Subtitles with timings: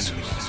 [0.00, 0.39] Radio, Radio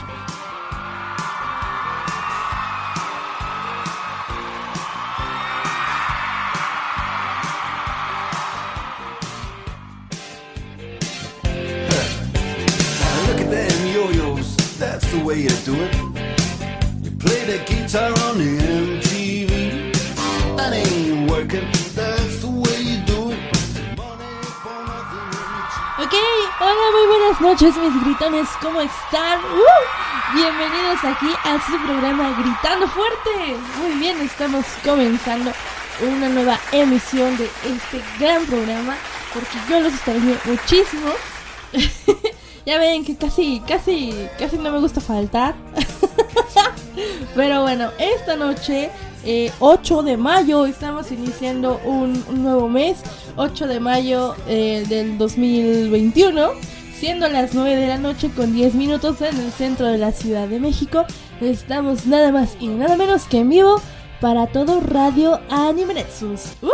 [28.62, 29.40] ¿cómo están?
[29.40, 30.36] ¡Uh!
[30.36, 33.58] Bienvenidos aquí a su programa Gritando Fuerte.
[33.80, 35.52] Muy bien, estamos comenzando
[36.08, 38.96] una nueva emisión de este gran programa
[39.34, 41.10] porque yo los extrañé muchísimo.
[42.66, 45.56] ya ven que casi, casi, casi no me gusta faltar.
[47.36, 48.92] Pero bueno, esta noche,
[49.26, 53.00] eh, 8 de mayo, estamos iniciando un, un nuevo mes.
[53.36, 56.52] 8 de mayo eh, del 2021,
[57.02, 60.48] siendo las 9 de la noche con 10 minutos en el centro de la Ciudad
[60.48, 61.04] de México.
[61.42, 63.82] Estamos nada más y nada menos que en vivo
[64.20, 66.54] para todo Radio Anime Nexus.
[66.62, 66.70] ¡Uh!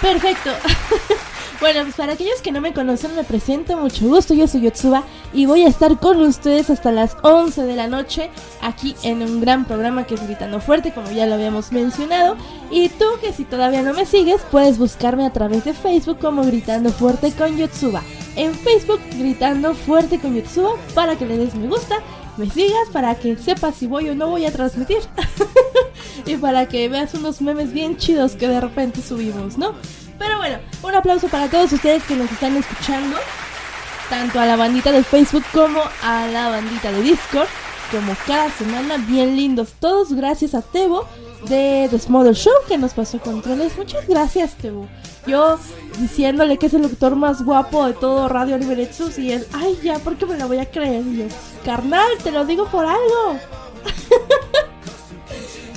[0.00, 0.50] Perfecto.
[1.60, 5.04] bueno, pues para aquellos que no me conocen, me presento, mucho gusto, yo soy Yotsuba
[5.34, 8.30] y voy a estar con ustedes hasta las 11 de la noche
[8.62, 12.36] aquí en un gran programa que es Gritando Fuerte, como ya lo habíamos mencionado.
[12.70, 16.44] Y tú que si todavía no me sigues, puedes buscarme a través de Facebook como
[16.44, 18.02] Gritando Fuerte con Yotsuba.
[18.36, 21.96] En Facebook, Gritando Fuerte con Yotsuba, para que le des me gusta,
[22.38, 25.00] me sigas, para que sepas si voy o no voy a transmitir.
[26.26, 29.74] y para que veas unos memes bien chidos que de repente subimos, ¿no?
[30.20, 33.16] Pero bueno, un aplauso para todos ustedes que nos están escuchando,
[34.10, 37.48] tanto a la bandita de Facebook como a la bandita de Discord,
[37.90, 41.06] como cada semana, bien lindos todos, gracias a Tebo
[41.48, 43.74] de The Smother Show que nos pasó controles.
[43.78, 44.86] Muchas gracias, Tebo.
[45.26, 45.58] Yo
[45.98, 49.98] diciéndole que es el doctor más guapo de todo Radio Liberetsus y él, ay ya,
[50.00, 51.02] ¿por qué me lo voy a creer?
[51.02, 51.24] Yo,
[51.64, 53.40] carnal, te lo digo por algo.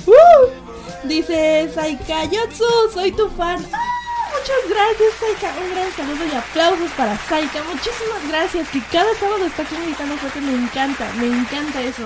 [0.06, 1.08] ¡Uh!
[1.08, 3.64] Dice Saikayotsu, soy tu fan.
[3.72, 4.03] ¡Ah!
[4.44, 5.58] Muchas gracias, Saika.
[5.58, 7.62] Un gran saludo y aplausos para Saika.
[7.62, 8.68] Muchísimas gracias.
[8.68, 10.38] Que cada sábado está aquí gritando fuerte.
[10.42, 12.02] Me encanta, me encanta eso.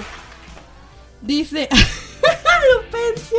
[1.21, 1.69] Dice
[2.77, 3.39] Lupencio.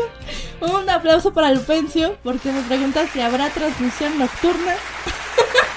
[0.60, 4.76] Un aplauso para Lupencio porque me pregunta si habrá transmisión nocturna.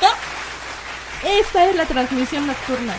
[1.24, 2.96] Esta es la transmisión nocturna.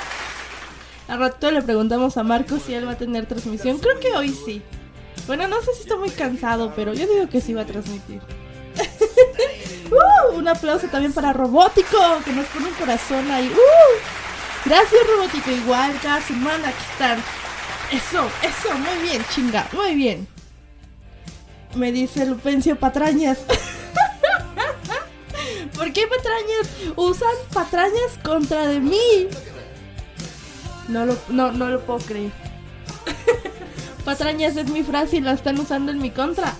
[1.08, 3.80] Al rato le preguntamos a Marcos si él va a tener transmisión.
[3.80, 4.62] Creo que hoy sí.
[5.26, 8.22] Bueno, no sé si está muy cansado, pero yo digo que sí va a transmitir.
[9.90, 13.48] Uh, un aplauso también para Robótico, que nos pone un corazón ahí.
[13.48, 13.98] Uh,
[14.64, 17.18] gracias Robótico, igual cada semana aquí están.
[17.90, 20.28] Eso, eso, muy bien, chinga, muy bien.
[21.74, 23.38] Me dice Lupencio Patrañas.
[25.76, 26.68] ¿Por qué patrañas?
[26.94, 29.28] Usan patrañas contra de mí.
[30.88, 32.30] No lo, no, no lo puedo creer.
[34.04, 36.54] patrañas es mi frase y la están usando en mi contra.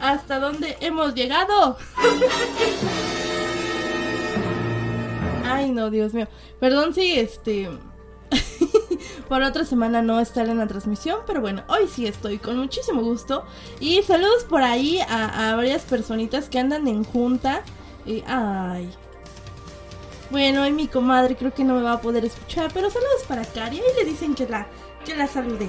[0.00, 1.76] ¿Hasta dónde hemos llegado?
[5.44, 6.28] Ay, no, Dios mío.
[6.60, 7.68] Perdón si este.
[9.28, 13.02] por otra semana no estar en la transmisión, pero bueno, hoy sí estoy con muchísimo
[13.02, 13.44] gusto.
[13.80, 17.62] Y saludos por ahí a, varias personitas que andan en junta.
[18.06, 18.90] Y, ay.
[20.30, 23.44] Bueno, y mi comadre creo que no me va a poder escuchar, pero saludos para
[23.44, 23.78] Cari.
[23.78, 24.66] Ahí le dicen que la,
[25.04, 25.68] que la salude.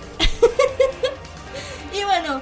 [1.94, 2.42] y bueno,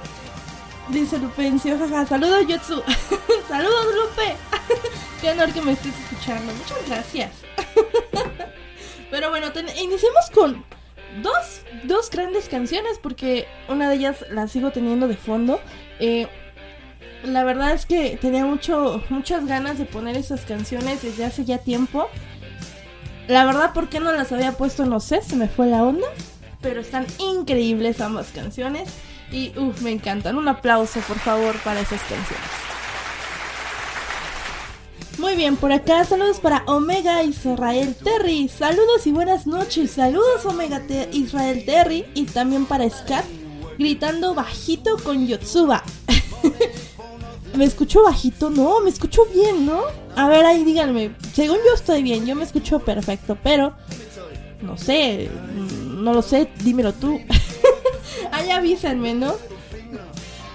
[0.90, 2.82] Dice Lupencio, jaja, saludos Yotsu.
[3.48, 4.36] saludos Lupe.
[5.20, 6.52] Qué honor que me estés escuchando.
[6.54, 7.32] Muchas gracias.
[9.10, 9.48] Pero bueno,
[9.80, 10.64] iniciamos con
[11.22, 15.60] dos, dos grandes canciones porque una de ellas la sigo teniendo de fondo.
[16.00, 16.26] Eh,
[17.22, 21.58] la verdad es que tenía mucho, muchas ganas de poner esas canciones desde hace ya
[21.58, 22.08] tiempo.
[23.26, 24.86] La verdad, ¿por qué no las había puesto?
[24.86, 26.06] No sé, se me fue la onda.
[26.62, 28.94] Pero están increíbles ambas canciones.
[29.30, 30.36] Y uff, me encantan.
[30.36, 32.68] Un aplauso, por favor, para esas canciones.
[35.18, 38.48] Muy bien, por acá saludos para Omega Israel Terry.
[38.48, 39.90] Saludos y buenas noches.
[39.90, 40.80] Saludos Omega
[41.12, 42.06] Israel Terry.
[42.14, 43.24] Y también para Scat,
[43.78, 45.82] gritando bajito con Yotsuba.
[47.56, 48.50] ¿Me escucho bajito?
[48.50, 49.82] No, me escucho bien, ¿no?
[50.14, 51.10] A ver, ahí díganme.
[51.34, 53.74] Según yo estoy bien, yo me escucho perfecto, pero...
[54.60, 55.30] No sé,
[55.86, 57.20] no lo sé, dímelo tú.
[58.32, 59.34] Ahí avísenme, ¿no?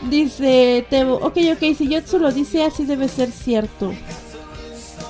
[0.09, 3.93] Dice Tebo, ok, ok, si Yotsu lo dice así debe ser cierto.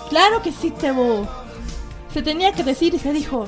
[0.09, 1.27] Claro que sí, Tebo.
[2.13, 3.39] Se tenía que decir y se dijo.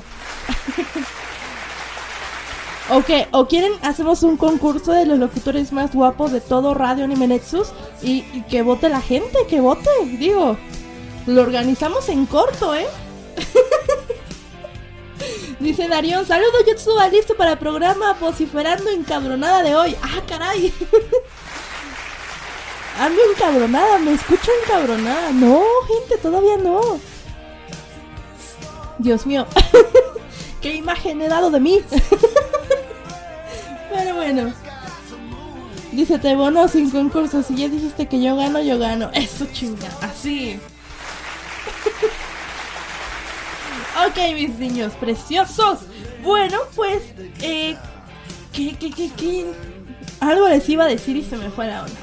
[2.90, 7.28] ok, o quieren, hacemos un concurso de los locutores más guapos de todo Radio Anime
[7.28, 7.68] Nexus
[8.02, 9.88] y, y que vote la gente, que vote,
[10.18, 10.56] digo.
[11.26, 12.86] lo organizamos en corto, ¿eh?
[15.60, 19.96] Dice Darión, saludos Yotsuba, listo para el programa vociferando encabronada de hoy.
[20.02, 20.72] Ah, caray.
[22.98, 25.30] Ando encabronada, me escucho encabronada.
[25.32, 26.98] No, gente, todavía no.
[28.98, 29.46] Dios mío.
[30.62, 31.82] ¿Qué imagen he dado de mí?
[33.92, 34.52] Pero bueno.
[35.92, 37.42] Dice, te bono sin concurso.
[37.42, 39.10] Si ya dijiste que yo gano, yo gano.
[39.12, 39.88] Eso chinga.
[40.00, 40.58] Así.
[44.06, 45.80] Ok, mis niños preciosos.
[46.22, 47.02] Bueno, pues...
[47.40, 47.76] Eh,
[48.52, 49.52] ¿Qué, qué, qué, qué?
[50.20, 52.00] Algo les iba a decir y se me fue la onda.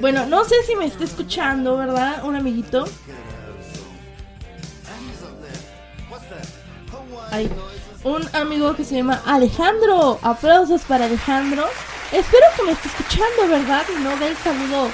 [0.00, 2.24] Bueno, no sé si me está escuchando, ¿verdad?
[2.24, 2.84] Un amiguito.
[7.30, 7.50] Hay
[8.04, 10.18] un amigo que se llama Alejandro.
[10.22, 11.66] Aplausos para Alejandro.
[12.12, 13.84] Espero que me esté escuchando, ¿verdad?
[13.96, 14.88] Y no dé el saludo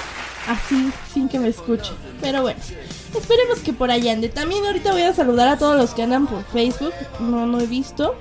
[0.47, 1.93] así, sin que me escuche.
[2.21, 2.59] Pero bueno,
[3.17, 4.29] esperemos que por allá ande.
[4.29, 6.93] También ahorita voy a saludar a todos los que andan por Facebook.
[7.19, 8.15] No, no he visto.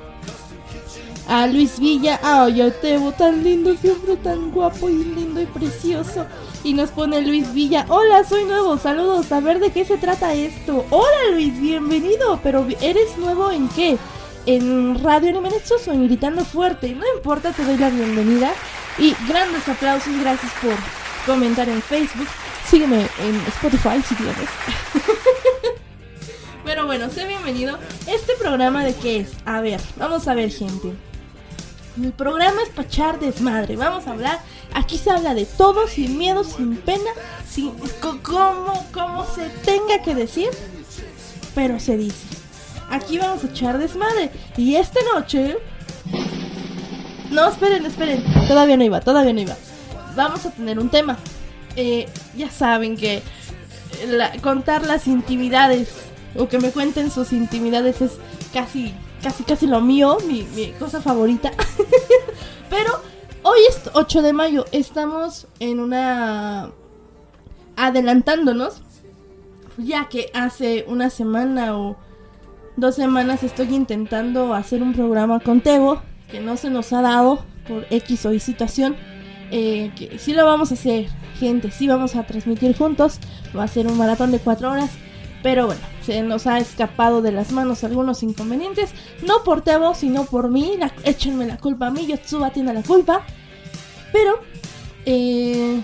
[1.26, 2.20] A Luis Villa.
[2.22, 6.26] Ah, yo te veo tan lindo, siempre tan guapo y lindo y precioso.
[6.62, 7.86] Y nos pone Luis Villa.
[7.88, 8.78] Hola, soy nuevo.
[8.78, 9.32] Saludos.
[9.32, 10.84] A ver de qué se trata esto.
[10.90, 12.38] Hola Luis, bienvenido.
[12.42, 13.96] Pero ¿eres nuevo en qué?
[14.46, 16.94] ¿En Radio Anime o en Gritando Fuerte?
[16.94, 18.52] No importa, te doy la bienvenida.
[18.98, 20.12] Y grandes aplausos.
[20.20, 20.74] Gracias por
[21.26, 22.28] comentar en Facebook.
[22.68, 24.48] Sígueme en Spotify si quieres.
[26.64, 27.78] Pero bueno, sé bienvenido.
[28.06, 29.32] ¿Este programa de qué es?
[29.44, 30.94] A ver, vamos a ver, gente.
[32.02, 33.76] El programa es pachar desmadre.
[33.76, 34.40] Vamos a hablar.
[34.72, 37.10] Aquí se habla de todo, sin miedo, sin pena,
[37.48, 37.72] sin
[38.22, 40.48] como, como se tenga que decir,
[41.54, 42.26] pero se dice.
[42.90, 44.30] Aquí vamos a echar desmadre.
[44.56, 45.58] Y esta noche.
[47.30, 48.24] No, esperen, esperen.
[48.48, 49.56] Todavía no iba, todavía no iba.
[50.16, 51.18] Vamos a tener un tema.
[51.76, 52.06] Eh,
[52.36, 53.22] ya saben que
[54.42, 55.88] contar las intimidades
[56.36, 58.12] o que me cuenten sus intimidades es
[58.52, 58.94] casi
[59.24, 60.44] casi casi lo mío, mi,
[60.78, 61.50] cosa favorita.
[62.70, 63.00] Pero
[63.42, 66.70] hoy es 8 de mayo, estamos en una...
[67.74, 68.82] adelantándonos,
[69.78, 71.96] ya que hace una semana o
[72.76, 77.42] dos semanas estoy intentando hacer un programa con Tebo, que no se nos ha dado
[77.66, 78.94] por X o Y situación.
[79.50, 81.06] Eh, que sí lo vamos a hacer,
[81.38, 83.18] gente, sí vamos a transmitir juntos,
[83.56, 84.90] va a ser un maratón de 4 horas.
[85.42, 88.92] Pero bueno, se nos ha escapado de las manos algunos inconvenientes.
[89.22, 90.78] No por Tebo, sino por mí.
[91.04, 92.06] échenme la culpa a mí.
[92.06, 93.26] Yotsuba tiene la culpa.
[94.10, 94.40] Pero,
[95.04, 95.82] eh,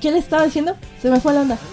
[0.00, 0.74] ¿qué le estaba diciendo?
[1.00, 1.58] Se me fue la onda.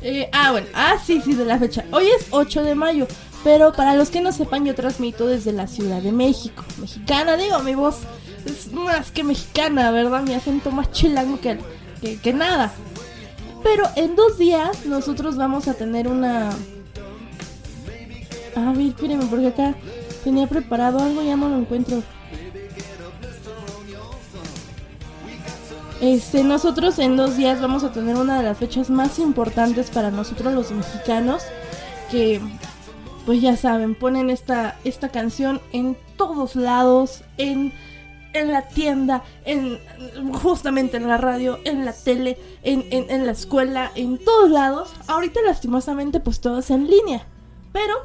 [0.00, 0.68] Eh, ah, bueno.
[0.74, 1.84] Ah, sí, sí, de la fecha.
[1.90, 3.08] Hoy es 8 de mayo.
[3.48, 6.62] Pero para los que no sepan, yo transmito desde la Ciudad de México.
[6.78, 7.96] Mexicana, digo, mi voz
[8.44, 10.20] es más que mexicana, ¿verdad?
[10.20, 11.58] Mi acento más chilango que,
[12.22, 12.70] que nada.
[13.62, 16.50] Pero en dos días nosotros vamos a tener una...
[18.54, 19.74] A ver, espérenme, porque acá
[20.24, 22.02] tenía preparado algo y ya no lo encuentro.
[26.02, 30.10] Este, nosotros en dos días vamos a tener una de las fechas más importantes para
[30.10, 31.42] nosotros los mexicanos.
[32.10, 32.42] Que,
[33.28, 37.74] pues ya saben, ponen esta, esta canción en todos lados, en
[38.32, 39.78] en la tienda, en
[40.32, 44.94] justamente en la radio, en la tele, en, en, la escuela, en todos lados.
[45.08, 47.26] Ahorita lastimosamente pues todo es en línea.
[47.70, 47.96] Pero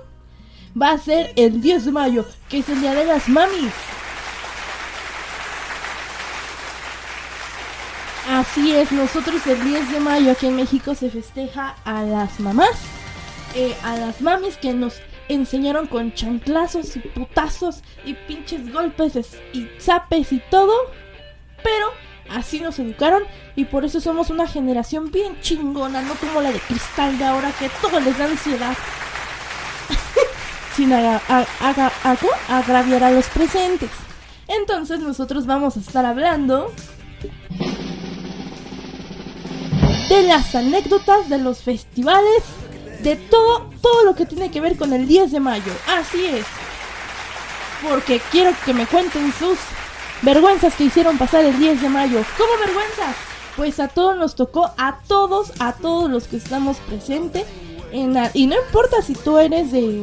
[0.80, 3.72] va a ser el 10 de mayo, que es el día de las mamis.
[8.30, 12.76] Así es, nosotros el 10 de mayo aquí en México se festeja a las mamás,
[13.56, 15.00] eh, a las mamis que nos
[15.30, 19.16] enseñaron con chanclazos y putazos y pinches golpes
[19.54, 20.74] y zapes y todo.
[21.64, 21.88] Pero
[22.30, 23.24] así nos educaron
[23.56, 27.52] y por eso somos una generación bien chingona, no como la de cristal de ahora
[27.58, 28.76] que todo les da ansiedad.
[30.76, 33.92] Sin agraviar a los presentes.
[34.48, 36.74] Entonces nosotros vamos a estar hablando
[40.10, 42.44] de las anécdotas de los festivales
[43.04, 45.72] de todo, todo lo que tiene que ver con el 10 de mayo.
[45.88, 46.46] Así es.
[47.88, 49.58] Porque quiero que me cuenten sus
[50.22, 52.24] vergüenzas que hicieron pasar el 10 de mayo.
[52.38, 53.16] ¿Cómo vergüenzas?
[53.58, 57.46] Pues a todos nos tocó, a todos, a todos los que estamos presentes.
[57.92, 60.02] En y no importa si tú eres de,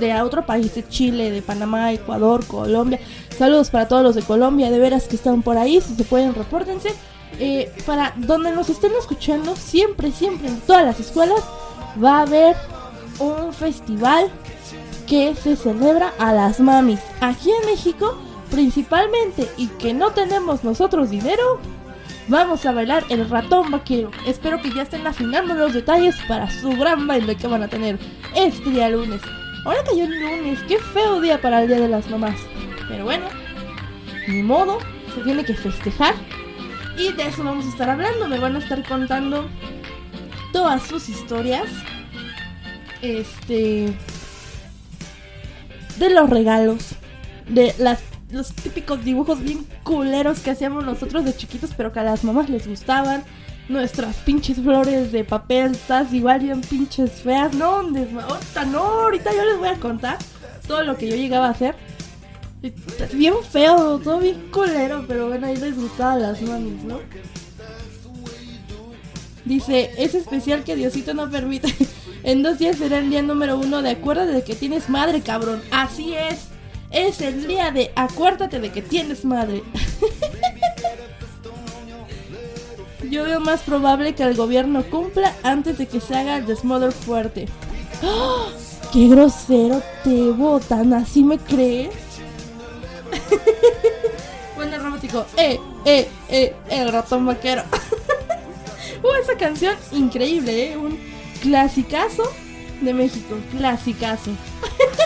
[0.00, 2.98] de otro país, de Chile, de Panamá, Ecuador, Colombia.
[3.38, 6.34] Saludos para todos los de Colombia, de veras que están por ahí, si se pueden,
[6.34, 6.94] repórtense.
[7.40, 11.42] Eh, para donde nos estén escuchando, siempre, siempre en todas las escuelas
[12.02, 12.56] va a haber
[13.18, 14.30] un festival
[15.06, 17.00] que se celebra a las mamis.
[17.20, 18.18] Aquí en México,
[18.50, 21.60] principalmente, y que no tenemos nosotros dinero,
[22.28, 24.10] vamos a bailar el ratón vaquero.
[24.26, 27.98] Espero que ya estén afinando los detalles para su gran baile que van a tener
[28.34, 29.20] este día lunes.
[29.64, 32.36] Ahora cayó el lunes, qué feo día para el Día de las Mamás.
[32.88, 33.24] Pero bueno,
[34.28, 34.78] ni modo,
[35.14, 36.14] se tiene que festejar.
[36.96, 39.48] Y de eso vamos a estar hablando, me van a estar contando
[40.54, 41.68] todas sus historias.
[43.02, 43.92] Este...
[45.98, 46.94] De los regalos,
[47.48, 52.02] de las los típicos dibujos bien culeros que hacíamos nosotros de chiquitos, pero que a
[52.02, 53.22] las mamás les gustaban.
[53.68, 57.54] Nuestras pinches flores de papel, estás igual bien pinches feas.
[57.54, 60.18] No, ahorita no, ahorita yo les voy a contar
[60.66, 61.76] todo lo que yo llegaba a hacer.
[63.12, 66.98] Bien feo, todo bien culero, pero bueno, ahí les gustaba a las mamis, ¿no?
[69.44, 71.74] Dice, es especial que Diosito no permite.
[72.22, 75.62] en dos días será el día número uno de acuerdo de que tienes madre, cabrón.
[75.70, 76.54] Así es
[76.94, 79.64] es el día de acuérdate de que tienes madre.
[83.10, 86.92] Yo veo más probable que el gobierno cumpla antes de que se haga el desmoder
[86.92, 87.48] fuerte.
[88.02, 88.46] ¡Oh!
[88.92, 90.94] ¡Qué grosero te votan!
[90.94, 91.90] ¿Así me crees?
[94.56, 95.26] bueno, romántico.
[95.36, 96.54] ¡Eh, eh, eh!
[96.70, 97.64] El ratón vaquero.
[99.04, 100.76] Uh, esa canción increíble, ¿eh?
[100.76, 100.98] Un
[101.40, 102.24] clasicazo
[102.80, 103.36] de México.
[103.56, 104.30] Clasicazo.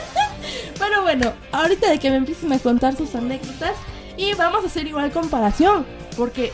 [0.79, 3.75] Pero bueno, ahorita de que me empiecen a contar sus anécdotas
[4.17, 5.85] y vamos a hacer igual comparación,
[6.17, 6.53] porque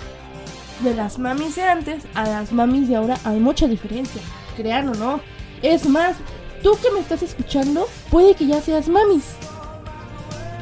[0.80, 4.20] de las mamis de antes a las mamis de ahora hay mucha diferencia,
[4.56, 5.20] crean o no.
[5.62, 6.16] Es más,
[6.62, 9.24] tú que me estás escuchando, puede que ya seas mamis.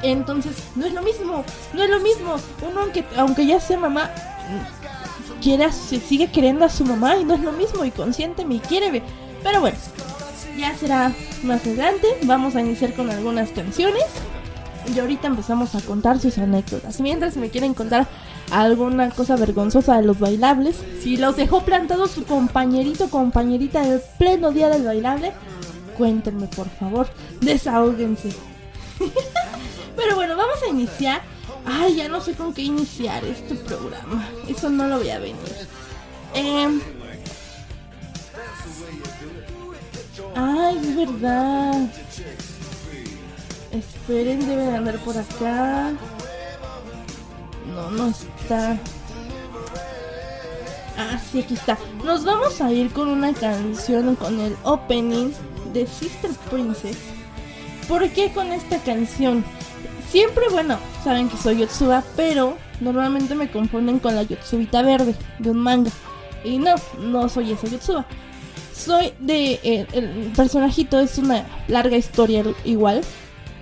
[0.02, 2.36] Entonces, no es lo mismo, no es lo mismo.
[2.68, 4.10] Uno aunque, aunque ya sea mamá,
[5.42, 8.60] quiera, se sigue queriendo a su mamá y no es lo mismo y consiente me
[8.60, 9.02] quiere.
[9.42, 9.76] Pero bueno,
[10.56, 12.06] ya será más adelante.
[12.24, 14.04] Vamos a iniciar con algunas canciones.
[14.94, 17.00] Y ahorita empezamos a contar sus anécdotas.
[17.00, 18.06] Mientras me quieren contar
[18.50, 24.50] alguna cosa vergonzosa de los bailables, si los dejó plantados su compañerito compañerita del pleno
[24.50, 25.32] día del bailable,
[25.96, 27.08] cuéntenme por favor,
[27.40, 28.30] desahóguense.
[29.96, 31.31] Pero bueno, vamos a iniciar.
[31.64, 34.28] Ay, ya no sé con qué iniciar este programa.
[34.48, 35.36] Eso no lo voy a venir.
[36.34, 36.80] Eh,
[40.34, 41.88] Ay, es verdad.
[43.70, 45.92] Esperen, debe de andar por acá.
[47.74, 48.78] No, no está.
[50.98, 51.78] Ah, sí, aquí está.
[52.04, 55.32] Nos vamos a ir con una canción con el opening
[55.72, 56.98] de Sister Princess.
[57.88, 59.44] ¿Por qué con esta canción?
[60.12, 65.50] Siempre, bueno, saben que soy Yotsuba, pero normalmente me confunden con la Yotsubita verde de
[65.50, 65.90] un manga.
[66.44, 68.06] Y no, no soy esa Yotsuba
[68.82, 69.60] soy de.
[69.62, 73.02] Eh, el personajito es una larga historia igual.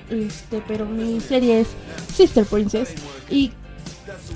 [0.08, 1.68] Este, pero mi serie es
[2.14, 2.94] Sister Princess.
[3.28, 3.52] Y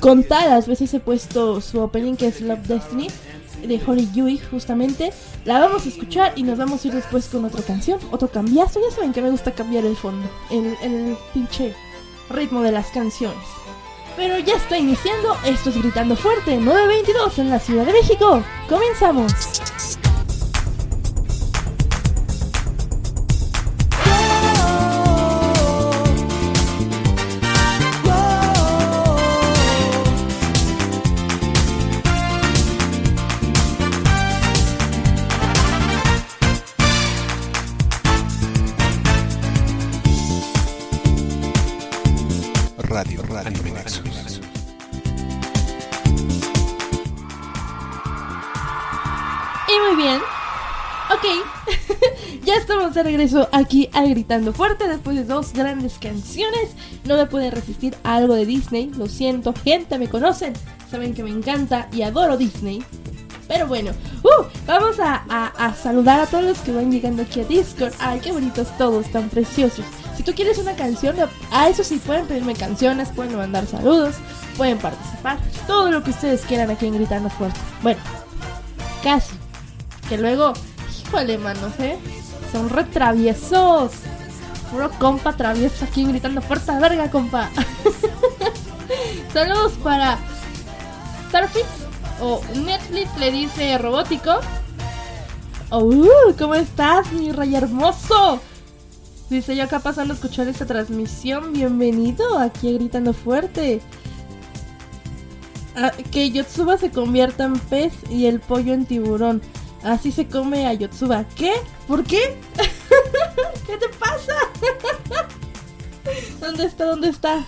[0.01, 3.09] contadas veces he puesto su opening que es Love Destiny
[3.67, 5.13] de Hori Yui, justamente.
[5.45, 8.81] La vamos a escuchar y nos vamos a ir después con otra canción, otro cambiazo.
[8.81, 11.75] Ya saben que me gusta cambiar el fondo, el, el pinche
[12.31, 13.45] ritmo de las canciones.
[14.17, 18.43] Pero ya está iniciando, esto es Gritando Fuerte, 922 en la Ciudad de México.
[18.69, 19.33] Comenzamos.
[52.95, 56.71] de regreso aquí a Gritando Fuerte después de dos grandes canciones.
[57.05, 60.53] No me puede resistir a algo de Disney, lo siento, gente, me conocen,
[60.91, 62.85] saben que me encanta y adoro Disney.
[63.49, 63.91] Pero bueno,
[64.23, 67.93] uh, vamos a, saludar a todos los que van llegando aquí a Discord.
[67.99, 69.85] Ay, qué bonitos todos, tan preciosos.
[70.17, 71.17] Si tú quieres una canción,
[71.51, 74.17] a eso sí pueden pedirme canciones, pueden mandar saludos,
[74.57, 77.59] pueden participar, todo lo que ustedes quieran aquí en Gritando Fuerte.
[77.83, 78.01] Bueno,
[79.03, 79.35] casi.
[80.09, 80.53] Que luego,
[81.07, 81.99] híjole, manos, ¿eh?
[82.55, 83.91] son retraviesos.
[84.71, 87.51] Puro compa travieso aquí gritando fuerza verga, compa.
[89.33, 90.19] Saludos para
[91.29, 91.67] Starfix
[92.21, 94.39] o Netflix le dice robótico.
[95.71, 98.41] Oh, ¿cómo estás, mi rey hermoso?
[99.31, 101.55] Dice yo acá pasando a escuchar esta transmisión.
[101.55, 103.81] Bienvenido aquí Gritando Fuerte.
[105.77, 109.41] Ah, que Yotsuba se convierta en pez y el pollo en tiburón.
[109.83, 111.25] Así se come a Yotsuba.
[111.37, 111.55] ¿Qué?
[111.89, 112.39] ¿Por qué?
[113.67, 114.35] ¿Qué te pasa?
[116.41, 116.85] ¿Dónde está?
[116.85, 117.47] ¿Dónde está?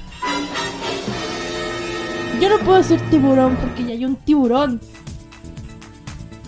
[2.41, 4.81] Yo no puedo decir tiburón porque ya hay un tiburón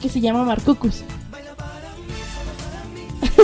[0.00, 1.02] que se llama Marcucus.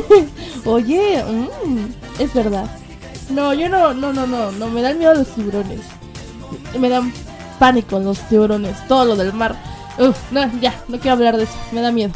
[0.64, 2.70] Oye, mm, es verdad.
[3.30, 5.80] No, yo no, no, no, no, no, me dan miedo los tiburones.
[6.78, 7.12] Me dan
[7.58, 9.56] pánico los tiburones, todo lo del mar.
[9.98, 12.12] Uf, no, ya, no quiero hablar de eso, me da miedo.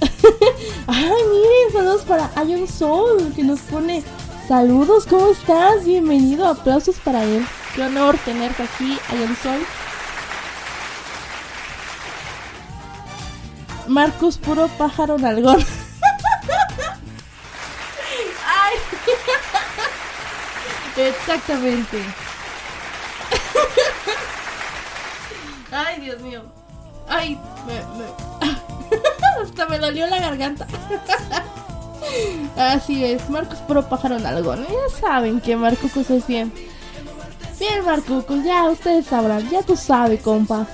[0.86, 4.02] Ay, miren, saludos para Hay un Sol que nos pone
[4.46, 5.84] saludos, ¿cómo estás?
[5.84, 7.44] Bienvenido, aplausos para él.
[7.74, 9.60] Qué honor tenerte aquí, Hay un Sol.
[13.86, 15.64] Marcus, puro pájaro nalgón.
[18.46, 18.76] Ay.
[20.96, 22.02] Exactamente.
[25.70, 26.42] Ay, Dios mío.
[27.08, 28.06] Ay, me, me...
[29.42, 30.66] hasta me dolió la garganta.
[32.56, 34.66] Así es, Marcos puro pájaro nalgón.
[34.66, 36.52] Ya saben que Marcos es bien.
[37.58, 39.48] Bien, Marcos, ya ustedes sabrán.
[39.50, 40.66] Ya tú sabes, compa.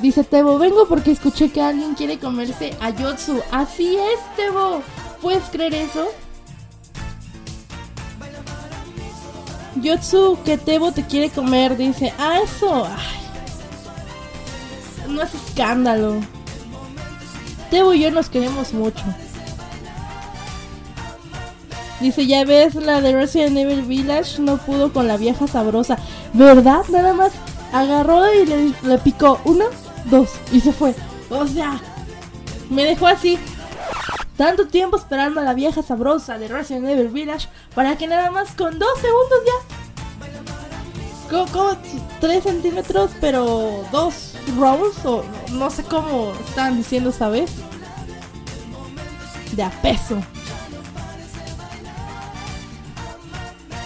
[0.00, 3.40] Dice Tebo, vengo porque escuché que alguien quiere comerse a Yotsu.
[3.50, 4.82] Así es, Tebo.
[5.22, 6.08] ¿Puedes creer eso?
[9.80, 12.12] Yotsu, que Tebo te quiere comer, dice.
[12.18, 12.86] Ah, eso.
[12.86, 13.16] Ay.
[15.08, 16.16] No es escándalo.
[17.70, 19.02] Tebo y yo nos queremos mucho.
[22.00, 25.96] Dice, ya ves, la de Resident Evil Village no pudo con la vieja sabrosa.
[26.34, 26.82] ¿Verdad?
[26.90, 27.32] Nada más
[27.72, 29.64] agarró y le, le picó una,
[30.10, 30.94] dos y se fue.
[31.30, 31.80] O sea,
[32.70, 33.38] me dejó así.
[34.36, 38.52] Tanto tiempo esperando a la vieja sabrosa de Resident Evil Village para que nada más
[38.52, 39.52] con dos segundos ya.
[41.30, 41.76] Como, como
[42.20, 47.50] 3 centímetros, pero dos rolls, o no sé cómo estaban diciendo esta vez.
[49.52, 50.18] De a peso.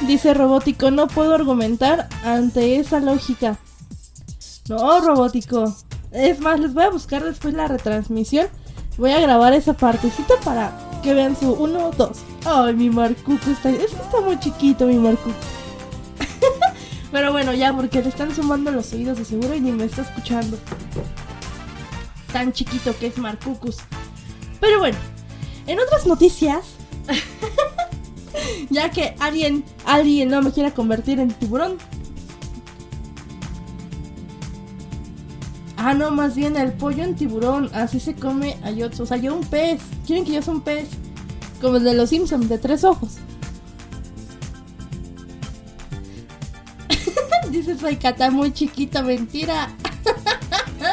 [0.06, 3.58] Dice Robótico, no puedo argumentar ante esa lógica.
[4.68, 5.76] No, Robótico.
[6.12, 8.48] Es más, les voy a buscar después la retransmisión.
[8.98, 12.10] Voy a grabar esa partecita para que vean su 1, 2.
[12.44, 13.70] Ay, mi Marcuco está...
[13.70, 15.34] Es que está muy chiquito mi Marcuco.
[17.12, 20.02] Pero bueno, ya, porque le están sumando los oídos de seguro y ni me está
[20.02, 20.58] escuchando.
[22.32, 23.78] Tan chiquito que es Marcucus.
[24.60, 24.98] Pero bueno,
[25.66, 26.64] en otras noticias...
[28.70, 31.78] ya que alguien, alguien no me quiera convertir en tiburón.
[35.82, 37.70] Ah, no, más bien el pollo en tiburón.
[37.72, 38.68] Así se come a.
[39.02, 39.80] O sea, yo un pez.
[40.06, 40.90] Quieren que yo sea un pez.
[41.58, 43.16] Como el de los Simpsons, de tres ojos.
[47.50, 49.70] Dice Saikata, muy chiquita, mentira.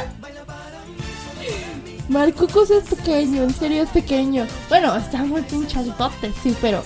[2.07, 4.47] Marcucus es pequeño, en serio es pequeño.
[4.69, 6.81] Bueno, está muy pinchadote, sí, pero.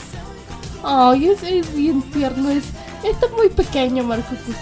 [0.84, 2.50] Ay, es, es bien tierno.
[2.50, 2.64] Es,
[3.04, 4.56] está muy pequeño, Marcucus.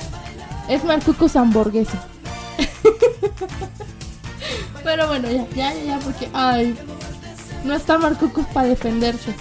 [0.67, 2.05] Es Marcucus hamburguesa.
[4.83, 6.29] pero bueno, ya, ya, ya, porque.
[6.33, 6.75] Ay,
[7.63, 9.33] no está Marcucus para defenderse.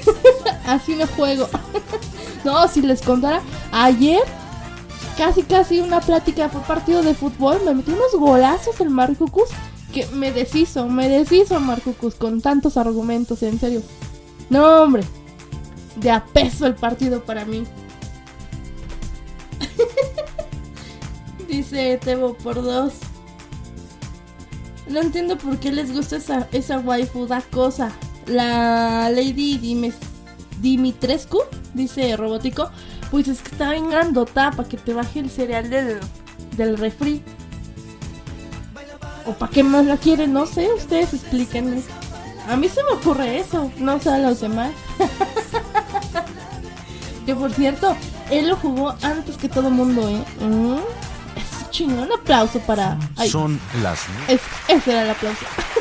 [0.66, 1.48] Así no juego.
[2.44, 4.22] no, si les contara, ayer
[5.16, 9.50] casi casi una plática fue partido de fútbol, me metí unos golazos el Marcucus
[9.92, 13.82] que me deshizo, me deshizo Marcucus con tantos argumentos, en serio.
[14.48, 15.02] No, hombre.
[15.96, 17.64] De a peso el partido para mí.
[21.50, 22.94] Dice Tebo por dos.
[24.88, 27.90] No entiendo por qué les gusta esa, esa waifu, da cosa.
[28.26, 29.96] La Lady Dimes,
[30.60, 31.40] Dimitrescu,
[31.74, 32.70] dice Robótico,
[33.10, 35.98] pues es que está bien grandota para que te baje el cereal del,
[36.56, 37.22] del refri.
[39.26, 40.32] ¿O para qué más la quieren?
[40.32, 41.82] No sé, ustedes explíquenme.
[42.48, 44.70] A mí se me ocurre eso, no sé a los demás.
[47.26, 47.96] que por cierto,
[48.30, 50.24] él lo jugó antes que todo mundo, ¿eh?
[50.40, 51.09] Mm,
[51.70, 52.98] chingón, un aplauso para...
[53.16, 55.44] Ay, Son las es, ese era el aplauso.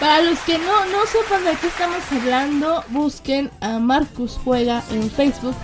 [0.00, 5.10] Para los que no, no sepan de qué estamos hablando, busquen a Marcus Juega en
[5.10, 5.54] Facebook.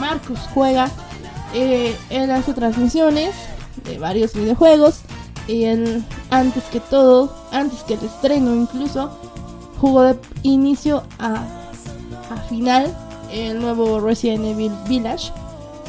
[0.00, 0.90] Marcus Juega.
[1.52, 3.34] Eh, él hace transmisiones
[3.84, 5.02] de varios videojuegos.
[5.46, 9.18] Y él, antes que todo, antes que el estreno incluso,
[9.78, 11.44] jugó de inicio a,
[12.30, 12.90] a final
[13.30, 15.30] el nuevo Resident Evil Village.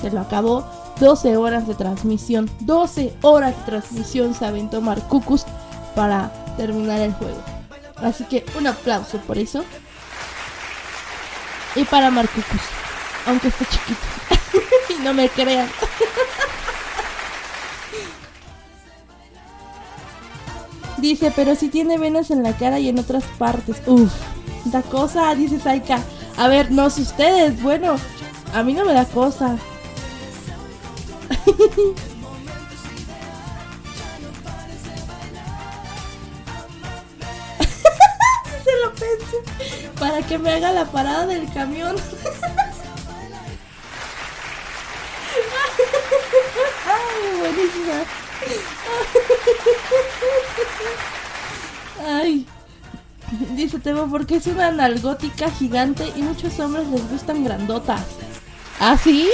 [0.02, 0.66] Se lo acabó.
[1.00, 2.50] 12 horas de transmisión.
[2.62, 5.46] 12 horas de transmisión se aventó Marcucus
[5.96, 7.42] para terminar el juego.
[7.98, 9.64] Así que un aplauso por eso.
[11.76, 12.62] Y para Marcucus.
[13.26, 14.00] Aunque esté chiquito.
[14.90, 15.70] y no me crean.
[20.98, 23.82] Dice, pero si tiene venas en la cara y en otras partes.
[23.86, 24.12] Uf,
[24.66, 26.00] da cosa, dice Saika.
[26.38, 27.62] A ver, no sé ustedes.
[27.62, 27.96] Bueno,
[28.54, 29.58] A mí no me da cosa.
[38.64, 39.38] Se lo pensé.
[40.00, 41.96] Para que me haga la parada del camión.
[46.86, 48.04] Ay, buenísima.
[52.06, 52.46] Ay.
[53.56, 58.02] Dice Temo, porque es una nalgótica gigante y muchos hombres les gustan grandotas.
[58.80, 59.30] ¿Ah, sí?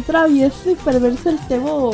[0.00, 1.90] Bien travieso y perverso el Temo.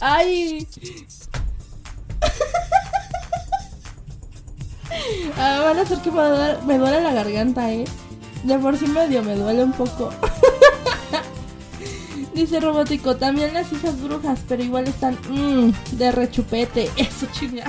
[0.00, 0.68] Ay.
[5.36, 7.84] Ah, van a hacer que me duele, la garganta, eh.
[8.44, 10.10] De por sí medio me duele un poco.
[12.34, 16.90] Dice Robótico, también las hijas brujas, pero igual están mmm, de rechupete.
[16.96, 17.64] Eso chinga.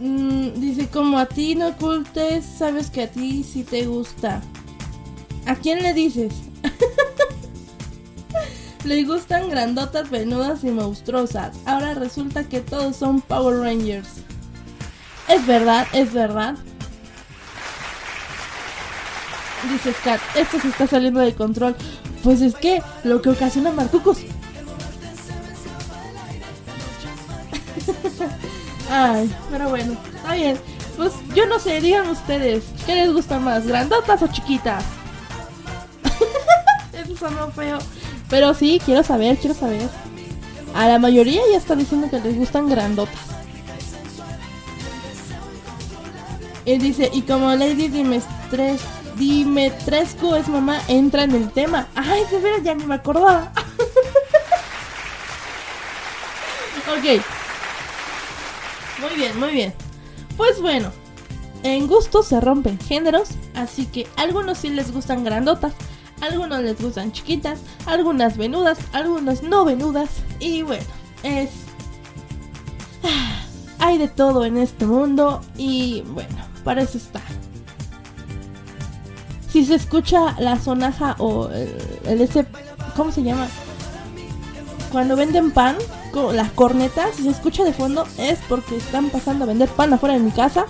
[0.00, 4.40] Mm, dice, como a ti no ocultes, sabes que a ti sí te gusta.
[5.46, 6.34] ¿A quién le dices?
[8.84, 11.56] le gustan grandotas, venudas y monstruosas.
[11.66, 14.08] Ahora resulta que todos son Power Rangers.
[15.28, 16.54] Es verdad, es verdad.
[19.72, 21.74] Dice Scat, esto se está saliendo de control.
[22.22, 24.18] Pues es que lo que ocasiona Marcucos.
[28.90, 30.58] Ay, pero bueno, está bien.
[30.96, 33.66] Pues yo no sé, digan ustedes, ¿qué les gusta más?
[33.66, 34.84] ¿Grandotas o chiquitas?
[36.92, 37.78] Eso sonó feo.
[38.28, 39.88] Pero sí, quiero saber, quiero saber.
[40.74, 43.16] A la mayoría ya está diciendo que les gustan grandotas.
[46.64, 48.80] Y dice, y como Lady Dimetres,
[49.16, 51.88] Dimetrescu es mamá, entra en el tema.
[51.94, 53.52] Ay, de veras, ya ni me acordaba.
[56.98, 57.22] ok.
[59.00, 59.74] Muy bien, muy bien.
[60.36, 60.90] Pues bueno,
[61.62, 65.72] en gusto se rompen géneros, así que algunos sí les gustan grandotas,
[66.20, 70.08] algunos les gustan chiquitas, algunas venudas, algunas no venudas,
[70.40, 70.84] y bueno,
[71.22, 71.50] es...
[73.80, 77.20] Hay de todo en este mundo y bueno, para eso está.
[79.50, 82.44] Si se escucha la sonaja o el, el ese,
[82.96, 83.46] ¿cómo se llama?
[84.90, 85.76] Cuando venden pan,
[86.32, 90.14] las cornetas, si se escucha de fondo es porque están pasando a vender pan afuera
[90.14, 90.66] de mi casa.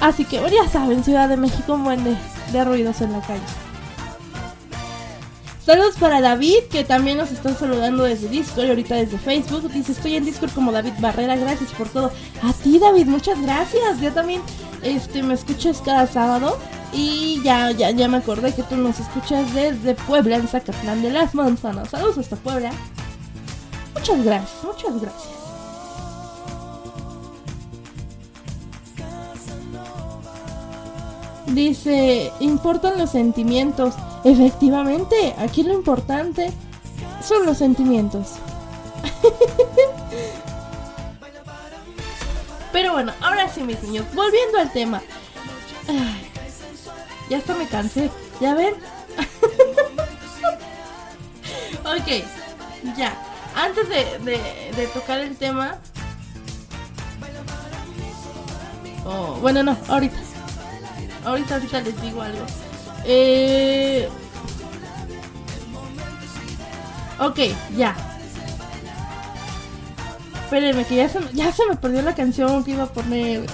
[0.00, 2.16] Así que bueno, ya saben, Ciudad de México, un de,
[2.52, 3.42] de ruidos en la calle.
[5.66, 9.68] Saludos para David, que también nos están saludando desde Discord y ahorita desde Facebook.
[9.72, 12.12] Dice, estoy en Discord como David Barrera, gracias por todo.
[12.44, 14.00] A ti, David, muchas gracias.
[14.00, 14.42] Yo también
[14.82, 16.56] este, me escuchas cada sábado.
[16.92, 21.10] Y ya, ya, ya me acordé que tú nos escuchas desde Puebla, en Zacatlán de
[21.10, 21.90] las Manzanas.
[21.90, 22.70] Saludos hasta Puebla.
[23.96, 25.36] Muchas gracias, muchas gracias.
[31.46, 33.94] Dice, importan los sentimientos.
[34.24, 36.52] Efectivamente, aquí lo importante
[37.22, 38.32] son los sentimientos.
[42.72, 45.00] Pero bueno, ahora sí, mis niños, volviendo al tema.
[47.30, 48.10] Ya hasta me cansé.
[48.40, 48.74] ¿Ya ven?
[51.84, 52.24] ok,
[52.96, 53.16] ya.
[53.56, 54.40] Antes de,
[54.76, 55.78] de, tocar el tema.
[59.06, 60.16] Oh, bueno, no, ahorita.
[61.24, 62.44] Ahorita, ahorita les digo algo.
[63.06, 64.08] Eh...
[67.18, 67.38] Ok,
[67.76, 67.96] ya.
[70.44, 73.46] Espérenme, que ya se, ya se me perdió la canción que iba a poner.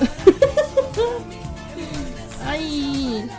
[2.45, 3.31] Ay.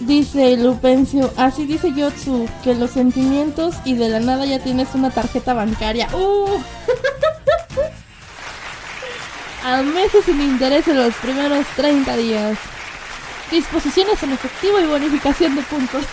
[0.00, 5.10] Dice Lupencio, así dice Yotsu, que los sentimientos y de la nada ya tienes una
[5.10, 6.08] tarjeta bancaria.
[6.14, 6.48] ¡Uh!
[9.64, 12.56] a meses sin interés en los primeros 30 días.
[13.50, 16.02] Disposiciones en efectivo y bonificación de puntos.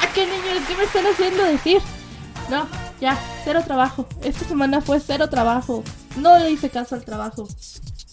[0.00, 0.62] ¿A qué niños?
[0.66, 1.82] ¿Qué me están haciendo decir?
[2.48, 2.66] No,
[3.00, 4.06] ya, cero trabajo.
[4.22, 5.84] Esta semana fue cero trabajo.
[6.16, 7.46] No le hice caso al trabajo.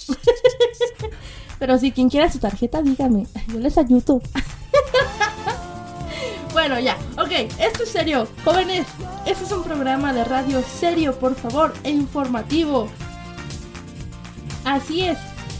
[1.62, 3.28] Pero si quien quiera su tarjeta, dígame.
[3.47, 4.19] Yo les ayudo.
[6.54, 8.28] Bueno, ya, ok, esto es serio.
[8.43, 8.86] Jóvenes,
[9.26, 12.89] este es un programa de radio serio, por favor, e informativo.
[14.65, 15.17] Así es.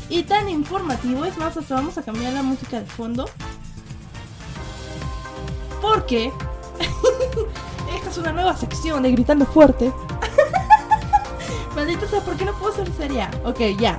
[0.10, 3.30] Y tan informativo, es más, hasta vamos a cambiar la música de fondo.
[5.82, 6.26] Porque
[7.96, 9.94] esta es una nueva sección de Gritando Fuerte.
[11.76, 13.32] Maldito sea, ¿por qué no puedo ser seria?
[13.46, 13.98] Ok, ya.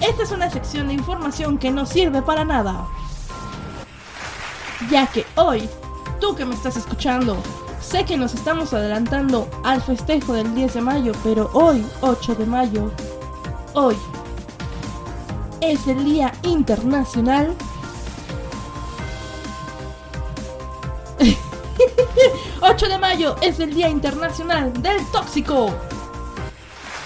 [0.00, 2.86] Esta es una sección de información que no sirve para nada.
[4.90, 5.68] Ya que hoy,
[6.20, 7.36] tú que me estás escuchando,
[7.80, 12.46] sé que nos estamos adelantando al festejo del 10 de mayo, pero hoy, 8 de
[12.46, 12.90] mayo,
[13.74, 13.96] hoy
[15.60, 17.54] es el Día Internacional
[22.62, 25.74] 8 de mayo es el Día Internacional del Tóxico.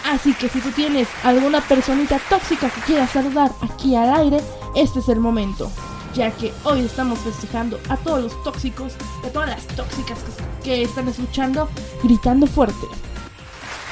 [0.05, 4.41] Así que si tú tienes alguna personita tóxica que quieras saludar aquí al aire,
[4.75, 5.71] este es el momento.
[6.15, 8.93] Ya que hoy estamos festejando a todos los tóxicos,
[9.27, 10.19] a todas las tóxicas
[10.63, 11.69] que, que están escuchando,
[12.03, 12.87] gritando fuerte.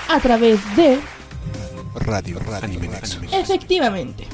[0.09, 1.01] A través de...
[1.95, 2.91] Radio, Radio Anime.
[3.33, 4.29] Efectivamente.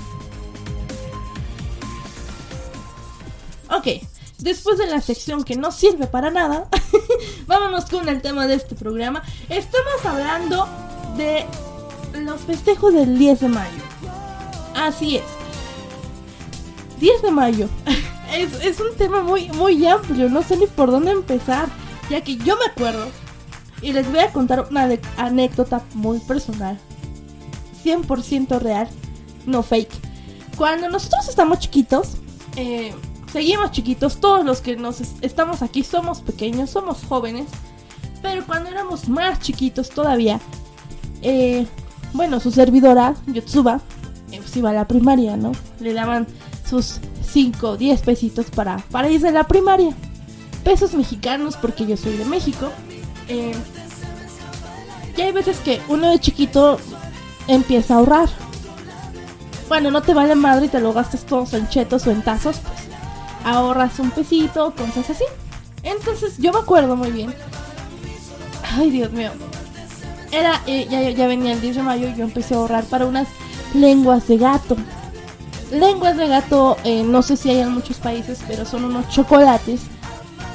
[3.71, 3.87] Ok,
[4.38, 6.69] después de la sección que no sirve para nada,
[7.47, 9.23] vámonos con el tema de este programa.
[9.49, 10.67] Estamos hablando
[11.17, 11.47] de
[12.27, 13.83] los festejos del 10 de mayo.
[14.75, 15.25] Así es.
[17.01, 17.69] 10 de mayo.
[18.29, 21.67] Es, es, un tema muy, muy amplio, no sé ni por dónde empezar,
[22.11, 23.09] ya que yo me acuerdo
[23.81, 26.79] y les voy a contar una anécdota muy personal,
[27.83, 28.89] 100% real,
[29.47, 29.93] no fake.
[30.57, 32.17] Cuando nosotros estamos chiquitos,
[32.57, 32.93] eh,
[33.33, 37.47] seguimos chiquitos, todos los que nos estamos aquí somos pequeños, somos jóvenes,
[38.21, 40.41] pero cuando éramos más chiquitos todavía,
[41.23, 41.67] eh,
[42.12, 43.81] bueno, su servidora, Yotsuba,
[44.31, 45.53] eh, pues iba a la primaria, ¿no?
[45.81, 46.27] Le daban
[46.68, 47.01] sus
[47.33, 49.94] 5, 10 pesitos para, para irse a la primaria.
[50.64, 52.71] Pesos mexicanos, porque yo soy de México.
[53.29, 53.55] Eh,
[55.16, 56.79] y hay veces que uno de chiquito
[57.49, 58.29] empieza a ahorrar.
[59.68, 62.59] Bueno, no te vale madre y te lo gastas todos en chetos o en tazos,
[62.61, 62.88] pues
[63.44, 65.25] ahorras un pesito, cosas así.
[65.83, 67.35] Entonces yo me acuerdo muy bien.
[68.62, 69.31] Ay, Dios mío.
[70.31, 73.07] Era, eh, ya, ya venía el 10 de mayo y yo empecé a ahorrar para
[73.07, 73.29] unas
[73.75, 74.77] lenguas de gato.
[75.71, 79.83] Lenguas de gato, eh, no sé si hay en muchos países, pero son unos chocolates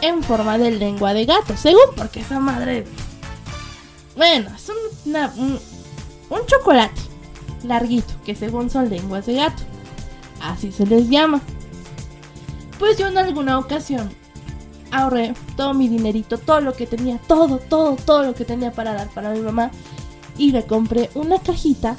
[0.02, 1.56] en forma de lengua de gato.
[1.58, 2.86] Según porque esa madre...
[4.16, 5.60] Bueno, es un, un,
[6.30, 7.02] un chocolate
[7.64, 9.64] larguito, que según son lenguas de gato.
[10.42, 11.42] Así se les llama.
[12.78, 14.12] Pues yo en alguna ocasión
[14.94, 18.94] ahorré todo mi dinerito, todo lo que tenía, todo, todo, todo lo que tenía para
[18.94, 19.72] dar para mi mamá.
[20.38, 21.96] Y le compré una cajita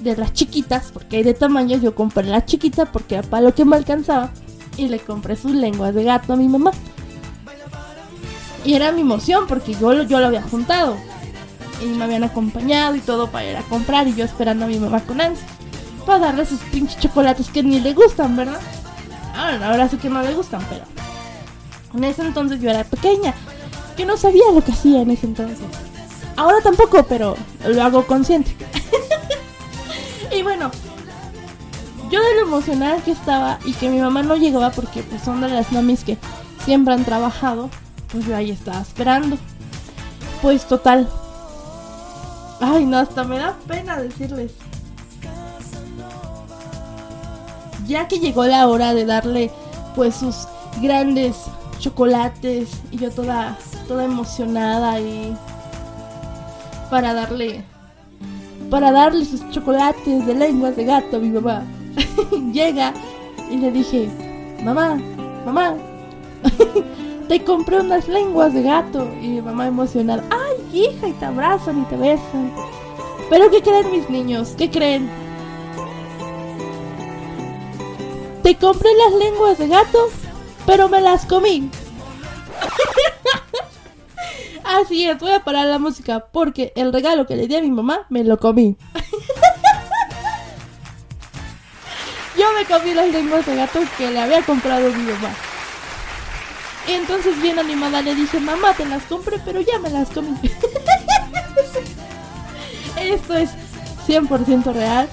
[0.00, 3.54] de las chiquitas, porque hay de tamaño, yo compré la chiquita porque era para lo
[3.54, 4.30] que me alcanzaba.
[4.76, 6.70] Y le compré sus lenguas de gato a mi mamá.
[8.64, 10.96] Y era mi emoción porque yo, yo lo había juntado.
[11.82, 14.08] Y me habían acompañado y todo para ir a comprar.
[14.08, 15.46] Y yo esperando a mi mamá con ansia.
[16.06, 18.60] Para darle sus pinches chocolates que ni le gustan, ¿verdad?
[19.34, 20.84] ahora sí que no le gustan, pero
[21.98, 23.34] en ese entonces yo era pequeña,
[23.96, 25.58] que no sabía lo que hacía en ese entonces.
[26.36, 28.56] Ahora tampoco, pero lo hago consciente.
[30.36, 30.70] y bueno,
[32.10, 35.40] yo de lo emocionada que estaba y que mi mamá no llegaba porque pues son
[35.40, 36.16] de las mamis que
[36.64, 37.68] siempre han trabajado,
[38.10, 39.36] pues yo ahí estaba esperando.
[40.40, 41.08] Pues total.
[42.60, 44.52] Ay, no, hasta me da pena decirles.
[47.88, 49.50] ya que llegó la hora de darle
[49.96, 50.46] pues sus
[50.80, 51.36] grandes
[51.78, 55.36] chocolates y yo toda toda emocionada y
[56.90, 57.64] para darle
[58.70, 61.62] para darle sus chocolates de lenguas de gato a mi mamá.
[62.52, 62.92] Llega
[63.50, 64.10] y le dije,
[64.62, 64.98] "Mamá,
[65.46, 65.74] mamá,
[67.28, 71.82] te compré unas lenguas de gato." Y mi mamá emocionada, "Ay, hija, y te abrazan
[71.82, 72.52] y te besan."
[73.30, 74.54] Pero ¿qué creen mis niños?
[74.56, 75.08] ¿Qué creen?
[78.42, 80.08] Te compré las lenguas de gato,
[80.68, 81.70] pero me las comí.
[84.64, 87.70] Así es, voy a parar la música porque el regalo que le di a mi
[87.70, 88.76] mamá me lo comí.
[92.36, 95.30] Yo me comí las lenguas de gato que le había comprado mi mamá.
[96.86, 100.34] Entonces bien animada le dije, mamá, te las compré, pero ya me las comí.
[103.00, 103.52] Esto es
[104.06, 105.08] 100% real,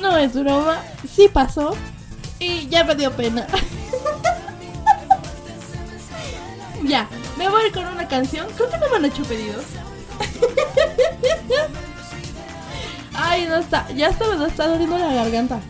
[0.00, 1.76] no es broma, sí pasó.
[2.40, 3.46] Y ya me dio pena.
[6.86, 8.46] Ya, me voy con una canción.
[8.56, 9.64] Creo que no me han hecho pedidos.
[13.14, 13.88] Ay, no está.
[13.92, 15.60] Ya está, me está doliendo la garganta.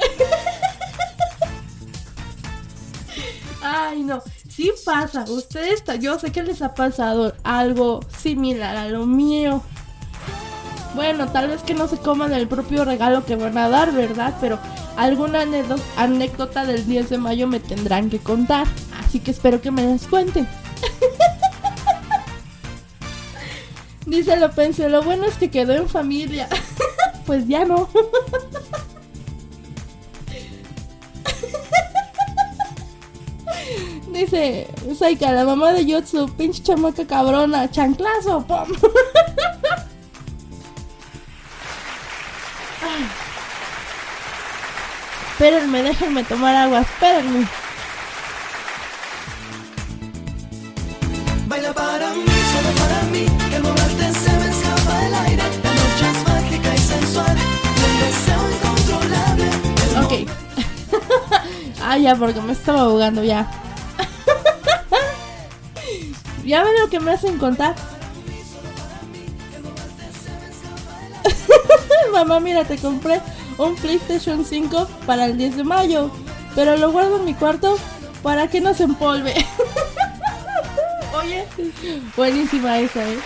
[3.62, 4.22] Ay, no.
[4.48, 5.24] Sí pasa.
[5.28, 9.62] Ustedes, yo sé que les ha pasado algo similar a lo mío.
[10.94, 14.34] Bueno, tal vez que no se coman el propio regalo que van a dar, ¿verdad?
[14.40, 14.58] Pero
[14.96, 15.44] alguna
[15.98, 18.66] anécdota del 10 de mayo me tendrán que contar
[19.16, 20.44] así que espero que me las cuente.
[24.06, 26.48] Dice lo pensé, lo bueno es que quedó en familia.
[27.26, 27.88] pues ya no.
[34.12, 38.68] Dice Saika, la mamá de Yotsu, pinche chamaca cabrona, chanclazo, pom.
[45.32, 47.46] Espérenme, déjenme tomar agua, espérenme.
[51.56, 51.72] Baila
[60.04, 60.28] Ok.
[61.82, 63.50] ah, ya, porque me estaba ahogando ya.
[66.44, 67.74] ya ven lo que me hacen contar.
[72.12, 73.22] Mamá, mira, te compré
[73.56, 76.10] un PlayStation 5 para el 10 de mayo,
[76.54, 77.78] pero lo guardo en mi cuarto
[78.22, 79.34] para que no se empolve.
[81.16, 81.46] Oye,
[82.14, 83.18] buenísima esa, ¿eh?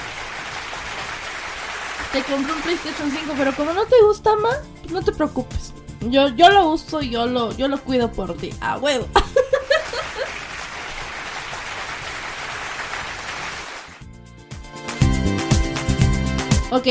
[2.13, 5.75] Te compré un PlayStation 5, pero como no te gusta más, no te preocupes.
[6.09, 8.55] Yo, yo lo uso y yo lo, yo lo cuido por ti.
[8.61, 9.09] A huevo.
[16.71, 16.87] ok,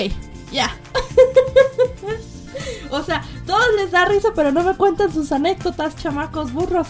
[0.52, 0.76] ya.
[2.92, 6.90] o sea, todos les da risa, pero no me cuentan sus anécdotas, chamacos burros.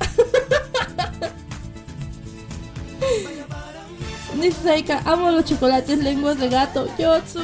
[4.40, 7.40] Dice Saika, amo los chocolates lenguas de gato, Yotsu.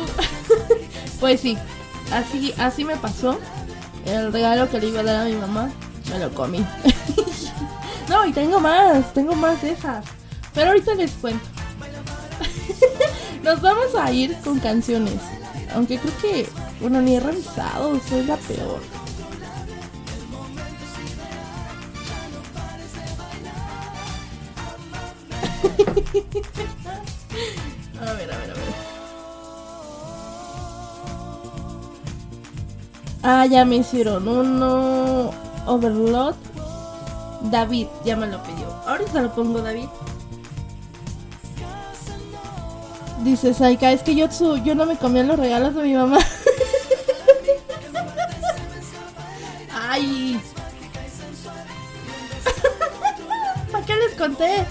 [1.20, 1.58] pues sí,
[2.12, 3.38] así, así me pasó.
[4.06, 5.68] El regalo que le iba a dar a mi mamá,
[6.10, 6.64] me lo comí.
[8.08, 10.04] no, y tengo más, tengo más de esas.
[10.54, 11.44] Pero ahorita les cuento.
[13.42, 15.20] Nos vamos a ir con canciones.
[15.74, 16.48] Aunque creo que,
[16.80, 18.80] bueno, ni he revisado, soy la peor.
[28.00, 28.74] A ver, a ver, a ver.
[33.22, 35.30] Ah, ya me hicieron uno.
[35.66, 36.34] Overload.
[37.50, 38.66] David, ya me lo pidió.
[38.86, 39.88] Ahorita lo pongo, David.
[43.24, 44.28] Dice Saika, es que yo,
[44.62, 46.18] yo no me comía los regalos de mi mamá.
[49.74, 50.40] Ay.
[53.72, 54.64] ¿Para qué les conté?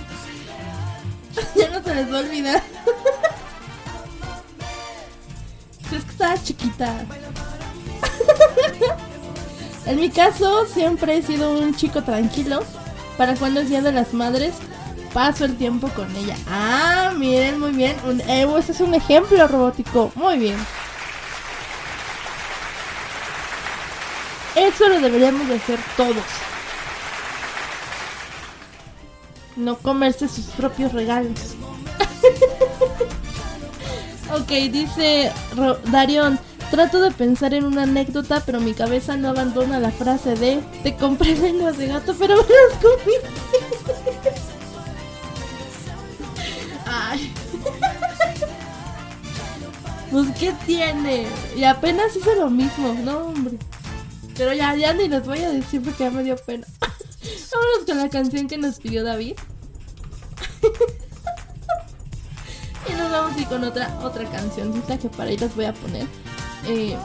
[1.55, 2.63] ya no se les va a olvidar.
[5.91, 7.05] es que estaba chiquita.
[9.85, 12.63] en mi caso, siempre he sido un chico tranquilo.
[13.17, 14.55] Para cuando es Día de las Madres,
[15.13, 16.35] paso el tiempo con ella.
[16.49, 17.95] Ah, miren, muy bien.
[18.05, 20.11] Un, eh, ese es un ejemplo robótico.
[20.15, 20.57] Muy bien.
[24.55, 26.44] Eso lo deberíamos de hacer todos.
[29.55, 31.55] No comerse sus propios regalos.
[34.33, 36.39] ok, dice Ro- Darion.
[36.71, 40.95] Trato de pensar en una anécdota, pero mi cabeza no abandona la frase de Te
[40.95, 43.13] compré lenguas de gato, pero me las comí.
[46.85, 47.33] Ay.
[50.11, 51.27] Pues, ¿qué tiene?
[51.57, 53.57] Y apenas hice lo mismo, no, hombre.
[54.37, 56.65] Pero ya, ya ni les voy a decir porque ya me dio pena.
[57.55, 59.35] Vámonos con la canción que nos pidió David.
[62.89, 65.73] y nos vamos a ir con otra, otra cancioncita que para ahí les voy a
[65.73, 66.05] poner.
[66.67, 66.97] Eh,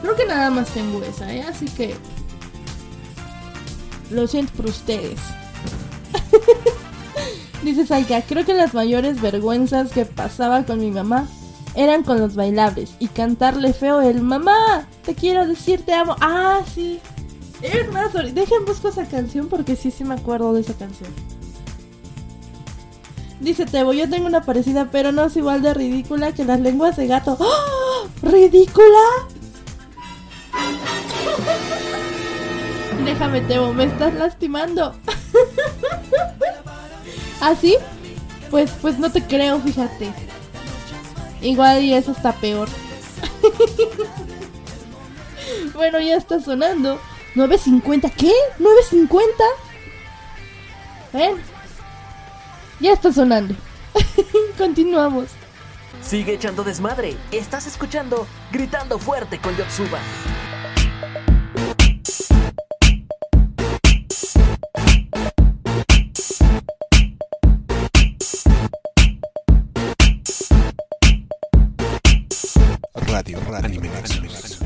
[0.00, 1.42] creo que nada más tengo esa, ¿eh?
[1.42, 1.94] Así que...
[4.10, 5.20] Lo siento por ustedes.
[7.62, 11.28] Dice Saika, creo que las mayores vergüenzas que pasaba con mi mamá
[11.74, 16.16] eran con los bailables y cantarle feo el mamá, te quiero decir te amo.
[16.20, 17.00] Ah, sí.
[17.64, 21.10] Es más, dejen busco esa canción porque sí, sí me acuerdo de esa canción.
[23.40, 26.96] Dice Tebo, yo tengo una parecida, pero no es igual de ridícula que las lenguas
[26.96, 27.38] de gato.
[27.40, 28.06] ¡Ah!
[28.22, 29.00] ¿Ridícula?
[33.04, 34.94] Déjame, Tebo, me estás lastimando.
[37.40, 37.76] ¿Ah, sí?
[38.50, 40.12] Pues, pues no te creo, fíjate.
[41.40, 42.68] Igual y eso está peor.
[45.74, 47.00] bueno, ya está sonando.
[47.34, 48.32] 9.50, ¿qué?
[48.60, 49.20] ¿9.50?
[51.12, 51.36] Ven.
[52.80, 53.54] Ya está sonando.
[54.58, 55.30] Continuamos.
[56.00, 57.16] Sigue echando desmadre.
[57.32, 59.98] Estás escuchando Gritando Fuerte con Yotsuba.
[73.08, 74.63] Radio, Radio Anime Nexus.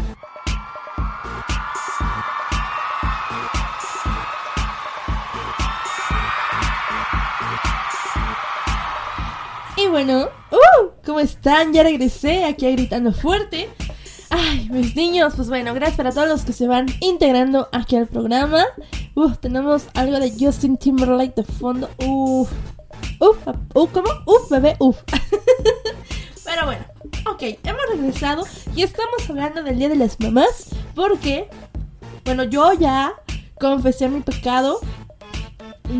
[9.91, 10.91] Bueno, ¡uh!
[11.05, 11.72] ¿cómo están?
[11.72, 13.70] Ya regresé aquí gritando fuerte.
[14.28, 18.07] Ay, mis niños, pues bueno, gracias para todos los que se van integrando aquí al
[18.07, 18.66] programa.
[19.14, 21.89] Uf, tenemos algo de Justin Timberlake de fondo.
[22.05, 22.51] Uf.
[23.18, 23.39] Uf,
[23.74, 24.11] uf, ¿cómo?
[24.26, 24.99] Uf, bebé, uf.
[26.45, 26.84] Pero bueno,
[27.30, 28.45] ok, hemos regresado
[28.76, 31.49] y estamos hablando del Día de las Mamás porque,
[32.24, 33.14] bueno, yo ya
[33.59, 34.80] confesé mi pecado,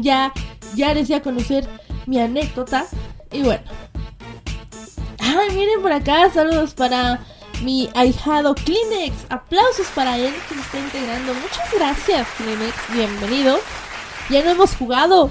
[0.01, 0.33] ya,
[0.75, 1.67] ya les di a conocer
[2.07, 2.87] mi anécdota
[3.33, 3.63] y bueno.
[5.19, 7.21] Ay, miren por acá, saludos para
[7.63, 9.15] mi ahijado Kleenex.
[9.29, 11.35] Aplausos para él que se está integrando.
[11.35, 12.75] Muchas gracias, Kleenex.
[12.93, 13.59] Bienvenido.
[14.31, 15.31] Ya no hemos jugado.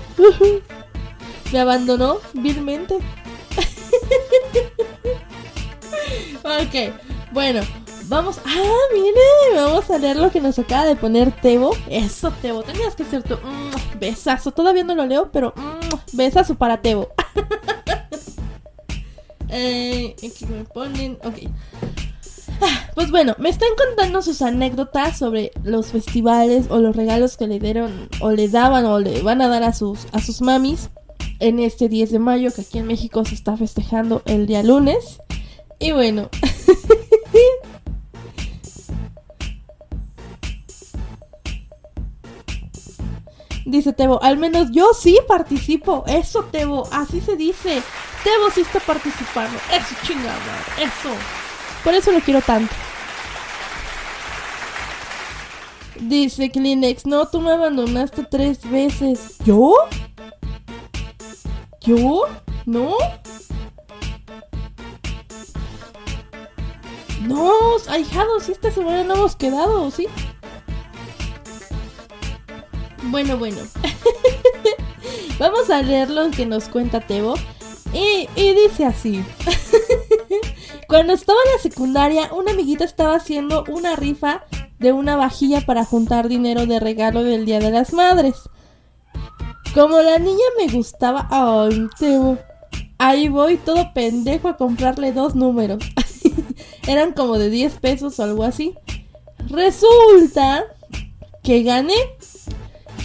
[1.52, 2.96] Me abandonó vilmente.
[6.44, 6.94] ok,
[7.32, 7.62] bueno,
[8.08, 8.40] vamos.
[8.46, 11.72] Ah, mire, vamos a leer lo que nos acaba de poner Tebo.
[11.90, 14.52] Eso, Tebo, tenías que ser tu mm, besazo.
[14.52, 17.10] Todavía no lo leo, pero mm, besazo para Tebo.
[19.50, 21.18] eh, aquí me ponen.
[21.24, 21.50] Ok.
[22.62, 27.48] Ah, Pues bueno, me están contando sus anécdotas sobre los festivales o los regalos que
[27.48, 30.90] le dieron o le daban o le van a dar a sus, a sus mamis
[31.40, 35.20] en este 10 de mayo que aquí en México se está festejando el día lunes.
[35.80, 36.30] Y bueno.
[43.68, 46.06] Dice Tebo, al menos yo sí participo.
[46.08, 47.84] Eso, Tebo, así se dice.
[48.24, 49.58] Tebo sí está participando.
[49.74, 50.38] Eso, chingada,
[50.78, 51.10] eso.
[51.84, 52.74] Por eso lo quiero tanto.
[56.00, 59.36] Dice Kleenex, no, tú me abandonaste tres veces.
[59.44, 59.74] ¿Yo?
[61.82, 62.22] ¿Yo?
[62.66, 62.96] ¿No?
[67.24, 67.52] No,
[67.90, 70.08] ahijados, esta semana no hemos quedado, ¿sí?
[73.10, 73.62] Bueno, bueno.
[75.40, 77.36] Vamos a leer lo que nos cuenta Tebo.
[77.94, 79.24] Y, dice así.
[80.88, 84.44] Cuando estaba en la secundaria, una amiguita estaba haciendo una rifa
[84.80, 88.36] de una vajilla para juntar dinero de regalo del Día de las Madres.
[89.74, 92.38] Como la niña me gustaba, ay, Tebo,
[92.98, 95.84] ahí voy todo pendejo a comprarle dos números.
[96.88, 98.76] Eran como de 10 pesos o algo así.
[99.50, 100.66] Resulta
[101.44, 102.17] que gané.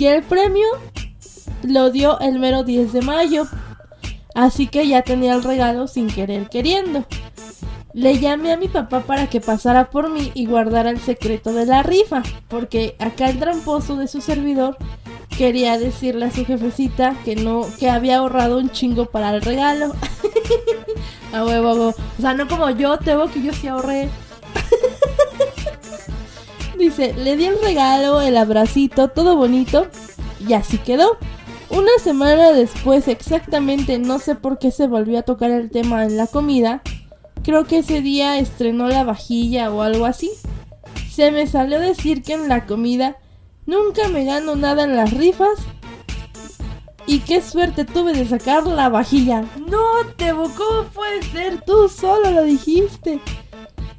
[0.03, 0.67] Y el premio
[1.63, 3.47] lo dio el mero 10 de mayo.
[4.35, 7.05] Así que ya tenía el regalo sin querer queriendo.
[7.95, 11.67] Le llamé a mi papá para que pasara por mí y guardara el secreto de
[11.67, 14.77] la rifa, porque acá el tramposo de su servidor
[15.39, 19.93] quería decirle a su jefecita que no, que había ahorrado un chingo para el regalo.
[21.33, 21.91] a huevo.
[21.91, 24.11] O sea, no como yo, Tebo, que yo sí ahorré.
[26.83, 29.87] Dice, le di el regalo, el abracito, todo bonito,
[30.45, 31.17] y así quedó.
[31.71, 36.17] Una semana después, exactamente, no sé por qué se volvió a tocar el tema en
[36.17, 36.83] la comida.
[37.45, 40.33] Creo que ese día estrenó la vajilla o algo así.
[41.09, 43.17] Se me salió decir que en la comida
[43.65, 45.61] nunca me gano nada en las rifas.
[47.07, 49.45] Y qué suerte tuve de sacar la vajilla.
[49.69, 49.85] No,
[50.17, 51.63] Tebo, ¿cómo puede ser?
[51.65, 53.21] Tú solo lo dijiste.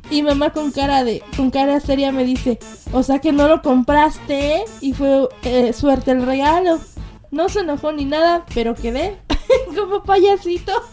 [0.10, 2.60] Y mamá con cara de, con cara seria me dice,
[2.92, 6.80] o sea que no lo compraste y fue eh, suerte el regalo.
[7.32, 9.18] No se enojó ni nada, pero quedé
[9.76, 10.72] como payasito.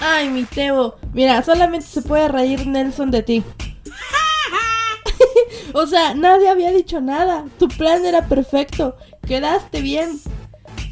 [0.00, 0.96] Ay, mi Tebo.
[1.14, 3.42] Mira, solamente se puede reír Nelson de ti.
[5.72, 7.46] o sea, nadie había dicho nada.
[7.58, 8.96] Tu plan era perfecto.
[9.26, 10.20] Quedaste bien.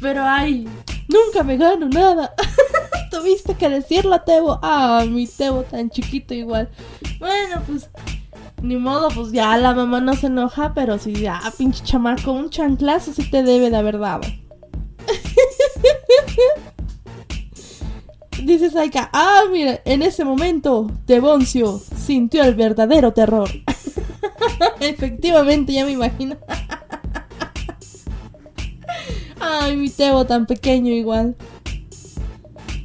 [0.01, 0.67] Pero ay,
[1.13, 2.33] nunca me gano nada.
[3.11, 4.59] Tuviste que decirlo, Tebo.
[4.61, 6.69] Ah, mi Tebo tan chiquito igual.
[7.19, 7.89] Bueno, pues
[8.61, 12.49] ni modo, pues ya la mamá no se enoja, pero si ya, pinche chamaco, un
[12.49, 14.21] chanclazo sí te debe de haber dado.
[18.41, 23.49] Dice Saika, ah, mira, en ese momento, Teboncio sintió el verdadero terror.
[24.79, 26.37] Efectivamente, ya me imagino.
[29.55, 31.35] Ay, mi Tebo tan pequeño igual.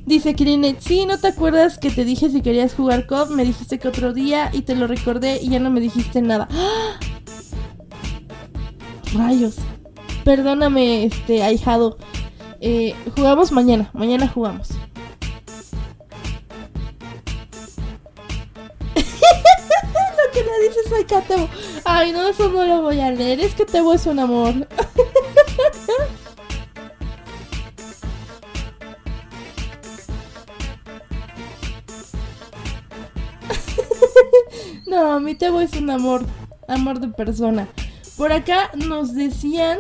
[0.04, 3.30] Dice Kirinet, sí, ¿no te acuerdas que te dije si querías jugar COP?
[3.30, 6.46] Me dijiste que otro día y te lo recordé y ya no me dijiste nada.
[9.14, 9.54] Rayos.
[10.24, 11.96] Perdóname, este, ahijado.
[12.60, 14.68] Eh, jugamos mañana, mañana jugamos.
[18.94, 19.02] lo
[20.34, 21.48] que le dices acá, Tebo.
[21.86, 23.40] Ay, no, eso no lo voy a leer.
[23.40, 24.68] Es que Tebo es un amor.
[34.99, 36.24] no, mi Tebo es un amor.
[36.66, 37.68] Amor de persona.
[38.16, 39.78] Por acá nos decían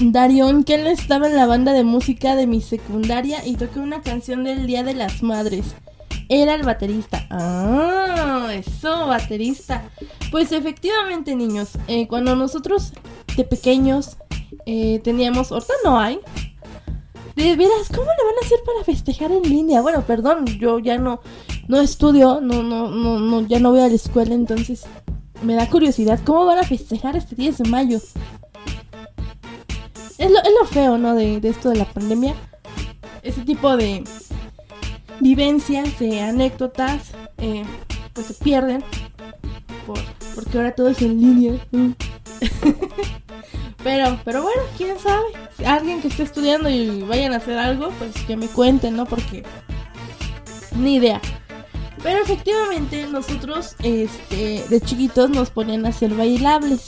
[0.00, 4.00] Darion que él estaba en la banda de música de mi secundaria y toqué una
[4.00, 5.74] canción del Día de las Madres.
[6.30, 7.26] era el baterista.
[7.30, 9.90] Ah, eso, baterista.
[10.30, 12.92] Pues efectivamente, niños, eh, cuando nosotros
[13.36, 14.16] de pequeños
[14.66, 16.18] eh, teníamos, ahorita no hay.
[17.36, 19.80] De veras, ¿cómo le van a hacer para festejar en línea?
[19.80, 21.20] Bueno, perdón, yo ya no,
[21.68, 24.84] no estudio, no, no, no, no, ya no voy a la escuela, entonces
[25.42, 28.00] me da curiosidad, ¿cómo van a festejar este 10 de mayo?
[30.18, 31.14] Es lo, es lo feo, ¿no?
[31.14, 32.34] De, de esto de la pandemia.
[33.22, 34.02] Ese tipo de
[35.20, 37.64] vivencias, de anécdotas, eh,
[38.14, 38.82] pues se pierden.
[39.86, 39.98] Por,
[40.34, 41.66] porque ahora todo es en línea.
[43.84, 45.26] Pero, pero bueno, quién sabe.
[45.56, 49.06] Si alguien que esté estudiando y vayan a hacer algo, pues que me cuenten, ¿no?
[49.06, 49.44] Porque
[50.76, 51.20] ni idea.
[52.02, 56.84] Pero efectivamente nosotros este, de chiquitos nos ponían a hacer bailables.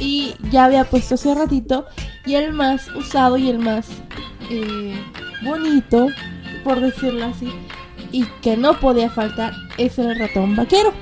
[0.00, 1.86] Y ya había puesto hace ratito.
[2.26, 3.88] Y el más usado y el más
[4.50, 4.94] eh,
[5.42, 6.08] bonito,
[6.64, 7.52] por decirlo así,
[8.12, 10.92] y que no podía faltar es el ratón vaquero.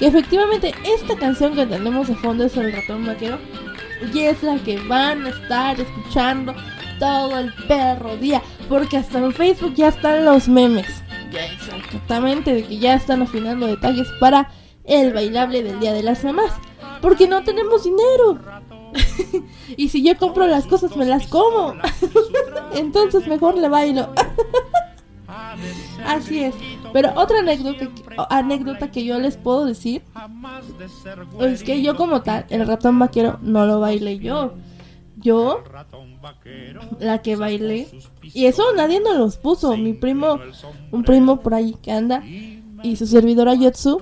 [0.00, 3.38] Y efectivamente esta canción que tenemos de fondo es el ratón vaquero.
[4.14, 6.54] Y es la que van a estar escuchando
[6.98, 8.42] todo el perro día.
[8.68, 11.02] Porque hasta en Facebook ya están los memes.
[11.32, 14.50] Exactamente, de que ya están afinando detalles para
[14.84, 16.52] el bailable del Día de las Mamás.
[17.00, 18.38] Porque no tenemos dinero.
[19.76, 21.74] y si yo compro las cosas me las como.
[22.74, 24.12] Entonces mejor le bailo.
[26.04, 26.54] Así es.
[26.92, 27.88] Pero otra anécdota,
[28.30, 30.02] anécdota que yo les puedo decir
[31.40, 34.54] es que yo como tal, el ratón vaquero no lo bailé yo.
[35.22, 35.62] Yo,
[36.98, 37.88] la que bailé,
[38.22, 39.76] y eso nadie nos los puso.
[39.76, 40.38] Mi primo,
[40.90, 44.00] un primo por ahí que anda, y su servidora Yotsu,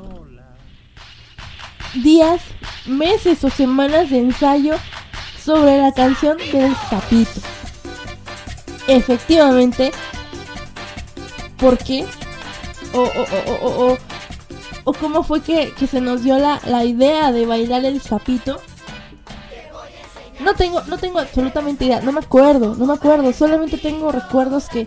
[1.94, 2.40] días,
[2.86, 4.76] meses o semanas de ensayo
[5.42, 7.40] sobre la canción del sapito.
[8.86, 9.90] Efectivamente,
[11.58, 12.06] ¿por qué?
[12.94, 13.98] O, o, o, o, o,
[14.84, 18.60] o cómo fue que, que se nos dio la, la idea de bailar el sapito.
[20.40, 24.68] No tengo, no tengo absolutamente idea, no me acuerdo, no me acuerdo, solamente tengo recuerdos
[24.68, 24.86] que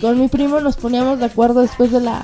[0.00, 2.22] con mi primo nos poníamos de acuerdo después de la,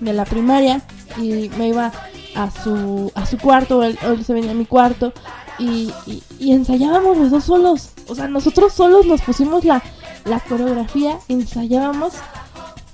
[0.00, 0.82] de la primaria
[1.16, 1.92] y me iba
[2.34, 5.12] a su, a su cuarto, él, él se venía a mi cuarto
[5.58, 9.82] y, y, y ensayábamos los dos solos, o sea, nosotros solos nos pusimos la,
[10.24, 12.14] la coreografía, ensayábamos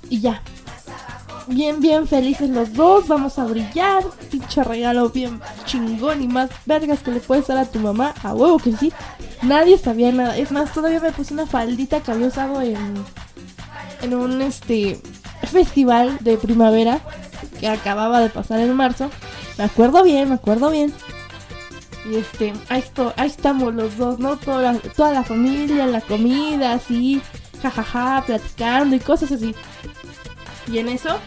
[0.09, 0.41] y ya.
[1.47, 4.03] Bien, bien felices los dos, vamos a brillar.
[4.31, 8.13] Pinche regalo bien chingón y más vergas que le puedes dar a tu mamá.
[8.23, 8.91] A huevo que sí.
[9.43, 10.37] Nadie sabía nada.
[10.37, 12.95] Es más, todavía me puse una faldita que había usado en,
[14.01, 14.99] en un este
[15.43, 16.99] festival de primavera
[17.59, 19.11] que acababa de pasar en marzo.
[19.57, 20.93] Me acuerdo bien, me acuerdo bien.
[22.11, 24.37] Y este, ahí, esto, ahí estamos los dos, ¿no?
[24.37, 27.21] Toda la, toda la familia, la comida, así,
[27.61, 29.55] jajaja, platicando y cosas así.
[30.71, 31.17] Y en eso,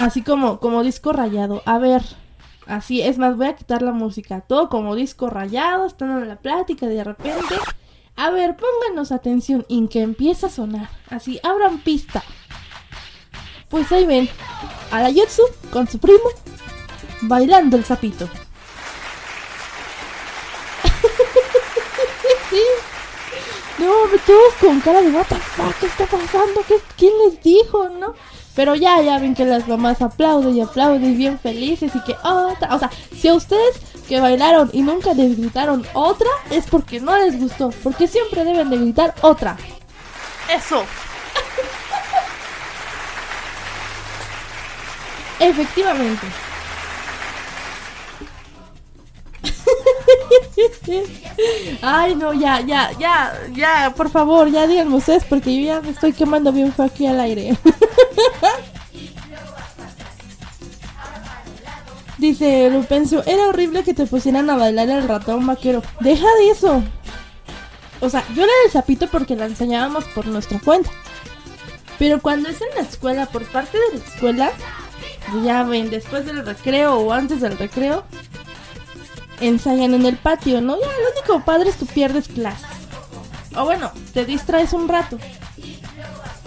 [0.00, 1.62] así como, como disco rayado.
[1.66, 2.02] A ver,
[2.66, 4.40] así, es más, voy a quitar la música.
[4.40, 7.56] Todo como disco rayado, estando en la plática de repente.
[8.16, 10.88] A ver, pónganos atención en que empieza a sonar.
[11.10, 12.22] Así, abran pista.
[13.68, 14.28] Pues ahí ven
[14.90, 16.30] a la Yotsu con su primo
[17.22, 18.28] bailando el sapito.
[23.78, 23.92] No,
[24.26, 25.26] todos con cara de what
[25.78, 26.62] ¿qué está pasando?
[26.66, 28.14] ¿Qué, ¿Quién les dijo, no?
[28.56, 32.16] Pero ya, ya ven que las mamás aplauden y aplauden y bien felices y que
[32.24, 32.74] otra.
[32.74, 33.76] O sea, si a ustedes
[34.08, 37.70] que bailaron y nunca les gritaron otra, es porque no les gustó.
[37.82, 39.58] Porque siempre deben de gritar otra.
[40.48, 40.82] Eso.
[45.38, 46.45] Efectivamente.
[51.82, 55.90] Ay, no, ya, ya, ya, ya, por favor, ya díganme ustedes porque yo ya me
[55.90, 57.56] estoy quemando bien fue aquí al aire.
[62.18, 65.82] Dice Lupencio, era horrible que te pusieran a bailar el ratón vaquero.
[66.00, 66.82] Deja de eso.
[68.00, 70.90] O sea, yo era el sapito porque la enseñábamos por nuestra cuenta.
[71.98, 74.52] Pero cuando es en la escuela, por parte de la escuela,
[75.44, 78.04] ya ven, después del recreo o antes del recreo,
[79.40, 80.76] ensayan en el patio, ¿no?
[80.76, 82.66] Ya, lo único padre es que pierdes clases.
[83.56, 85.18] O bueno, te distraes un rato.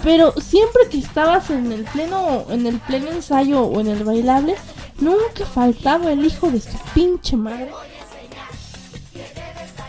[0.04, 4.56] Pero siempre que estabas en el pleno, en el pleno ensayo o en el bailable,
[5.00, 7.72] nunca faltaba el hijo de su pinche madre.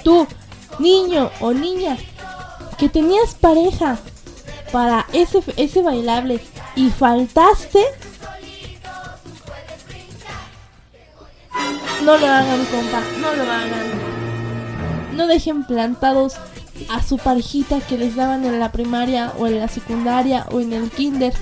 [0.02, 0.26] Tú,
[0.78, 1.96] niño o niña,
[2.78, 3.98] que tenías pareja
[4.72, 6.40] para ese, ese bailable
[6.74, 7.84] y faltaste,
[12.04, 13.90] No lo hagan, compa, no lo hagan.
[15.14, 16.36] No dejen plantados
[16.88, 20.72] a su parejita que les daban en la primaria o en la secundaria o en
[20.72, 21.34] el kinder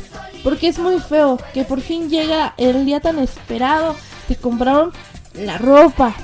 [0.43, 3.95] Porque es muy feo que por fin llega el día tan esperado.
[4.27, 4.93] Te compraron
[5.35, 6.15] la ropa.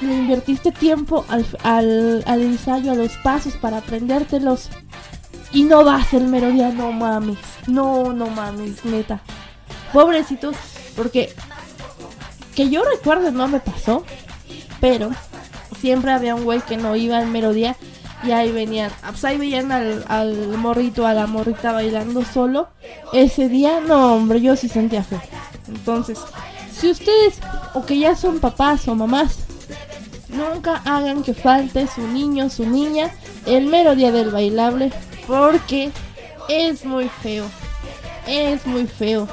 [0.00, 4.70] Le invertiste tiempo al, al, al ensayo, a los pasos para aprendértelos.
[5.52, 7.38] Y no vas el mero día, no mames.
[7.66, 9.20] No, no mames, neta.
[9.92, 10.54] Pobrecitos,
[10.96, 11.34] porque
[12.60, 14.04] que yo recuerdo no me pasó.
[14.82, 15.10] Pero
[15.80, 17.74] siempre había un güey que no iba al mero día.
[18.22, 22.68] Y ahí venían, pues ahí veían al, al morrito, a la morrita bailando solo.
[23.14, 25.18] Ese día, no, hombre, yo sí sentía fe.
[25.68, 26.18] Entonces,
[26.70, 27.38] si ustedes,
[27.72, 29.38] o que ya son papás o mamás,
[30.28, 33.10] nunca hagan que falte su niño, su niña,
[33.46, 34.92] el mero día del bailable,
[35.26, 35.92] porque
[36.50, 37.46] es muy feo.
[38.26, 39.26] Es muy feo.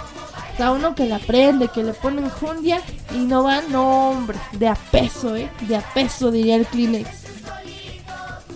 [0.58, 2.82] Sea, uno que la aprende, que le ponen jundia
[3.14, 5.52] y no va, no, hombre, de a peso, ¿eh?
[5.62, 7.08] De a peso, diría el Kleenex.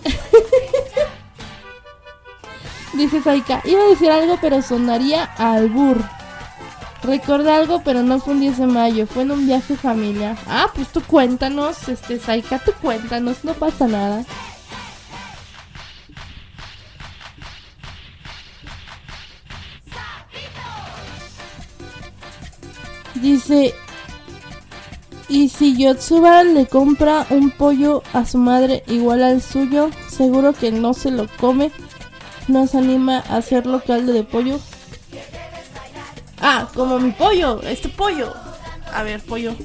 [2.94, 6.02] Dice Saika, iba a decir algo pero sonaría a albur.
[7.04, 10.36] Recordé algo pero no fue un 10 de mayo, fue en un viaje familiar.
[10.48, 14.26] Ah, pues tú cuéntanos, este Saika, tú cuéntanos, no pasa nada.
[23.22, 23.76] Dice,
[25.30, 30.72] y si Yotsuba le compra un pollo a su madre igual al suyo, seguro que
[30.72, 31.72] no se lo come.
[32.48, 34.60] Nos anima a hacerlo caldo de pollo.
[36.42, 38.34] Ah, como mi pollo, este pollo.
[38.94, 39.56] A ver, pollo.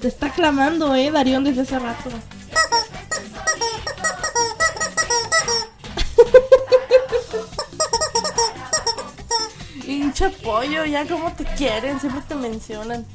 [0.00, 2.10] Te está clamando, eh, Darión, desde hace rato.
[9.88, 13.06] Hincha pollo, ya como te quieren, siempre te mencionan.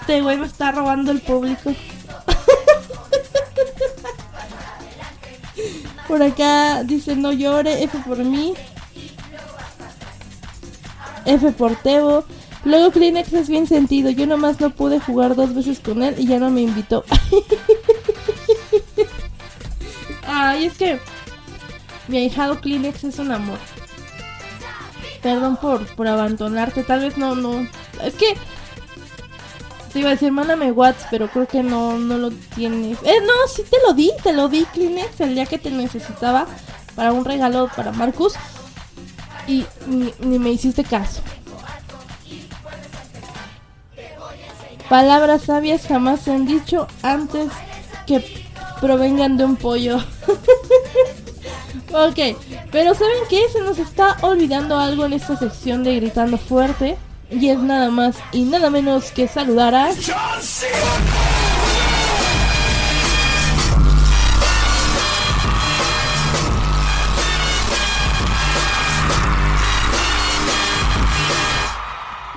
[0.00, 1.74] Este güey me está robando el público.
[6.06, 8.54] Por acá dice no llore, F por mí.
[11.24, 12.24] F por Tebo.
[12.64, 14.10] Luego Kleenex es bien sentido.
[14.10, 17.04] Yo nomás no pude jugar dos veces con él y ya no me invitó.
[20.24, 21.00] Ay, es que
[22.06, 23.58] mi ahijado Kleenex es un amor.
[25.26, 26.84] Perdón por, por abandonarte.
[26.84, 27.66] Tal vez no, no.
[28.00, 28.36] Es que
[29.92, 32.96] te iba a decir, mándame WhatsApp, pero creo que no, no lo tienes.
[33.02, 36.46] Eh, no, sí te lo di, te lo di, Kleenex, el día que te necesitaba
[36.94, 38.34] para un regalo para Marcus.
[39.48, 41.20] Y ni, ni me hiciste caso.
[44.88, 47.50] Palabras sabias jamás se han dicho antes
[48.06, 48.44] que
[48.80, 49.98] provengan de un pollo.
[52.04, 52.36] ok,
[52.70, 53.48] pero ¿saben qué?
[53.50, 56.96] Se nos está olvidando algo en esta sección de Gritando Fuerte.
[57.30, 59.90] Y es nada más y nada menos que saludar a...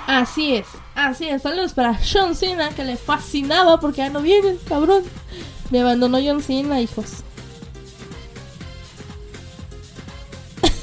[0.08, 1.44] Así es, así es.
[1.44, 5.04] Saludos para John Cena, que le fascinaba porque ya no viene cabrón.
[5.70, 7.24] Me abandonó John Cena, hijos.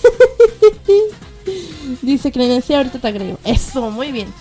[2.02, 3.38] Dice decía ahorita te agrego.
[3.44, 4.32] Eso, muy bien.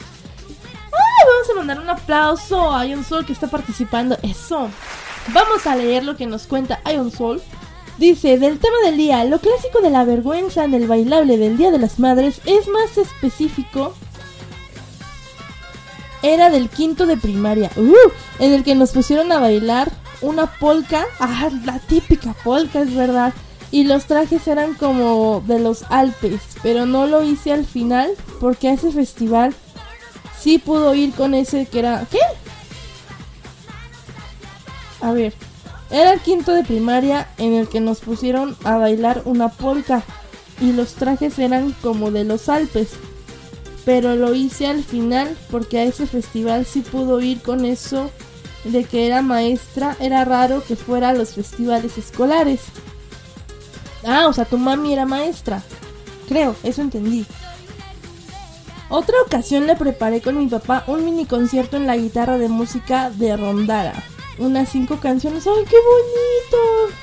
[0.91, 4.17] Vamos a mandar un aplauso a Ion Sol que está participando.
[4.21, 4.69] Eso.
[5.33, 7.41] Vamos a leer lo que nos cuenta Ion Sol.
[7.97, 11.71] Dice, del tema del día, lo clásico de la vergüenza en el bailable del Día
[11.71, 13.93] de las Madres es más específico.
[16.21, 19.91] Era del quinto de primaria, uh, en el que nos pusieron a bailar
[20.21, 21.05] una polka.
[21.19, 23.33] Ah, la típica polka, es verdad
[23.71, 28.69] y los trajes eran como de los Alpes, pero no lo hice al final porque
[28.69, 29.53] a ese festival
[30.39, 32.05] sí pudo ir con ese que era...
[32.09, 32.19] ¿Qué?
[35.01, 35.33] A ver,
[35.89, 40.03] era el quinto de primaria en el que nos pusieron a bailar una polka
[40.61, 42.91] y los trajes eran como de los Alpes,
[43.83, 48.09] pero lo hice al final porque a ese festival sí pudo ir con eso
[48.63, 52.61] de que era maestra, era raro que fuera a los festivales escolares.
[54.05, 55.63] Ah, o sea, tu mami era maestra.
[56.27, 57.25] Creo, eso entendí.
[58.89, 63.09] Otra ocasión le preparé con mi papá un mini concierto en la guitarra de música
[63.09, 63.93] de Rondara.
[64.37, 65.47] Unas cinco canciones.
[65.47, 66.93] ¡Ay, qué bonito!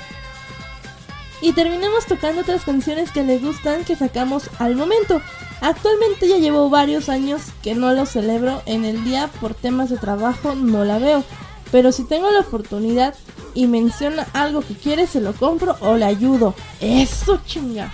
[1.40, 5.20] Y terminamos tocando otras canciones que le gustan que sacamos al momento.
[5.61, 9.96] Actualmente ya llevo varios años que no lo celebro en el día por temas de
[9.96, 11.24] trabajo, no la veo.
[11.72, 13.14] Pero si tengo la oportunidad
[13.55, 16.55] y menciona algo que quiere, se lo compro o le ayudo.
[16.80, 17.92] Eso chinga.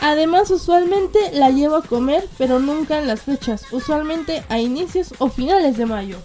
[0.00, 3.64] Además, usualmente la llevo a comer, pero nunca en las fechas.
[3.72, 6.18] Usualmente a inicios o finales de mayo.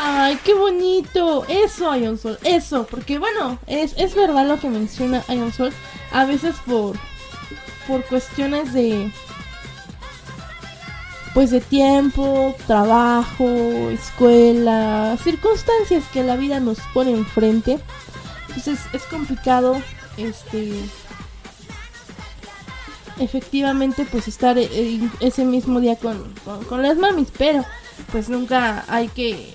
[0.00, 1.44] Ay, qué bonito.
[1.48, 2.36] Eso, Ion Sol.
[2.42, 2.86] Eso.
[2.90, 5.72] Porque bueno, es, es verdad lo que menciona Ion Sol.
[6.10, 6.96] A veces por,
[7.86, 9.10] por cuestiones de...
[11.34, 13.46] Pues de tiempo, trabajo,
[13.90, 17.78] escuela, circunstancias que la vida nos pone enfrente.
[18.48, 19.76] Entonces es complicado
[20.16, 20.80] este
[23.18, 27.64] efectivamente pues estar eh, ese mismo día con, con, con las mamis, pero
[28.12, 29.54] pues nunca hay que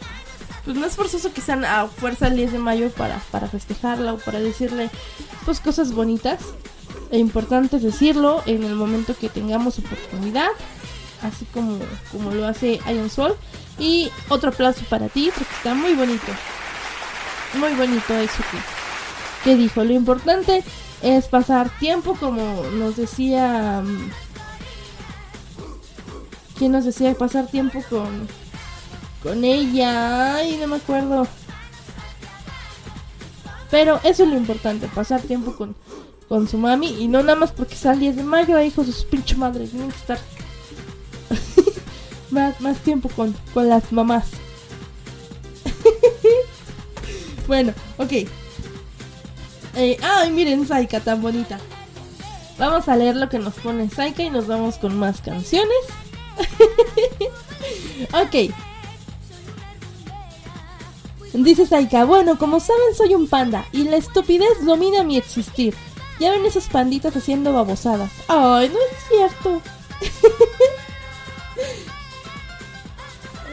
[0.66, 4.14] pues no es forzoso que sean a fuerza el 10 de mayo para, para festejarla
[4.14, 4.90] o para decirle
[5.46, 6.40] pues cosas bonitas.
[7.12, 10.50] E importante es decirlo en el momento que tengamos oportunidad,
[11.22, 11.78] así como,
[12.12, 13.36] como lo hace Ion Sol.
[13.78, 16.32] Y otro aplauso para ti, porque está muy bonito.
[17.60, 19.84] Muy bonito eso que, que dijo.
[19.84, 20.64] Lo importante
[21.02, 23.82] es pasar tiempo, como nos decía...
[23.84, 24.12] mm,
[26.58, 28.28] ¿Quién nos decía pasar tiempo con,
[29.24, 30.36] con ella?
[30.36, 31.28] Ay, no me acuerdo.
[33.72, 35.76] Pero eso es lo importante, pasar tiempo con,
[36.32, 36.96] con su mami.
[36.98, 39.72] Y no nada más porque sea el 10 de mayo, ahí con sus pinche madres.
[39.72, 40.18] Tienen que estar
[42.32, 44.30] más, más tiempo con, con las mamás.
[47.48, 48.14] bueno, ok.
[49.76, 51.60] Eh, ay, miren, Saika, tan bonita.
[52.58, 55.84] Vamos a leer lo que nos pone Saika y nos vamos con más canciones.
[58.14, 58.54] ok.
[61.34, 65.76] Dice Saika, bueno, como saben soy un panda y la estupidez domina mi existir.
[66.22, 68.12] Ya ven esos panditas haciendo babosadas.
[68.28, 69.62] Ay, no es cierto.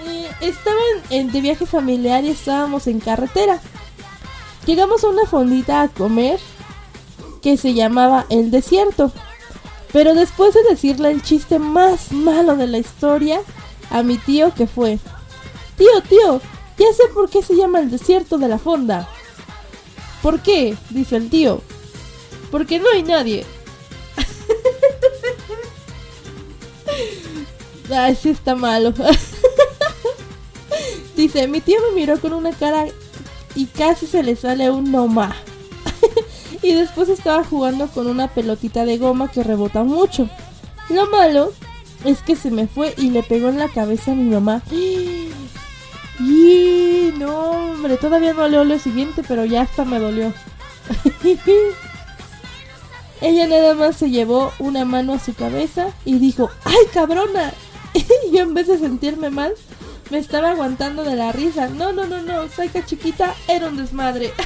[0.07, 3.61] Eh, estaban de viaje familiar y estábamos en carretera.
[4.65, 6.41] Llegamos a una fondita a comer
[7.43, 9.13] que se llamaba El Desierto.
[9.93, 13.41] Pero después de decirle el chiste más malo de la historia
[13.91, 14.99] a mi tío que fue,
[15.77, 16.41] tío, tío,
[16.79, 19.07] ya sé por qué se llama el desierto de la fonda.
[20.23, 20.75] ¿Por qué?
[20.89, 21.61] dice el tío.
[22.51, 23.45] Porque no hay nadie.
[27.91, 28.93] Ay, sí está malo.
[31.17, 32.87] dice, mi tío me miró con una cara
[33.55, 35.35] y casi se le sale un no más.
[36.63, 40.29] y después estaba jugando con una pelotita de goma que rebota mucho.
[40.91, 41.53] Lo malo
[42.05, 44.63] es que se me fue y le pegó en la cabeza a mi mamá.
[46.21, 50.33] Y no, hombre, todavía no leo lo siguiente, pero ya hasta me dolió.
[53.21, 57.53] Ella nada más se llevó una mano a su cabeza y dijo, ¡ay, cabrona!
[57.95, 59.55] Y yo en vez de sentirme mal,
[60.11, 61.69] me estaba aguantando de la risa.
[61.69, 64.33] No, no, no, no, Saika chiquita era un desmadre.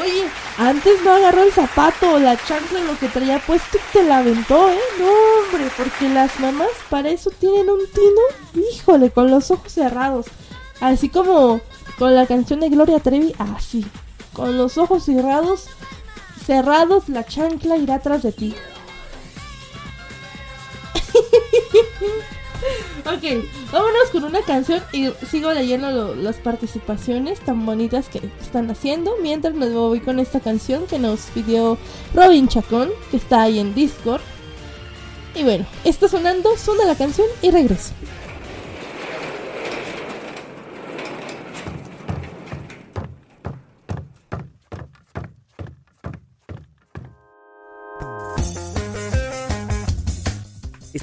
[0.00, 4.04] Oye, antes no agarró el zapato o la chancla lo que traía puesto y te
[4.04, 4.78] la aventó, ¿eh?
[4.98, 8.20] No, hombre, porque las mamás para eso tienen un tino,
[8.70, 10.26] híjole, con los ojos cerrados.
[10.80, 11.60] Así como
[11.98, 13.84] con la canción de Gloria Trevi, así.
[14.38, 15.66] Con los ojos cerrados,
[16.46, 18.54] cerrados, la chancla irá atrás de ti.
[23.06, 23.22] Ok,
[23.72, 29.14] vámonos con una canción y sigo leyendo lo- las participaciones tan bonitas que están haciendo.
[29.22, 31.78] Mientras me voy con esta canción que nos pidió
[32.14, 34.20] Robin Chacón, que está ahí en Discord.
[35.34, 37.92] Y bueno, está sonando, suena la canción y regreso.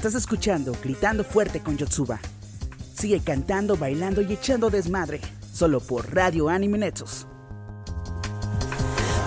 [0.06, 2.20] Estás escuchando Gritando Fuerte con Yotsuba.
[2.94, 5.20] Sigue cantando, bailando y echando desmadre.
[5.52, 7.26] Solo por Radio Anime Nexus.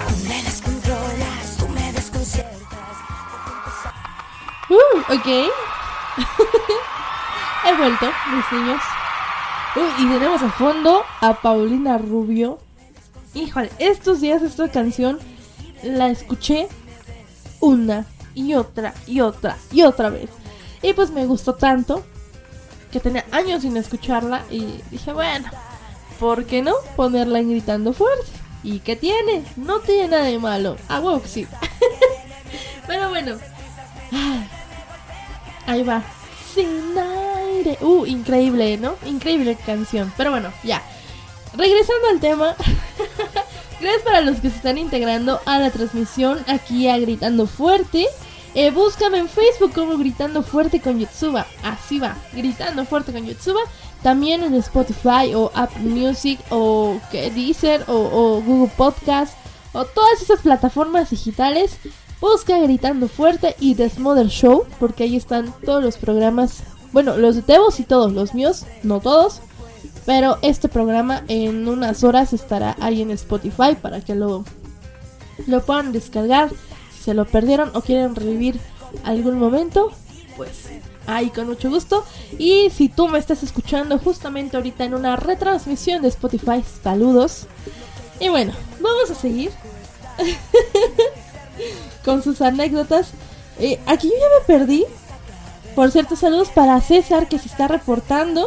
[0.07, 2.61] Tú me descontrolas, tú me desconciertas.
[4.69, 5.25] Uh, ok.
[7.65, 8.81] He vuelto, mis niños.
[9.75, 12.57] Uy, y tenemos a fondo a Paulina Rubio.
[13.33, 15.19] Híjole, estos días esta canción
[15.83, 16.69] la escuché
[17.59, 20.29] una y otra y otra y otra vez.
[20.81, 22.03] Y pues me gustó tanto
[22.91, 25.49] que tenía años sin escucharla y dije, bueno,
[26.19, 28.31] ¿por qué no ponerla en gritando fuerte?
[28.63, 29.43] ¿Y qué tiene?
[29.55, 30.77] No tiene nada de malo.
[30.87, 31.47] A sí.
[32.87, 33.37] Pero bueno.
[35.65, 36.03] Ahí va.
[36.53, 37.77] Sin aire.
[37.81, 38.95] Uh, increíble, ¿no?
[39.05, 40.11] Increíble canción.
[40.17, 40.81] Pero bueno, ya.
[41.55, 42.55] Regresando al tema.
[43.79, 48.07] Gracias para los que se están integrando a la transmisión aquí a Gritando Fuerte.
[48.55, 51.45] Eh, búscame en Facebook como Gritando Fuerte con Yotsuba.
[51.63, 53.61] Así va, Gritando Fuerte con Yotsuba.
[54.01, 59.33] También en Spotify o Apple Music o que Deezer o, o Google Podcast
[59.73, 61.77] o todas esas plataformas digitales.
[62.19, 67.35] Busca Gritando Fuerte y The Smother Show porque ahí están todos los programas Bueno, los
[67.35, 69.41] de Tebos y todos, los míos, no todos.
[70.05, 74.43] Pero este programa en unas horas estará ahí en Spotify para que lo,
[75.45, 76.49] lo puedan descargar.
[76.99, 78.59] Se lo perdieron o quieren revivir
[79.03, 79.91] algún momento,
[80.35, 80.69] pues
[81.07, 82.05] ahí con mucho gusto.
[82.37, 87.47] Y si tú me estás escuchando justamente ahorita en una retransmisión de Spotify, saludos.
[88.19, 89.51] Y bueno, vamos a seguir
[92.05, 93.11] con sus anécdotas.
[93.59, 94.85] Eh, aquí yo ya me perdí.
[95.75, 98.45] Por cierto, saludos para César que se está reportando.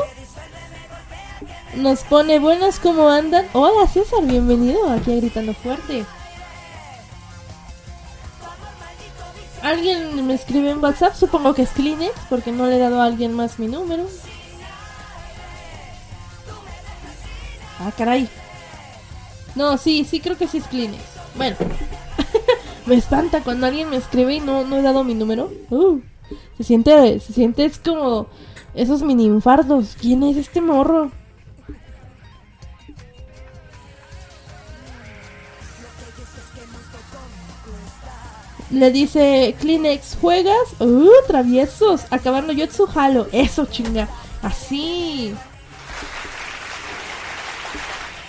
[1.76, 3.46] Nos pone buenas, ¿cómo andan?
[3.54, 6.04] Hola César, bienvenido aquí a Gritando Fuerte.
[9.62, 13.04] Alguien me escribe en WhatsApp, supongo que es Kleenex, porque no le he dado a
[13.04, 14.06] alguien más mi número.
[17.78, 18.28] Ah, caray.
[19.54, 21.02] No, sí, sí creo que sí es Kleenex.
[21.36, 21.56] Bueno.
[22.86, 25.52] me espanta cuando alguien me escribe y no, no he dado mi número.
[25.70, 26.00] Uh,
[26.56, 28.26] se siente, se siente, es como
[28.74, 29.96] esos mini infartos.
[30.00, 31.10] ¿Quién es este morro?
[38.72, 40.80] Le dice Kleenex, ¿juegas?
[40.80, 42.02] Uh, traviesos.
[42.10, 43.28] Acabando Yotsu Halo.
[43.30, 44.08] Eso, chinga.
[44.42, 45.34] Así.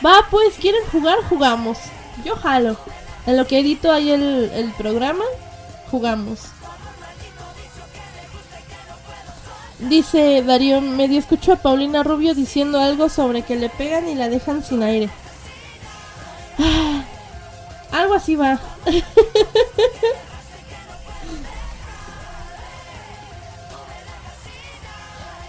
[0.05, 1.17] Va, pues, ¿quieren jugar?
[1.29, 1.77] Jugamos.
[2.25, 2.75] Yo jalo.
[3.25, 5.23] En lo que edito ahí el, el programa,
[5.89, 6.41] jugamos.
[9.79, 14.27] Dice Darío, medio escucho a Paulina Rubio diciendo algo sobre que le pegan y la
[14.27, 15.09] dejan sin aire.
[16.59, 17.03] Ah,
[17.91, 18.59] algo así va.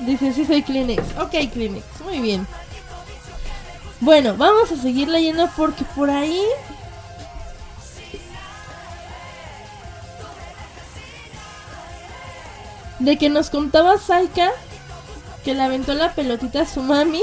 [0.06, 1.02] Dice, sí soy Kleenex.
[1.18, 1.84] Ok, Kleenex.
[2.04, 2.46] Muy bien.
[4.00, 6.40] Bueno, vamos a seguir leyendo porque por ahí...
[12.98, 14.50] De que nos contaba Saika
[15.44, 17.22] que le aventó la pelotita a su mami.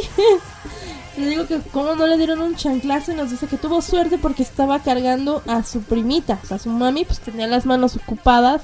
[1.17, 4.17] le digo que como no le dieron un chanclazo y nos dice que tuvo suerte
[4.17, 6.39] porque estaba cargando a su primita.
[6.43, 8.63] O sea, su mami pues tenía las manos ocupadas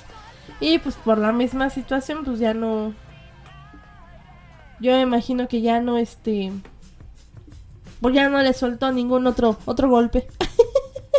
[0.59, 2.93] y pues por la misma situación pues ya no...
[4.79, 6.51] Yo me imagino que ya no este...
[8.01, 10.27] Pues ya no le soltó ningún otro, otro golpe.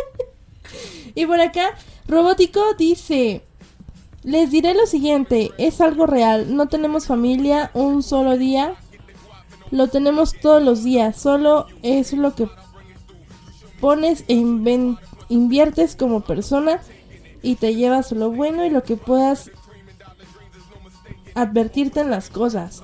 [1.15, 1.75] y por acá,
[2.07, 3.43] Robótico dice...
[4.23, 8.75] Les diré lo siguiente, es algo real, no tenemos familia un solo día,
[9.71, 12.49] lo tenemos todos los días, solo es lo que
[13.79, 14.33] pones e
[15.29, 16.81] inviertes como persona
[17.41, 19.51] y te llevas lo bueno y lo que puedas
[21.33, 22.83] advertirte en las cosas.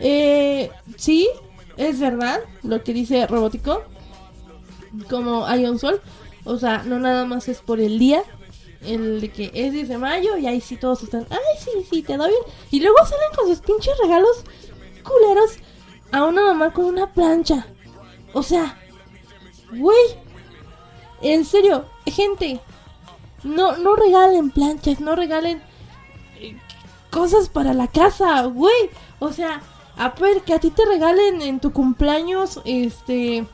[0.00, 1.28] Eh, sí,
[1.76, 3.84] es verdad lo que dice Robótico.
[5.08, 6.00] Como hay un sol.
[6.44, 8.22] O sea, no nada más es por el día.
[8.82, 11.26] El de que es 10 de mayo y ahí sí todos están.
[11.30, 12.42] Ay, sí, sí, te doy bien.
[12.70, 14.44] Y luego salen con sus pinches regalos
[15.02, 15.58] culeros
[16.12, 17.66] a una mamá con una plancha.
[18.32, 18.78] O sea,
[19.72, 20.18] güey.
[21.22, 22.60] En serio, gente.
[23.42, 25.62] No, no regalen planchas, no regalen
[26.38, 26.58] eh,
[27.10, 28.90] cosas para la casa, güey.
[29.18, 29.62] O sea,
[30.04, 33.44] a ver, que a ti te regalen en tu cumpleaños, este,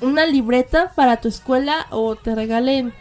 [0.00, 2.92] una libreta para tu escuela o te regalen,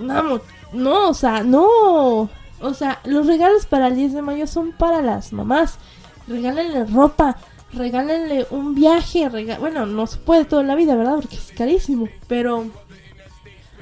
[0.00, 0.40] no,
[0.72, 2.28] no, o sea, no.
[2.60, 5.78] O sea, los regalos para el 10 de mayo son para las mamás.
[6.26, 7.36] Regálenle ropa,
[7.72, 11.14] regálenle un viaje, rega- bueno, no se puede toda la vida, ¿verdad?
[11.14, 12.66] Porque es carísimo, pero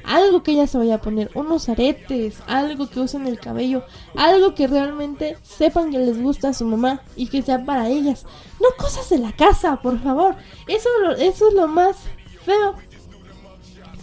[0.07, 3.83] algo que ella se vaya a poner, unos aretes, algo que usen el cabello,
[4.15, 8.25] algo que realmente sepan que les gusta a su mamá y que sea para ellas.
[8.59, 10.35] No cosas de la casa, por favor.
[10.67, 10.89] Eso,
[11.19, 11.97] eso es lo más
[12.45, 12.73] feo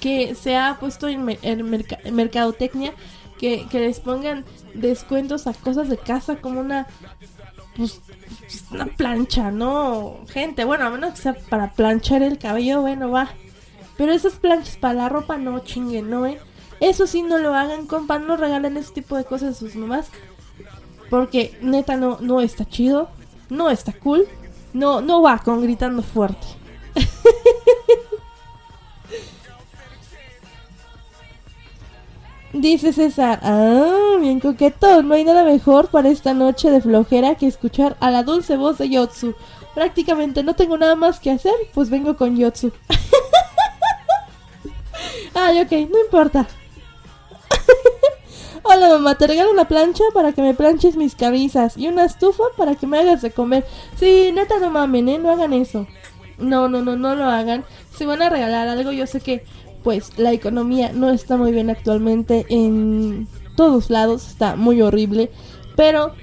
[0.00, 2.92] que se ha puesto en, mer- en merca- en mercadotecnia,
[3.38, 4.44] que, que les pongan
[4.74, 6.86] descuentos a cosas de casa como una...
[7.76, 8.00] Pues,
[8.70, 10.18] una plancha, ¿no?
[10.28, 13.30] Gente, bueno, a menos que sea para planchar el cabello, bueno, va.
[13.96, 16.40] Pero esas planchas para la ropa no chinguen, ¿no, eh?
[16.80, 20.10] Eso sí no lo hagan, compa, no regalen ese tipo de cosas a sus mamás.
[21.10, 23.08] Porque neta no, no está chido,
[23.48, 24.26] no está cool,
[24.72, 26.46] no, no va con gritando fuerte.
[32.52, 37.48] Dice César, ah, bien coqueto, no hay nada mejor para esta noche de flojera que
[37.48, 39.34] escuchar a la dulce voz de Yotsu.
[39.74, 42.70] Prácticamente no tengo nada más que hacer, pues vengo con Yotsu.
[45.34, 46.46] Ay, ok, no importa.
[48.62, 52.44] Hola mamá, te regalo una plancha para que me planches mis camisas y una estufa
[52.56, 53.66] para que me hagas de comer.
[53.96, 55.18] Sí, neta no mamen, ¿eh?
[55.18, 55.86] No hagan eso.
[56.38, 57.64] No, no, no, no lo hagan.
[57.96, 59.44] Si van a regalar algo, yo sé que
[59.82, 65.30] pues la economía no está muy bien actualmente en todos lados, está muy horrible,
[65.76, 66.14] pero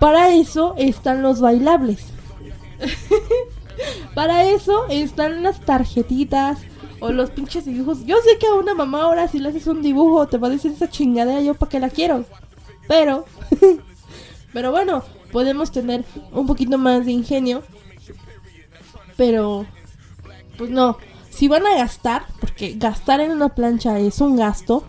[0.00, 2.06] para eso están los bailables.
[4.14, 6.58] para eso están las tarjetitas
[7.02, 8.06] o los pinches dibujos.
[8.06, 10.50] Yo sé que a una mamá ahora si le haces un dibujo te va a
[10.50, 12.24] decir esa chingadera yo para qué la quiero.
[12.86, 13.24] Pero
[14.52, 17.64] pero bueno, podemos tener un poquito más de ingenio.
[19.16, 19.66] Pero
[20.56, 20.96] pues no,
[21.28, 24.84] si van a gastar, porque gastar en una plancha es un gasto,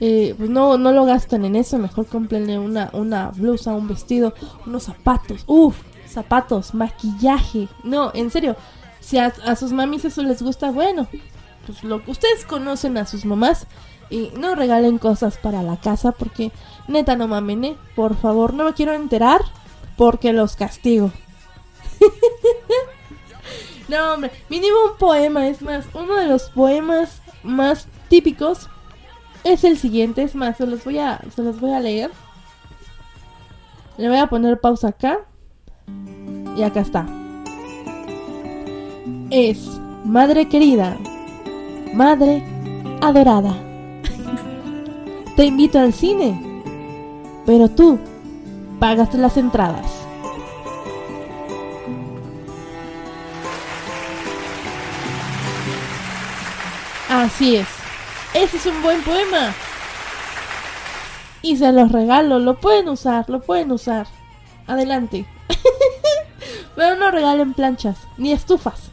[0.00, 4.34] eh, pues no, no lo gastan en eso, mejor cómprenle una, una blusa, un vestido,
[4.66, 5.76] unos zapatos, uff,
[6.06, 8.56] zapatos, maquillaje, no, en serio,
[9.00, 11.08] si a, a sus mamis eso les gusta, bueno,
[11.66, 13.66] pues lo que ustedes conocen a sus mamás
[14.08, 16.52] y no regalen cosas para la casa porque
[16.88, 17.76] neta no mamen, ¿eh?
[17.94, 19.42] por favor, no me quiero enterar
[19.96, 21.10] porque los castigo.
[23.88, 28.68] No, hombre, mínimo un poema, es más, uno de los poemas más típicos
[29.44, 32.10] es el siguiente, es más, se los voy a, se los voy a leer.
[33.96, 35.20] Le voy a poner pausa acá.
[36.56, 37.06] Y acá está.
[39.30, 40.96] Es, madre querida,
[41.92, 42.42] madre
[43.00, 43.54] adorada.
[45.36, 46.62] Te invito al cine,
[47.44, 47.98] pero tú
[48.78, 50.06] pagaste las entradas.
[57.08, 57.68] Así es.
[58.34, 59.54] Ese es un buen poema.
[61.42, 62.38] Y se los regalo.
[62.38, 64.06] Lo pueden usar, lo pueden usar.
[64.66, 65.26] Adelante.
[66.76, 68.85] Pero no regalen planchas, ni estufas.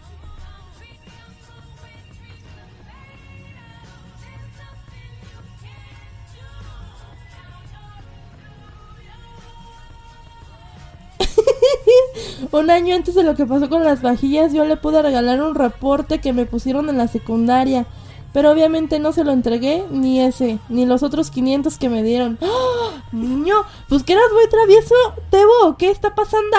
[12.54, 15.56] Un año antes de lo que pasó con las vajillas, yo le pude regalar un
[15.56, 17.88] reporte que me pusieron en la secundaria.
[18.32, 22.38] Pero obviamente no se lo entregué, ni ese, ni los otros 500 que me dieron.
[22.44, 23.08] ¡Ah!
[23.12, 23.56] Niño,
[23.90, 24.94] pues que eras muy travieso,
[25.32, 26.58] Tebo, ¿qué está pasando?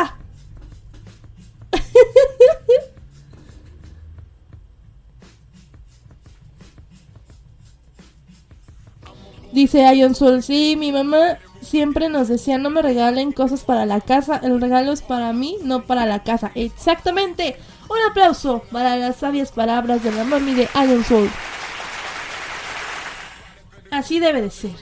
[9.52, 14.00] Dice Ion Sol, sí, mi mamá siempre nos decía no me regalen cosas para la
[14.00, 16.52] casa, el regalo es para mí, no para la casa.
[16.54, 17.56] Exactamente.
[17.88, 21.30] Un aplauso para las sabias palabras de la mami de Ion Soul.
[23.90, 24.72] Así debe de ser.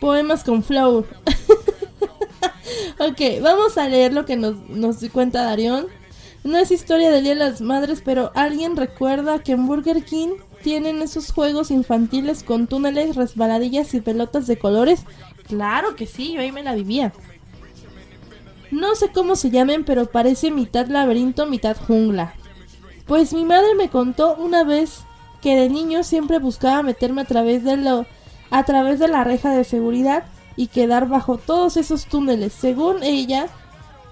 [0.00, 1.06] Poemas con flow.
[2.98, 5.86] ok, vamos a leer lo que nos, nos cuenta Darión.
[6.44, 10.30] No es historia del Día de las Madres, pero ¿alguien recuerda que en Burger King
[10.62, 15.04] tienen esos juegos infantiles con túneles, resbaladillas y pelotas de colores?
[15.46, 17.12] Claro que sí, yo ahí me la vivía.
[18.70, 22.34] No sé cómo se llamen, pero parece mitad laberinto, mitad jungla.
[23.06, 25.00] Pues mi madre me contó una vez
[25.42, 28.06] que de niño siempre buscaba meterme a través de lo
[28.50, 30.24] a través de la reja de seguridad
[30.56, 32.52] y quedar bajo todos esos túneles.
[32.52, 33.48] Según ella,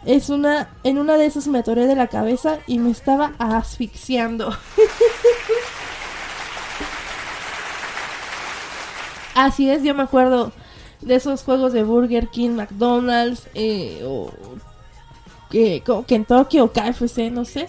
[0.04, 4.54] es una en una de esas me atoré de la cabeza y me estaba asfixiando.
[9.34, 10.52] Así es, yo me acuerdo
[11.00, 14.30] de esos juegos de Burger King, McDonald's, eh, o
[15.50, 17.68] que, como Kentucky o KFC, no sé.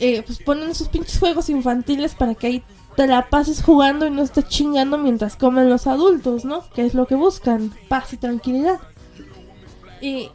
[0.00, 2.62] Eh, pues ponen esos pinches juegos infantiles para que ahí
[2.96, 6.68] te la pases jugando y no estés chingando mientras comen los adultos, ¿no?
[6.70, 8.80] Que es lo que buscan, paz y tranquilidad.
[10.00, 10.30] Y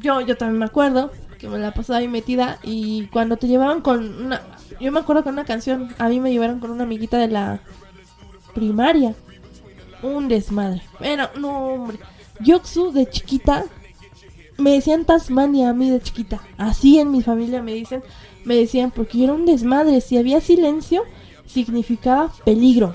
[0.00, 3.80] yo, yo también me acuerdo que me la pasaba ahí metida y cuando te llevaban
[3.80, 4.42] con una...
[4.80, 7.60] Yo me acuerdo con una canción, a mí me llevaron con una amiguita de la
[8.54, 9.14] primaria.
[10.02, 10.82] Un desmadre.
[10.98, 11.98] Pero, no, hombre.
[12.40, 13.64] Yoxu de chiquita
[14.58, 16.40] me decían Tasmania a mí de chiquita.
[16.56, 18.02] Así en mi familia me dicen,
[18.44, 20.00] me decían porque yo era un desmadre.
[20.00, 21.04] Si había silencio,
[21.46, 22.94] significaba peligro.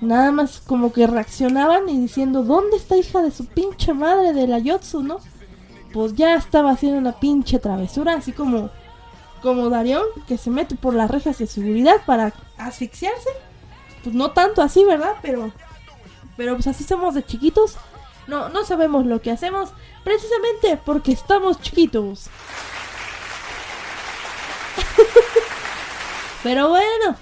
[0.00, 4.46] Nada más como que reaccionaban y diciendo, ¿dónde está hija de su pinche madre de
[4.46, 5.18] la Yotsu, no?
[5.92, 8.70] Pues ya estaba haciendo una pinche travesura, así como
[9.42, 13.30] como Darión, que se mete por las rejas de seguridad para asfixiarse.
[14.02, 15.14] Pues no tanto así, ¿verdad?
[15.22, 15.52] Pero
[16.38, 17.76] pero pues así somos de chiquitos.
[18.28, 19.70] No, no sabemos lo que hacemos
[20.04, 22.26] precisamente porque estamos chiquitos.
[26.44, 27.16] Pero bueno,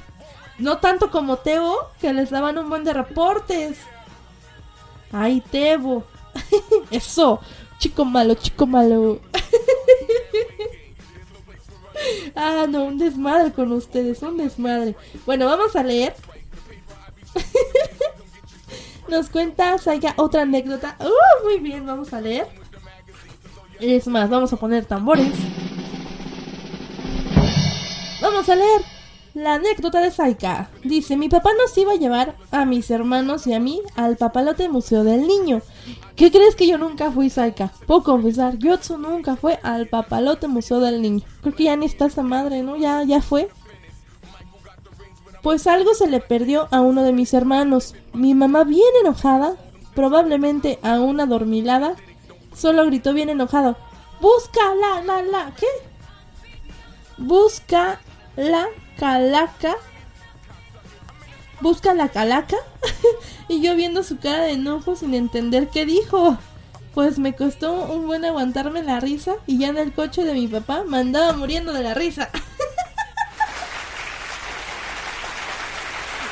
[0.58, 3.78] no tanto como Tebo, que les daban un buen de reportes.
[5.10, 6.04] Ay, Tebo.
[6.90, 7.40] Eso,
[7.78, 9.20] chico malo, chico malo.
[12.36, 14.94] ah, no, un desmadre con ustedes, un desmadre.
[15.24, 16.14] Bueno, vamos a leer.
[19.09, 20.96] Nos cuenta Saika otra anécdota.
[21.00, 22.46] Uh, muy bien, vamos a leer.
[23.80, 25.32] Es más, vamos a poner tambores.
[28.20, 28.80] vamos a leer
[29.34, 30.70] la anécdota de Saika.
[30.82, 34.68] Dice, mi papá nos iba a llevar a mis hermanos y a mí al Papalote
[34.68, 35.61] Museo del Niño.
[36.16, 37.70] ¿Qué crees que yo nunca fui Saika?
[37.86, 41.22] Puedo confesar, Yotsu nunca fue al Papalote Museo del Niño.
[41.42, 42.76] Creo que ya ni está esa madre, ¿no?
[42.76, 43.48] Ya, ya fue.
[45.47, 47.94] Pues algo se le perdió a uno de mis hermanos.
[48.12, 49.55] Mi mamá bien enojada,
[49.94, 51.94] probablemente aún adormilada,
[52.53, 53.76] solo gritó bien enojado.
[54.20, 55.68] Busca la, la, la, ¿qué?
[57.16, 58.01] Busca
[58.34, 58.66] la
[58.99, 59.76] calaca.
[61.61, 62.57] Busca la calaca.
[63.49, 66.38] y yo viendo su cara de enojo sin entender qué dijo.
[66.92, 70.49] Pues me costó un buen aguantarme la risa y ya en el coche de mi
[70.49, 72.30] papá me andaba muriendo de la risa.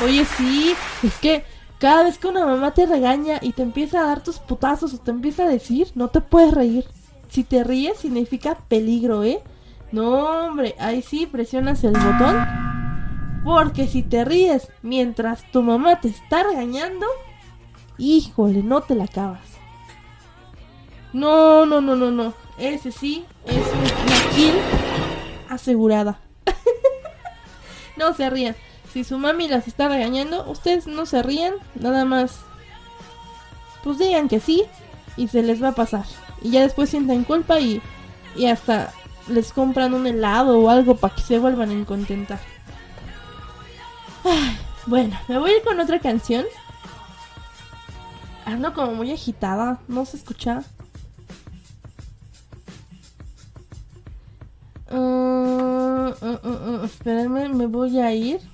[0.02, 1.44] Oye, sí, es que
[1.78, 4.98] cada vez que una mamá te regaña y te empieza a dar tus putazos o
[4.98, 6.84] te empieza a decir, no te puedes reír.
[7.28, 9.42] Si te ríes significa peligro, ¿eh?
[9.92, 12.46] No, hombre, ahí sí presionas el botón.
[13.44, 17.06] Porque si te ríes mientras tu mamá te está regañando,
[17.98, 19.54] híjole, no te la acabas.
[21.12, 22.34] No, no, no, no, no.
[22.58, 24.54] Ese sí es una kill
[25.48, 26.18] asegurada.
[27.96, 28.56] no se rían.
[28.94, 32.38] Si su mami las está regañando, ustedes no se rían, nada más.
[33.82, 34.62] Pues digan que sí
[35.16, 36.04] y se les va a pasar.
[36.42, 37.82] Y ya después sienten culpa y,
[38.36, 38.92] y hasta
[39.26, 42.38] les compran un helado o algo para que se vuelvan a contentar.
[44.86, 46.44] Bueno, me voy a ir con otra canción.
[48.44, 50.62] Ando como muy agitada, no se escucha.
[54.88, 56.12] Uh,
[57.54, 58.53] me voy a ir.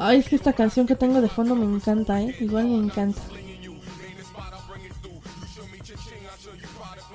[0.00, 2.36] Ay, es que esta canción que tengo de fondo me encanta, ¿eh?
[2.38, 3.20] Igual me encanta.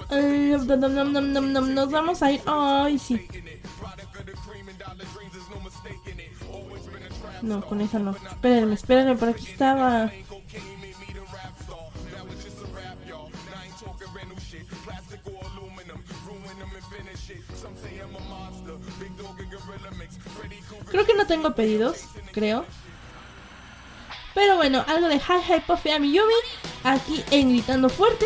[0.09, 2.41] Ay, nom, Nos vamos a ir.
[2.45, 3.25] Ay, sí.
[7.41, 8.11] No, con esa no.
[8.11, 10.11] Espérenme, espérenme, por aquí estaba.
[20.89, 22.65] Creo que no tengo pedidos, creo.
[24.33, 26.33] Pero bueno, algo de Hi Hi Puffy a mi Yumi
[26.83, 28.25] aquí en Gritando Fuerte.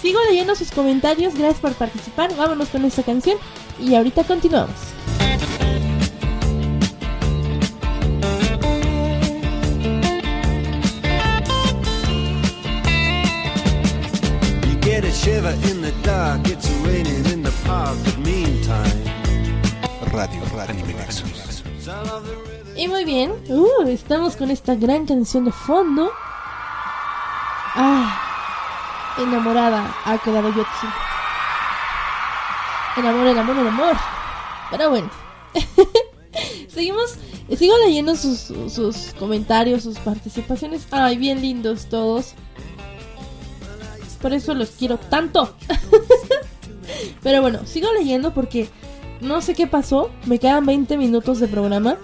[0.00, 2.34] Sigo leyendo sus comentarios, gracias por participar.
[2.36, 3.36] Vámonos con esta canción
[3.80, 4.76] y ahorita continuamos.
[14.62, 19.04] You get a shiver in the dark, it's raining in the park, but meantime.
[20.12, 21.64] Radio, Radio Anime Nexus.
[22.78, 26.12] Y muy bien, uh, estamos con esta gran canción de fondo.
[27.74, 30.86] Ah, enamorada ha quedado Yotsu.
[32.96, 33.96] El amor, el amor, el amor.
[34.70, 35.10] Pero bueno,
[36.68, 37.16] seguimos,
[37.56, 40.86] sigo leyendo sus, sus comentarios, sus participaciones.
[40.92, 42.34] Ay, bien lindos todos.
[44.22, 45.52] Por eso los quiero tanto.
[47.24, 48.68] Pero bueno, sigo leyendo porque
[49.20, 50.12] no sé qué pasó.
[50.26, 51.96] Me quedan 20 minutos de programa.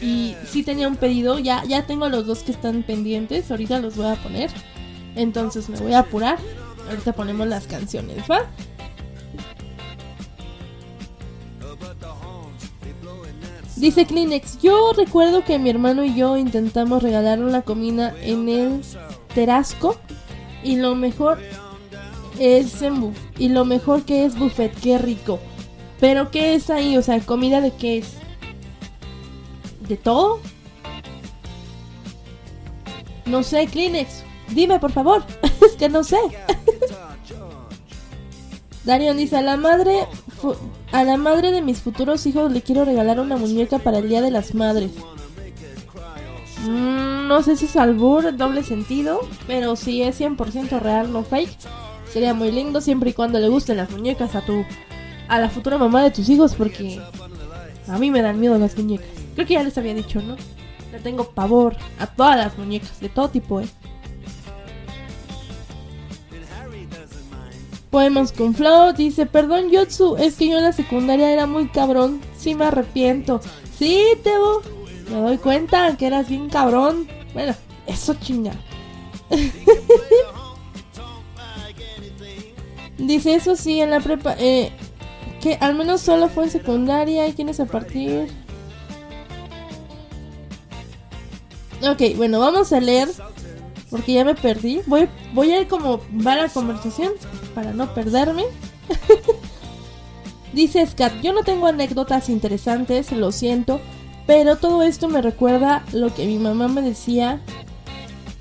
[0.00, 1.38] Y sí tenía un pedido.
[1.38, 3.50] Ya, ya tengo los dos que están pendientes.
[3.50, 4.50] Ahorita los voy a poner.
[5.14, 6.38] Entonces me voy a apurar.
[6.88, 8.46] Ahorita ponemos las canciones, ¿va?
[13.76, 18.80] Dice Kleenex, yo recuerdo que mi hermano y yo intentamos regalar una comida en el
[19.34, 19.96] Terasco
[20.64, 21.38] y lo mejor
[22.38, 25.38] es en y lo mejor que es buffet, qué rico.
[26.00, 28.14] Pero qué es ahí, o sea, comida de qué es?
[29.88, 30.40] ¿De todo?
[33.24, 35.24] No sé, Kleenex, dime por favor,
[35.64, 36.18] es que no sé.
[38.84, 40.06] Darion dice, a la madre
[40.92, 44.22] a la madre de mis futuros hijos le quiero regalar una muñeca para el Día
[44.22, 44.92] de las Madres.
[46.66, 51.56] Mm, no sé si es albur, doble sentido, pero si es 100% real, no fake.
[52.12, 54.64] Sería muy lindo siempre y cuando le gusten las muñecas a tu
[55.28, 57.00] a la futura mamá de tus hijos porque
[57.88, 59.15] a mí me dan miedo las muñecas.
[59.36, 60.34] Creo que ya les había dicho, ¿no?
[60.90, 63.68] Le tengo pavor a todas las muñecas de todo tipo, ¿eh?
[67.90, 72.22] Poemas con Flow dice, perdón Yotsu, es que yo en la secundaria era muy cabrón,
[72.36, 73.40] sí me arrepiento.
[73.78, 74.62] Sí, Tebo,
[75.10, 77.06] me doy cuenta que eras bien cabrón.
[77.34, 77.54] Bueno,
[77.86, 78.52] eso chinga.
[82.98, 84.72] dice, eso sí, en la prepa, eh,
[85.42, 88.28] que al menos solo fue en secundaria y tienes a partir...
[91.82, 93.08] Ok, bueno, vamos a leer
[93.90, 94.80] porque ya me perdí.
[94.86, 97.12] Voy, voy a ir como va la conversación
[97.54, 98.44] para no perderme.
[100.52, 103.80] Dice Scat, yo no tengo anécdotas interesantes, lo siento,
[104.26, 107.40] pero todo esto me recuerda lo que mi mamá me decía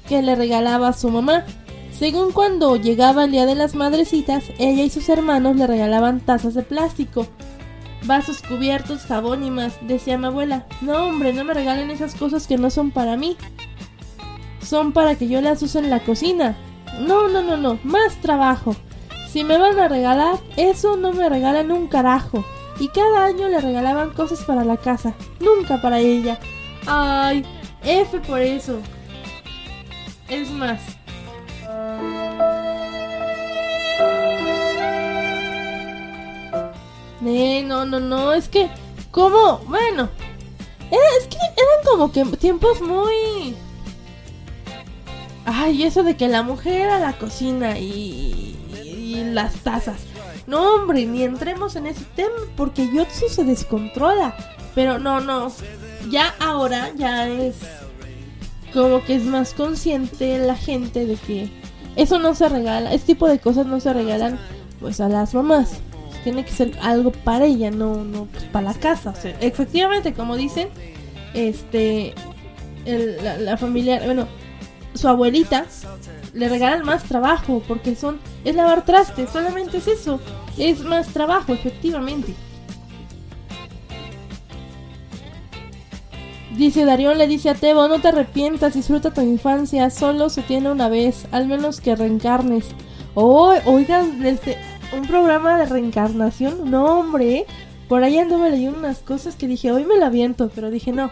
[0.08, 1.44] que le regalaba a su mamá.
[1.92, 6.54] Según cuando llegaba el Día de las Madrecitas, ella y sus hermanos le regalaban tazas
[6.54, 7.28] de plástico,
[8.06, 9.78] vasos cubiertos, jabón y más.
[9.82, 13.38] Decía mi abuela, no hombre, no me regalen esas cosas que no son para mí.
[14.62, 16.58] Son para que yo las use en la cocina.
[17.00, 18.76] No, no, no, no, más trabajo.
[19.30, 22.46] Si me van a regalar, eso no me regalan un carajo.
[22.80, 26.40] Y cada año le regalaban cosas para la casa, nunca para ella.
[26.86, 27.46] Ay,
[27.84, 28.80] F por eso.
[30.30, 30.95] Es más.
[37.26, 38.70] Eh, no, no, no, es que,
[39.12, 39.60] ¿cómo?
[39.68, 40.10] Bueno,
[40.92, 43.56] es que eran como que tiempos muy...
[45.46, 50.02] Ay, eso de que la mujer a la cocina y, y las tazas.
[50.48, 54.36] No, hombre, ni entremos en ese tema porque Yotsu se descontrola.
[54.76, 55.52] Pero no, no.
[56.10, 57.56] Ya ahora ya es
[58.74, 61.50] como que es más consciente la gente de que
[61.96, 64.38] eso no se regala, este tipo de cosas no se regalan
[64.80, 65.80] pues a las mamás.
[66.26, 69.12] Tiene que ser algo para ella, no, no pues, para la casa.
[69.12, 70.68] O sea, efectivamente, como dicen,
[71.34, 72.14] este,
[72.84, 74.28] el- la, la familia, bueno,
[74.96, 75.66] su abuelita
[76.34, 80.20] le regalan más trabajo porque son es lavar trastes, solamente es eso,
[80.58, 82.34] es más trabajo, efectivamente.
[86.58, 90.72] Dice Darión le dice a Tebo, no te arrepientas, disfruta tu infancia, solo se tiene
[90.72, 92.66] una vez, al menos que reencarnes.
[93.14, 94.58] Oh, oigan, este,
[94.96, 97.46] un programa de reencarnación, no hombre,
[97.88, 101.12] por ahí anduve leyendo unas cosas que dije, hoy me la aviento, pero dije no,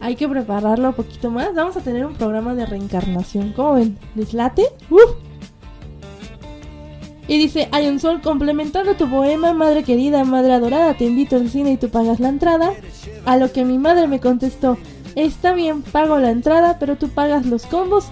[0.00, 3.98] hay que prepararlo un poquito más, vamos a tener un programa de reencarnación, ¿cómo ven?
[4.14, 4.34] ¿Les?
[4.90, 5.10] ¡Uf!
[7.26, 11.50] Y dice, hay un sol complementando tu poema, madre querida, madre adorada, te invito al
[11.50, 12.72] cine y tú pagas la entrada.
[13.26, 14.78] A lo que mi madre me contestó,
[15.14, 18.06] está bien, pago la entrada, pero tú pagas los combos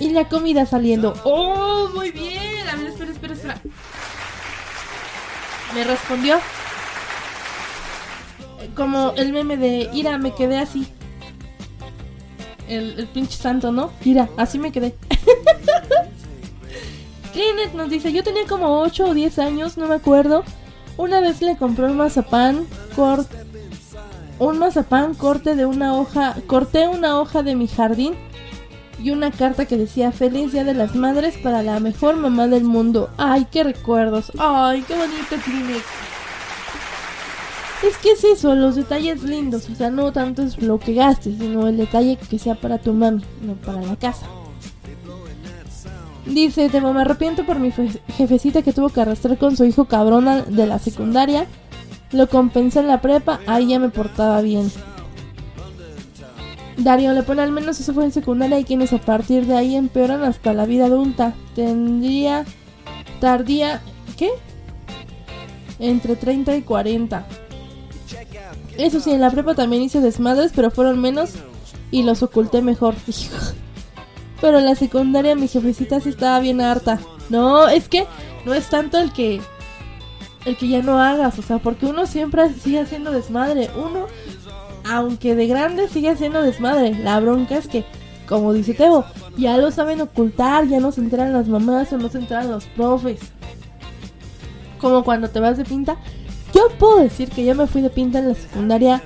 [0.00, 1.14] y la comida saliendo.
[1.22, 2.66] ¡Oh, muy bien!
[2.68, 3.60] A ver, espera, espera, espera.
[5.74, 6.38] Me respondió.
[8.74, 10.86] Como el meme de, Ira, me quedé así.
[12.68, 13.92] El, el pinche santo, ¿no?
[14.04, 14.94] Ira, así me quedé.
[17.32, 20.44] Kenneth nos dice, yo tenía como 8 o 10 años, no me acuerdo.
[20.96, 22.66] Una vez le compré un mazapán
[22.96, 23.36] corto.
[24.40, 26.34] Un mazapán corte de una hoja.
[26.46, 28.14] Corté una hoja de mi jardín.
[29.02, 32.64] Y una carta que decía Feliz Día de las Madres para la mejor mamá del
[32.64, 33.10] mundo.
[33.16, 34.32] Ay, qué recuerdos.
[34.38, 35.84] Ay, qué bonito Kleenex.
[37.86, 39.68] Es que es eso, los detalles lindos.
[39.70, 42.92] O sea, no tanto es lo que gastes, sino el detalle que sea para tu
[42.92, 44.26] mami, no para la casa.
[46.26, 49.84] Dice, Temo, me arrepiento por mi fe- jefecita que tuvo que arrastrar con su hijo
[49.84, 51.46] cabrona de la secundaria.
[52.10, 54.70] Lo compensé en la prepa, ahí ya me portaba bien.
[56.78, 59.74] Darío le pone al menos eso fue en secundaria y quienes a partir de ahí
[59.74, 61.34] empeoran hasta la vida adulta.
[61.54, 62.44] Tendría
[63.20, 63.82] tardía,
[64.16, 64.30] ¿qué?
[65.80, 67.26] Entre 30 y 40.
[68.76, 71.32] Eso sí, en la prepa también hice desmadres, pero fueron menos
[71.90, 72.94] y los oculté mejor.
[74.40, 77.00] Pero en la secundaria mi jefecita sí estaba bien harta.
[77.28, 78.06] No, es que
[78.44, 79.40] no es tanto el que
[80.44, 83.68] el que ya no hagas, o sea, porque uno siempre sigue haciendo desmadre.
[83.76, 84.06] Uno,
[84.88, 86.94] aunque de grande sigue haciendo desmadre.
[86.94, 87.84] La bronca es que,
[88.28, 89.04] como dice Tebo,
[89.36, 92.64] ya lo saben ocultar, ya no se enteran las mamás o no se enteran los
[92.66, 93.20] profes.
[94.80, 95.96] Como cuando te vas de pinta.
[96.54, 99.02] Yo puedo decir que yo me fui de pinta en la secundaria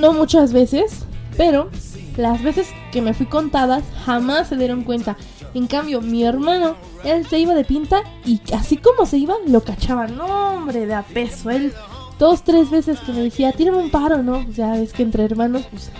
[0.00, 1.04] no muchas veces,
[1.36, 1.70] pero
[2.16, 5.16] las veces que me fui contadas jamás se dieron cuenta.
[5.54, 9.62] En cambio, mi hermano, él se iba de pinta y así como se iba, lo
[9.62, 10.16] cachaban.
[10.16, 11.50] No, hombre, de a peso.
[11.50, 11.72] Él
[12.22, 14.46] dos, tres veces que me decía, tírame un paro, ¿no?
[14.48, 15.90] O sea, es que entre hermanos, pues,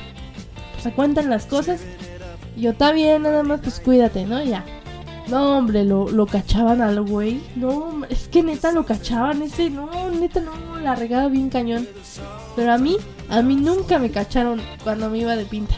[0.80, 1.80] se cuentan las cosas.
[2.56, 4.40] Y yo, está bien, nada más, pues cuídate, ¿no?
[4.40, 4.64] Ya.
[5.26, 7.42] No, hombre, lo, lo cachaban al güey.
[7.56, 9.68] No, es que neta lo cachaban ese.
[9.68, 11.88] No, neta, no, la regaba bien cañón.
[12.54, 15.74] Pero a mí, a mí nunca me cacharon cuando me iba de pinta.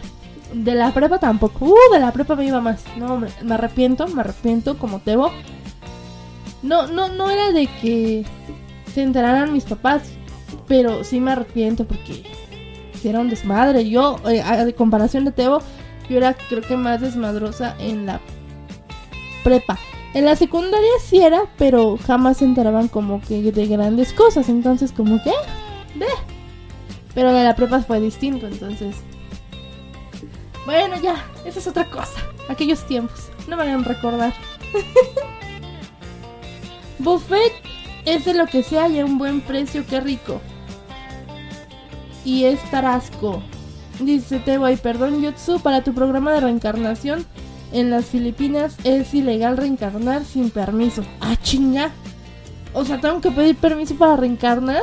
[0.52, 1.64] De la prepa tampoco.
[1.64, 2.84] Uh, de la prepa me iba más.
[2.98, 5.30] No, hombre, me arrepiento, me arrepiento como Tebo.
[6.62, 8.26] No, no, no era de que
[8.92, 10.02] se enteraran mis papás.
[10.66, 12.22] Pero sí me arrepiento porque
[12.94, 13.88] hicieron desmadre.
[13.88, 15.60] Yo, eh, de comparación de Tebo,
[16.08, 18.20] yo era creo que más desmadrosa en la
[19.42, 19.78] prepa.
[20.14, 24.48] En la secundaria sí era, pero jamás se enteraban como que de grandes cosas.
[24.48, 26.06] Entonces como que, eh, ve.
[27.14, 28.96] Pero de la prepa fue distinto, entonces...
[30.66, 32.20] Bueno, ya, esa es otra cosa.
[32.48, 33.28] Aquellos tiempos.
[33.46, 34.32] No me hagan recordar.
[36.98, 37.52] Buffet
[38.04, 40.40] Es de lo que sea y a un buen precio, qué rico.
[42.24, 43.42] Y es Tarasco.
[44.00, 47.24] Dice Tebo, y perdón, Yotsu, para tu programa de reencarnación
[47.72, 51.02] en las Filipinas es ilegal reencarnar sin permiso.
[51.20, 51.90] Ah, chinga.
[52.72, 54.82] O sea, tengo que pedir permiso para reencarnar.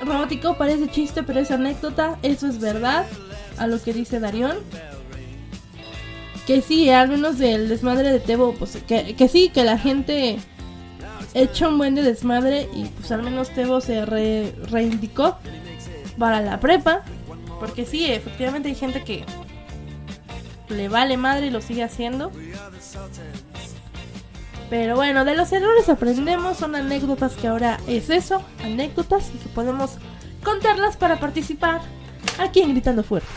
[0.00, 2.18] Robótico parece chiste, pero es anécdota.
[2.22, 3.06] Eso es verdad.
[3.58, 4.56] A lo que dice Darión.
[6.46, 10.38] Que sí, al menos del desmadre de Tebo, pues que, que sí, que la gente
[11.36, 15.36] echa un buen de desmadre y pues al menos Tebo se re- reindicó
[16.18, 17.02] para la prepa.
[17.60, 19.24] Porque sí, efectivamente hay gente que
[20.68, 22.32] le vale madre y lo sigue haciendo.
[24.68, 29.48] Pero bueno, de los errores aprendemos, son anécdotas que ahora es eso, anécdotas y que
[29.48, 29.92] podemos
[30.42, 31.80] contarlas para participar
[32.38, 33.28] aquí en Gritando Fuerte.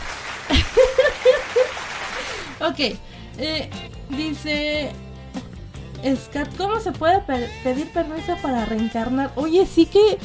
[2.60, 2.80] ok,
[3.38, 3.70] eh,
[4.10, 4.90] dice
[6.16, 9.30] Scat, ¿cómo se puede pe- pedir permiso para reencarnar?
[9.36, 10.18] Oye, sí que...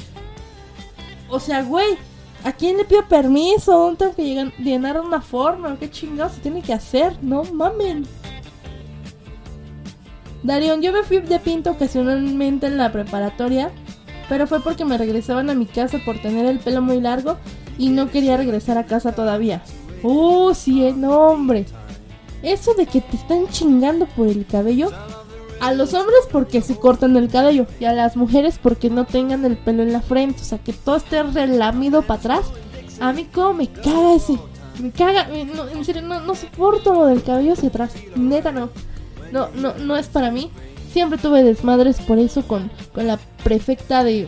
[1.30, 1.98] O sea, güey,
[2.44, 3.72] ¿a quién le pido permiso?
[3.78, 5.78] ¿Dónde tengo que llegar- llenar una forma?
[5.80, 7.18] ¿Qué chingados se tiene que hacer?
[7.22, 8.06] No mamen.
[10.44, 13.72] Darion, yo me fui de pinto ocasionalmente en la preparatoria,
[14.30, 17.38] pero fue porque me regresaban a mi casa por tener el pelo muy largo
[17.80, 19.64] y no quería regresar a casa todavía.
[20.04, 21.66] Uh, sí, eh, no, hombre.
[22.44, 24.92] Eso de que te están chingando por el cabello,
[25.60, 29.46] a los hombres porque se cortan el cabello y a las mujeres porque no tengan
[29.46, 32.46] el pelo en la frente, o sea, que todo esté relamido para atrás.
[33.00, 34.38] A mí como me caga ese.
[34.82, 37.94] Me caga, no, en serio, no, no soporto lo del cabello hacia atrás.
[38.16, 38.70] Neta, no.
[39.32, 40.52] No, no, no es para mí.
[40.92, 44.28] Siempre tuve desmadres por eso con, con la prefecta de,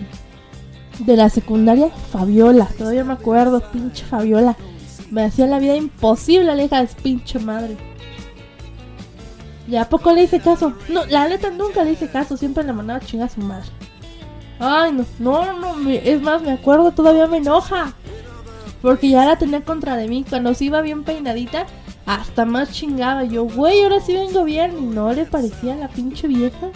[0.99, 2.67] de la secundaria, Fabiola.
[2.77, 4.55] Todavía me acuerdo, pinche Fabiola.
[5.11, 7.77] Me hacía la vida imposible, aleja de pinche madre.
[9.67, 10.73] ¿Y a poco le hice caso?
[10.89, 13.67] No, la neta nunca le hice caso, siempre le mandaba chingar a su madre.
[14.59, 17.93] Ay, no, no, no, es más, me acuerdo, todavía me enoja.
[18.81, 20.25] Porque ya la tenía contra de mí.
[20.27, 21.65] Cuando se iba bien peinadita,
[22.05, 23.23] hasta más chingaba.
[23.23, 24.77] Yo, güey, ahora sí vengo bien.
[24.77, 26.69] Y no le parecía la pinche vieja.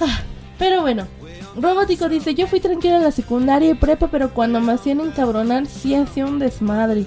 [0.00, 0.20] Ah,
[0.58, 1.06] pero bueno,
[1.56, 5.66] Robótico dice: Yo fui tranquila en la secundaria y prepa, pero cuando me hacían encabronar,
[5.66, 7.06] sí hacía un desmadre.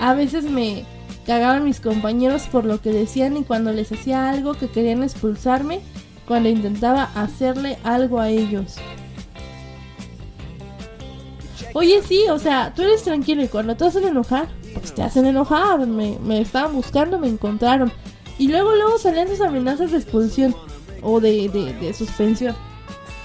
[0.00, 0.84] A veces me
[1.26, 5.80] cagaban mis compañeros por lo que decían y cuando les hacía algo que querían expulsarme,
[6.26, 8.76] cuando intentaba hacerle algo a ellos.
[11.74, 15.26] Oye, sí, o sea, tú eres tranquilo y cuando te hacen enojar, pues te hacen
[15.26, 15.86] enojar.
[15.86, 17.92] Me, me estaban buscando, me encontraron.
[18.38, 20.54] Y luego, luego salían sus amenazas de expulsión
[21.02, 22.56] o de, de, de suspensión.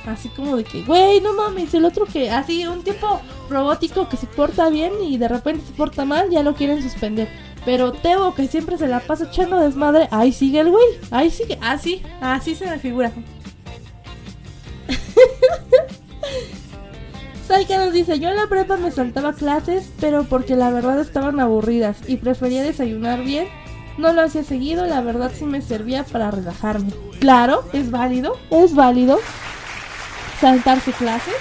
[0.06, 3.20] Así como de que, güey, no mames, el otro que, así, un tipo
[3.50, 7.28] robótico que se porta bien y de repente se porta mal, ya lo quieren suspender.
[7.66, 11.58] Pero Teo, que siempre se la pasa echando desmadre, ahí sigue el güey, ahí sigue,
[11.62, 13.12] así, así se me figura.
[17.48, 21.40] Saika nos dice, yo en la prepa me saltaba clases, pero porque la verdad estaban
[21.40, 23.48] aburridas y prefería desayunar bien.
[23.98, 26.92] No lo hacía seguido, la verdad sí me servía para relajarme.
[27.20, 29.20] Claro, es válido, es válido
[30.42, 31.36] saltarse clases.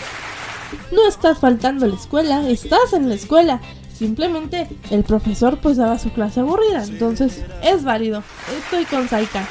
[0.93, 3.61] No estás faltando a la escuela, estás en la escuela.
[4.05, 8.23] Simplemente el profesor pues daba su clase aburrida, entonces es válido.
[8.55, 9.49] Estoy con Saika.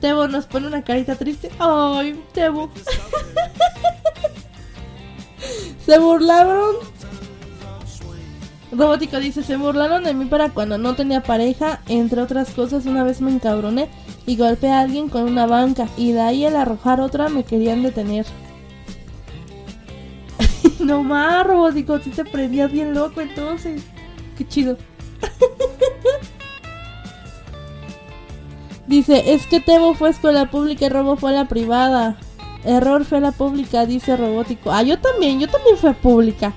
[0.00, 1.48] Tebo nos pone una carita triste.
[1.60, 2.72] Ay, Tebo.
[5.86, 6.74] Se burlaron.
[8.72, 11.80] Robótico dice, se burlaron de mí para cuando no tenía pareja.
[11.86, 13.88] Entre otras cosas, una vez me encabroné
[14.26, 15.86] y golpeé a alguien con una banca.
[15.96, 18.26] Y de ahí al arrojar otra me querían detener.
[20.88, 23.84] No más, Robótico, si te prendías bien loco entonces.
[24.36, 24.76] Qué chido.
[28.86, 32.16] Dice, es que Tebo fue escuela pública y Robo fue a la privada.
[32.64, 34.72] Error fue a la pública, dice Robótico.
[34.72, 36.54] Ah, yo también, yo también fui a pública.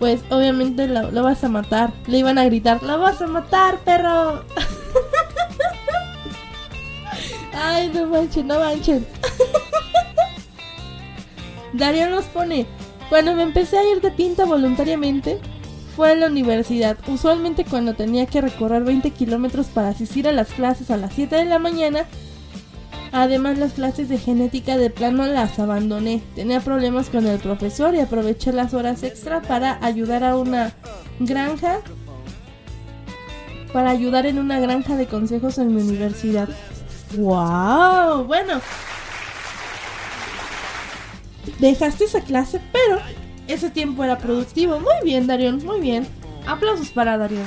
[0.00, 1.92] Pues obviamente lo, lo vas a matar.
[2.08, 4.42] Le iban a gritar, lo vas a matar, perro.
[7.54, 9.06] Ay, no manchen, no manchen.
[11.72, 12.66] Darío nos pone,
[13.08, 15.38] cuando me empecé a ir de pinta voluntariamente,
[15.96, 16.96] fue en la universidad.
[17.08, 21.36] Usualmente cuando tenía que recorrer 20 kilómetros para asistir a las clases a las 7
[21.36, 22.06] de la mañana,
[23.12, 26.22] Además las clases de genética de plano las abandoné.
[26.34, 30.72] Tenía problemas con el profesor y aproveché las horas extra para ayudar a una
[31.18, 31.80] granja.
[33.72, 36.48] Para ayudar en una granja de consejos en mi universidad.
[37.16, 38.24] ¡Wow!
[38.24, 38.60] Bueno.
[41.58, 43.00] Dejaste esa clase, pero
[43.46, 44.78] ese tiempo era productivo.
[44.78, 46.06] Muy bien, Darion, muy bien.
[46.46, 47.46] Aplausos para Darion.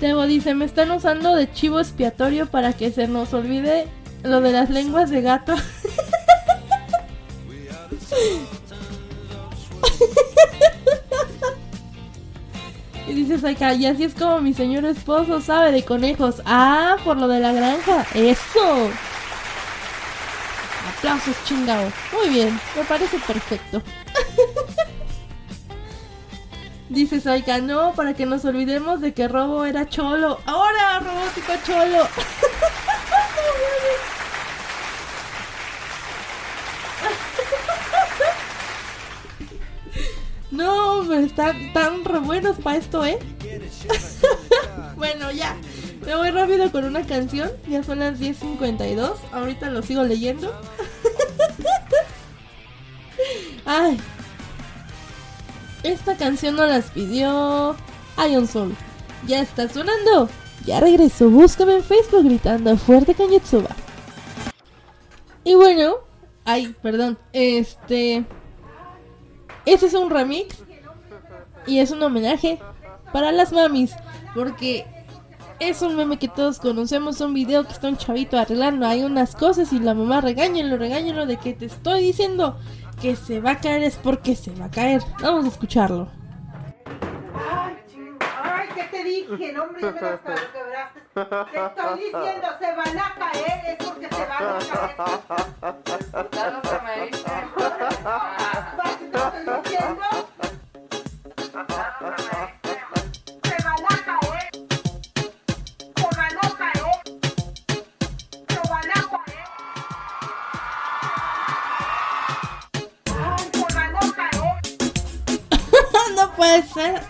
[0.00, 3.86] Tebo dice, me están usando de chivo expiatorio para que se nos olvide
[4.24, 5.54] lo de las lenguas de gato.
[13.12, 16.40] Y dice Saika, y así es como mi señor esposo sabe de conejos.
[16.46, 18.06] Ah, por lo de la granja.
[18.14, 18.90] Eso.
[21.02, 21.92] Aplausos chingado.
[22.12, 23.82] Muy bien, me parece perfecto.
[26.88, 30.38] Dice Saika, no, para que nos olvidemos de que Robo era cholo.
[30.46, 32.06] Ahora, robótico cholo.
[40.52, 43.18] No, están tan re buenos para esto, ¿eh?
[44.96, 45.56] bueno, ya.
[46.04, 47.50] Me voy rápido con una canción.
[47.68, 49.14] Ya son las 10.52.
[49.32, 50.52] Ahorita lo sigo leyendo.
[53.64, 53.98] Ay.
[55.82, 57.76] Esta canción no las pidió
[58.18, 58.74] Ion Soul.
[59.26, 60.28] Ya está sonando.
[60.66, 61.30] Ya regreso.
[61.30, 63.70] Búscame en Facebook gritando fuerte Kañetsuba.
[65.44, 65.94] Y bueno.
[66.44, 67.18] Ay, perdón.
[67.32, 68.24] Este.
[69.64, 70.62] Este es un remix
[71.66, 72.58] y es un homenaje
[73.12, 73.92] para las mamis,
[74.34, 74.86] porque
[75.68, 79.34] es un meme que todos conocemos, un video que está un chavito arreglando hay unas
[79.36, 82.58] cosas y la mamá regáñenlo, regáñenlo de que te estoy diciendo
[83.00, 85.02] que se va a caer es porque se va a caer.
[85.20, 86.08] Vamos a escucharlo.
[87.50, 89.52] Ay, ching- ay, ¿qué te dije?
[89.52, 91.00] No, hombre, ya me las quebraste.
[91.14, 91.20] Te
[91.66, 94.96] estoy diciendo, se van a caer, es porque se van a caer.
[98.76, 99.62] ¿Vas y te estoy diciendo?
[116.60, 117.02] Ser.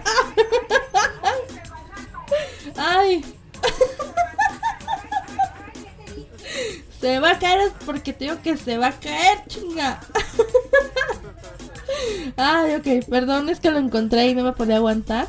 [2.77, 3.24] Ay.
[7.01, 10.01] Se va a caer porque te digo que se va a caer, chinga.
[12.36, 15.27] Ay, ok, perdón, es que lo encontré y no me podía aguantar.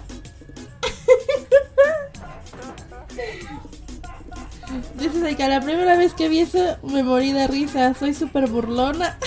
[4.95, 9.18] Dices que la primera vez que vi eso me morí de risa, soy súper burlona.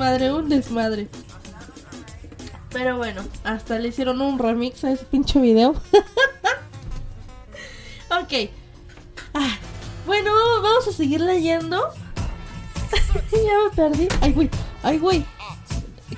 [0.00, 1.08] Desmadre, un desmadre.
[2.70, 5.72] Pero bueno, hasta le hicieron un remix a ese pinche video.
[8.10, 8.32] ok.
[9.34, 9.58] Ah,
[10.06, 10.32] bueno,
[10.62, 11.76] vamos a seguir leyendo.
[13.30, 14.08] ya me perdí.
[14.22, 14.48] Ay, güey,
[14.82, 15.26] ay, güey.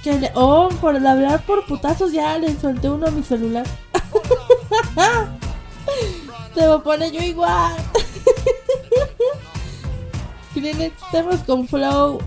[0.00, 0.30] Que le...
[0.34, 3.66] Oh, por el hablar por putazos ya le solté uno a mi celular.
[6.54, 7.74] Te lo pone yo igual.
[10.54, 12.20] Kleenex, temas con flow.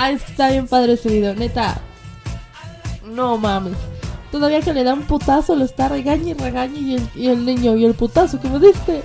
[0.00, 1.80] Ay, es que está bien padre ese video, neta.
[3.04, 3.74] No mames.
[4.30, 7.44] Todavía que le da un putazo, lo está regañe y regañe y el, y el
[7.44, 9.02] niño y el putazo que me diste.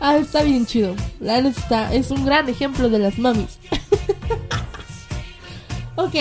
[0.00, 0.94] ah, está bien chido.
[1.18, 3.58] La neta es un gran ejemplo de las mamis.
[5.96, 6.14] ok.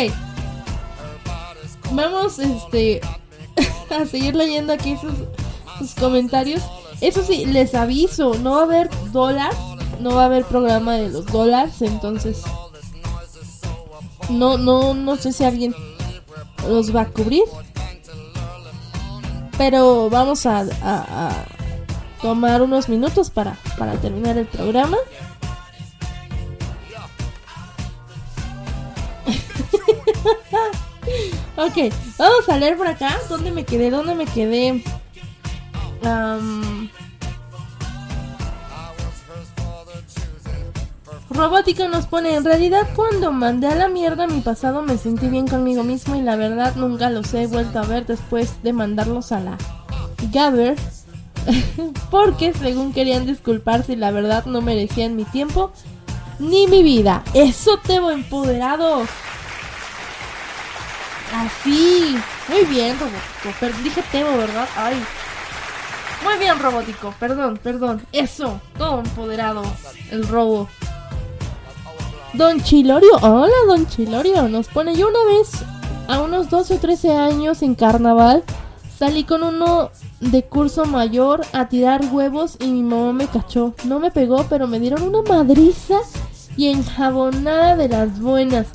[1.92, 3.02] Vamos, este,
[3.90, 5.12] a seguir leyendo aquí sus,
[5.80, 6.64] sus comentarios.
[7.02, 9.52] Eso sí, les aviso, no va a haber dólar,
[10.00, 12.42] no va a haber programa de los dólares, entonces
[14.30, 15.76] no, no, no sé si alguien
[16.68, 17.44] los va a cubrir.
[19.58, 21.46] Pero vamos a, a-
[22.22, 24.98] tomar unos minutos para, para terminar el programa.
[31.58, 33.18] ok, vamos a leer por acá.
[33.30, 33.90] ¿Dónde me quedé?
[33.90, 34.84] ¿Dónde me quedé?
[41.38, 45.48] Robótico nos pone, en realidad cuando mandé a la mierda mi pasado me sentí bien
[45.48, 49.40] conmigo mismo y la verdad nunca los he vuelto a ver después de mandarlos a
[49.40, 49.56] la
[50.32, 50.76] Gather.
[52.12, 55.72] Porque según querían disculparse y la verdad no merecían mi tiempo
[56.40, 57.24] ni mi vida.
[57.36, 59.04] Eso te empoderado.
[61.36, 62.18] Así.
[62.50, 63.84] Muy bien, robótico.
[63.84, 64.68] Dije Tebo, ¿verdad?
[64.76, 64.96] Ay.
[66.24, 67.14] Muy bien, robótico.
[67.20, 68.02] Perdón, perdón.
[68.12, 68.60] Eso.
[68.76, 69.62] Todo empoderado.
[70.10, 70.68] El robo.
[72.38, 75.50] Don Chilorio, hola Don Chilorio, nos pone yo una vez
[76.08, 78.44] a unos 12 o 13 años en carnaval
[78.98, 79.90] salí con uno
[80.20, 83.74] de curso mayor a tirar huevos y mi mamá me cachó.
[83.86, 86.00] No me pegó, pero me dieron una madriza
[86.56, 88.68] y enjabonada de las buenas.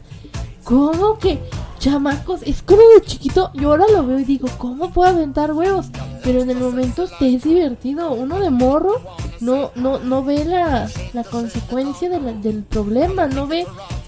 [0.65, 1.41] ¿Cómo que?
[1.83, 5.87] Chamacos, es como de chiquito, yo ahora lo veo y digo, ¿cómo puedo aventar huevos?
[6.23, 9.01] Pero en el momento es divertido, uno de morro
[9.41, 13.67] no, no, no ve la, la consecuencia de del problema, no ve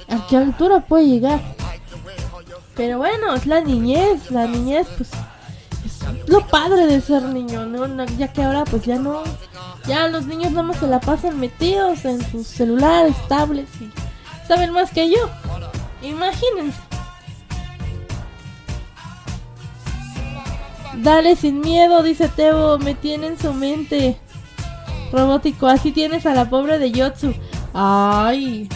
[0.08, 1.42] a qué altura puede llegar.
[2.76, 5.10] Pero bueno, es la niñez, la niñez pues
[5.84, 7.66] es lo padre de ser niño.
[7.66, 9.24] No, Ya que ahora pues ya no,
[9.88, 13.90] ya los niños nada más se la pasan metidos en sus celulares, tablets y
[14.46, 15.28] saben más que yo.
[16.02, 16.93] Imagínense.
[21.02, 24.16] Dale sin miedo, dice Tebo, me tiene en su mente.
[25.12, 27.34] Robótico, así tienes a la pobre de Yotsu.
[27.72, 28.68] Ay.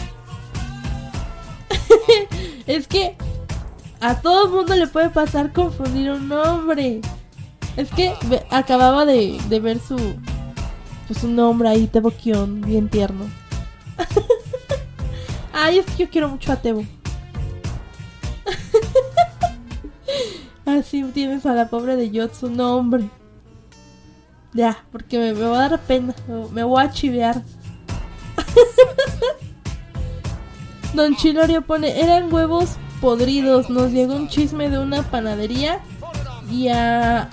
[2.67, 3.15] es que
[3.99, 7.01] a todo el mundo le puede pasar confundir un nombre.
[7.77, 8.13] Es que
[8.49, 9.97] acababa de, de ver su
[11.07, 13.25] pues un nombre ahí, Tebo Kion, bien tierno.
[15.53, 16.85] Ay, es que yo quiero mucho a Tebo.
[20.77, 23.09] Así tienes a la pobre de Yotsu, no hombre.
[24.53, 26.13] Ya, porque me, me va a dar pena,
[26.53, 27.41] me, voy a chivear.
[30.93, 35.79] Don Chilorio pone, eran huevos podridos, nos llegó un chisme de una panadería
[36.51, 37.29] y a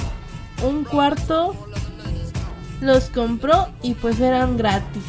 [0.67, 1.55] un cuarto
[2.81, 5.05] los compró y pues eran gratis.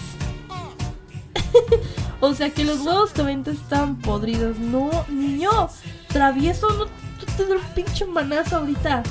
[2.21, 4.57] o sea que los huevos que venden están podridos.
[4.59, 5.69] No, niño,
[6.07, 7.06] travieso, no
[7.38, 9.03] te doy un pinche manazo ahorita.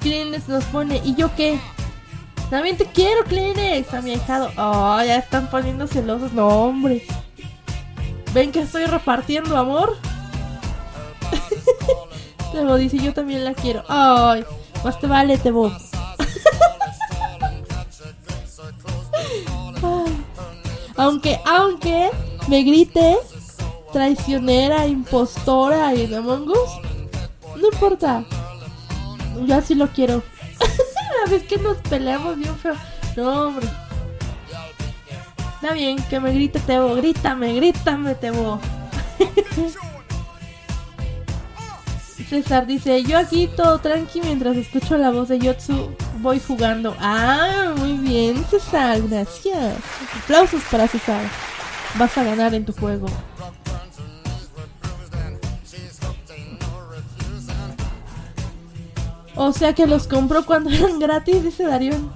[0.00, 1.60] Kleenex nos pone, ¿y yo qué?
[2.48, 4.50] También te quiero, Kleenex, a mi ahijado.
[4.56, 6.32] Oh, ya están poniendo celosos.
[6.32, 7.06] No, hombre.
[8.32, 9.98] ¿Ven que estoy repartiendo amor?
[12.52, 13.84] Tebo dice, yo también la quiero.
[13.88, 14.44] Ay,
[14.82, 15.70] más te vale, Tebo.
[19.82, 20.24] Ay.
[20.96, 22.10] Aunque, aunque
[22.48, 23.18] me grite
[23.92, 26.70] traicionera, impostora y Among Us,
[27.56, 28.24] no importa.
[29.46, 30.22] Yo así lo quiero.
[31.24, 32.74] La vez que nos peleamos bien feo.
[33.16, 33.66] No, hombre.
[35.54, 36.94] Está bien, que me grite Tebo.
[36.94, 38.60] Grítame, grítame, Tebo.
[42.30, 45.90] César dice, yo aquí todo tranqui mientras escucho la voz de Yotsu
[46.20, 46.96] voy jugando.
[47.00, 49.74] Ah, muy bien, César, gracias.
[50.22, 51.22] Aplausos para César.
[51.98, 53.06] Vas a ganar en tu juego.
[59.36, 62.10] O sea que los compró cuando eran gratis, dice Darion.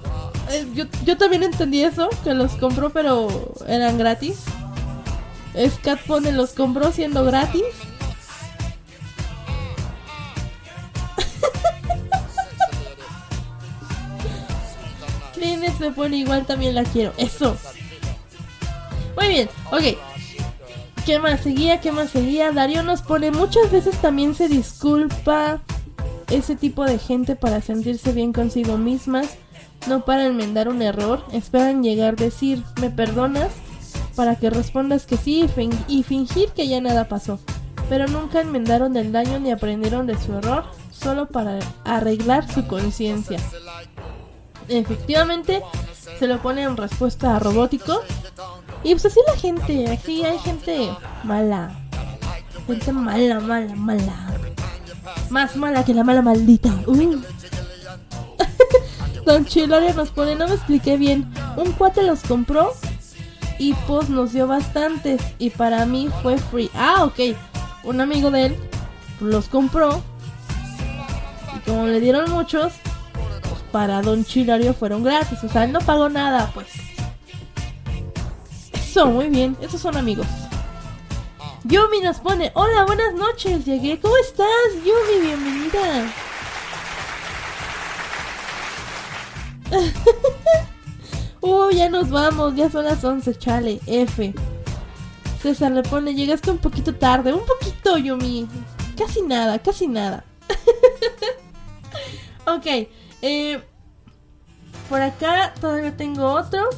[0.51, 4.43] Eh, yo, yo también entendí eso, que los compró pero eran gratis.
[5.57, 7.63] Scat pone los compró siendo gratis.
[15.35, 17.15] Kleenex me pone igual, también la quiero.
[17.17, 17.57] Eso.
[19.17, 19.97] Muy bien, ok.
[21.07, 21.81] ¿Qué más seguía?
[21.81, 22.51] ¿Qué más seguía?
[22.51, 25.61] Darío nos pone muchas veces también se disculpa
[26.31, 29.37] ese tipo de gente para sentirse bien consigo mismas.
[29.89, 33.51] No para enmendar un error, esperan llegar a decir, ¿me perdonas?
[34.17, 37.39] Para que respondas que sí y, fin- y fingir que ya nada pasó.
[37.91, 43.39] Pero nunca enmendaron el daño ni aprendieron de su error, solo para arreglar su conciencia.
[44.69, 45.63] Efectivamente,
[46.19, 48.01] se lo pone en respuesta a robótico.
[48.83, 50.89] Y pues así la gente, así hay gente
[51.25, 51.79] mala.
[52.67, 54.31] Gente mala, mala, mala.
[55.35, 56.73] Más mala que la mala maldita.
[56.87, 57.17] Uh.
[59.27, 61.29] Don Chilorio nos pone, no me expliqué bien.
[61.57, 62.73] Un cuate los compró
[63.59, 65.21] y pues nos dio bastantes.
[65.41, 66.71] Y para mí fue free.
[66.73, 67.37] Ah, ok.
[67.83, 68.57] Un amigo de él
[69.19, 70.05] los compró.
[71.57, 72.73] Y como le dieron muchos,
[73.13, 75.43] pues para Don Chilorio fueron gratis.
[75.43, 76.69] O sea, él no pagó nada, pues.
[78.73, 79.57] Eso, muy bien.
[79.61, 80.29] Esos son amigos.
[81.67, 83.99] Yumi nos pone, hola, buenas noches, llegué.
[83.99, 84.47] ¿Cómo estás,
[84.85, 85.25] Yumi?
[85.25, 86.13] Bienvenida.
[91.41, 94.35] uh, ya nos vamos, ya son las 11, chale, F.
[95.41, 98.47] César le pone, llegaste un poquito tarde, un poquito, Yumi.
[98.99, 100.23] Casi nada, casi nada.
[102.47, 102.67] ok,
[103.23, 103.63] eh,
[104.91, 106.69] por acá todavía tengo otro.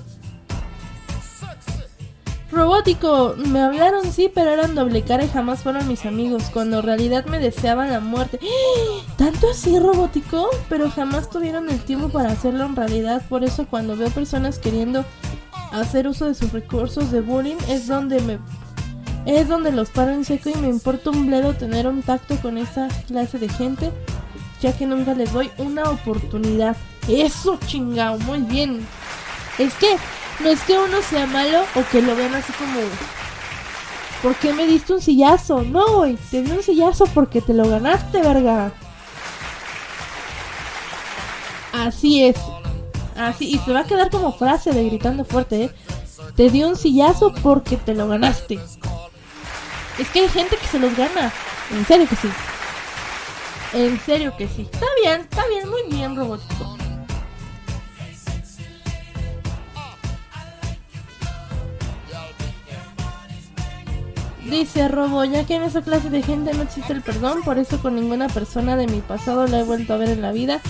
[2.51, 6.85] Robótico, me hablaron sí, pero eran doble cara y jamás fueron mis amigos, cuando en
[6.85, 8.39] realidad me deseaban la muerte.
[9.17, 10.49] ¿Tanto así, Robótico?
[10.69, 15.05] Pero jamás tuvieron el tiempo para hacerlo en realidad, por eso cuando veo personas queriendo
[15.73, 18.39] hacer uso de sus recursos de bullying es donde me
[19.27, 22.59] es donde los paro en seco y me importa un bledo tener un tacto con
[22.59, 23.91] esa clase de gente,
[24.63, 26.77] ya que nunca les doy una oportunidad.
[27.09, 28.87] Eso chingao, muy bien.
[29.59, 29.97] Es que
[30.41, 32.81] no es que uno sea malo o que lo vean así como
[34.23, 35.63] ¿Por qué me diste un sillazo?
[35.63, 38.73] No, güey, te di un sillazo porque te lo ganaste, verga.
[41.73, 42.37] Así es.
[43.17, 45.71] Así, y se va a quedar como frase de gritando fuerte, ¿eh?
[46.35, 48.59] Te di un sillazo porque te lo ganaste.
[49.99, 51.33] Es que hay gente que se los gana.
[51.71, 52.29] En serio que sí.
[53.73, 54.69] En serio que sí.
[54.71, 56.76] Está bien, está bien, muy bien, robotito.
[64.51, 67.81] Dice Robo, ya que en esa clase de gente no existe el perdón, por eso
[67.81, 70.61] con ninguna persona de mi pasado la he vuelto a ver en la vida,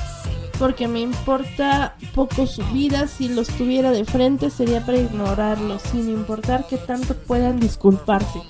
[0.58, 6.08] porque me importa poco su vida, si los tuviera de frente sería para ignorarlos, sin
[6.08, 8.40] importar que tanto puedan disculparse.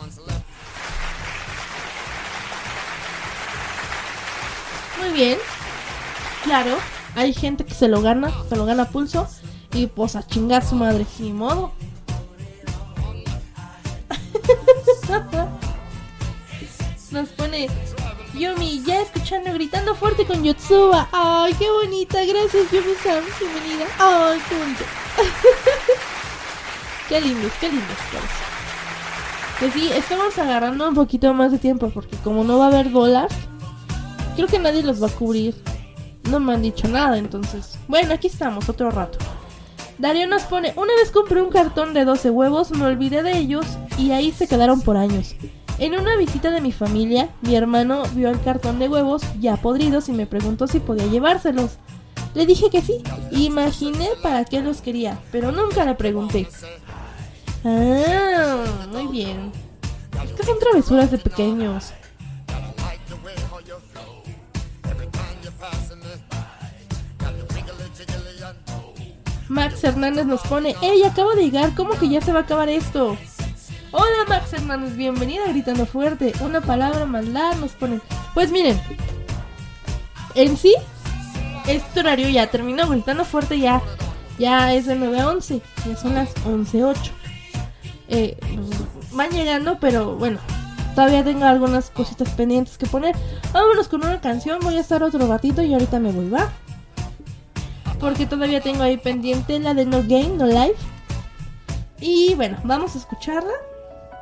[5.01, 5.39] Muy bien,
[6.45, 6.77] claro,
[7.17, 9.29] hay gente que se lo gana, se lo gana pulso,
[9.73, 11.73] y pues a chingar su madre, ni modo.
[17.17, 17.67] Nos pone
[18.35, 21.09] Yumi, ya escuchando, gritando fuerte con Yotsuba.
[21.13, 22.19] Ay, qué bonita.
[22.27, 23.25] Gracias, Yumi-san.
[23.41, 23.87] Bienvenida.
[23.99, 24.85] Ay, qué bonito.
[27.09, 27.97] qué lindos, qué lindos.
[29.59, 32.91] Que sí, estamos agarrando un poquito más de tiempo porque como no va a haber
[32.91, 33.29] dólar,
[34.35, 35.55] creo que nadie los va a cubrir.
[36.31, 37.79] No me han dicho nada, entonces.
[37.89, 39.17] Bueno, aquí estamos, otro rato.
[39.97, 43.65] Darío nos pone, una vez compré un cartón de 12 huevos, me olvidé de ellos
[43.97, 45.35] y ahí se quedaron por años.
[45.79, 50.09] En una visita de mi familia, mi hermano vio el cartón de huevos ya podridos
[50.09, 51.73] y me preguntó si podía llevárselos.
[52.35, 56.49] Le dije que sí, imaginé para qué los quería, pero nunca le pregunté.
[57.63, 59.53] Ah, muy bien.
[60.25, 61.93] Es que son travesuras de pequeños.
[69.49, 71.75] Max Hernández nos pone, ¡Ey, acabo de llegar!
[71.75, 73.17] ¿Cómo que ya se va a acabar esto?
[73.99, 76.35] Hola Max Hernández, bienvenida gritando fuerte.
[76.43, 78.01] Una palabra la nos pone.
[78.35, 78.79] Pues miren,
[80.35, 80.75] en sí,
[81.67, 82.87] este horario ya terminó.
[82.89, 83.81] Gritando fuerte ya,
[84.39, 85.63] ya es de 9 a 11.
[85.87, 87.11] Ya son las 11.08.
[88.09, 88.37] Eh,
[89.13, 90.41] van llegando, pero bueno,
[90.95, 93.17] todavía tengo algunas cositas pendientes que poner.
[93.55, 94.61] Vámonos con una canción.
[94.61, 96.53] Voy a estar otro ratito y ahorita me voy, ¿va?
[97.99, 100.77] Porque todavía tengo ahí pendiente la de No Game, No Life.
[101.99, 103.55] Y bueno, vamos a escucharla.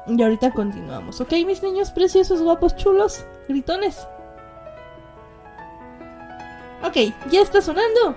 [0.07, 4.07] Y ahorita continuamos, ¿ok, mis niños preciosos, guapos, chulos, gritones?
[6.83, 6.97] Ok,
[7.31, 8.15] ya está sonando.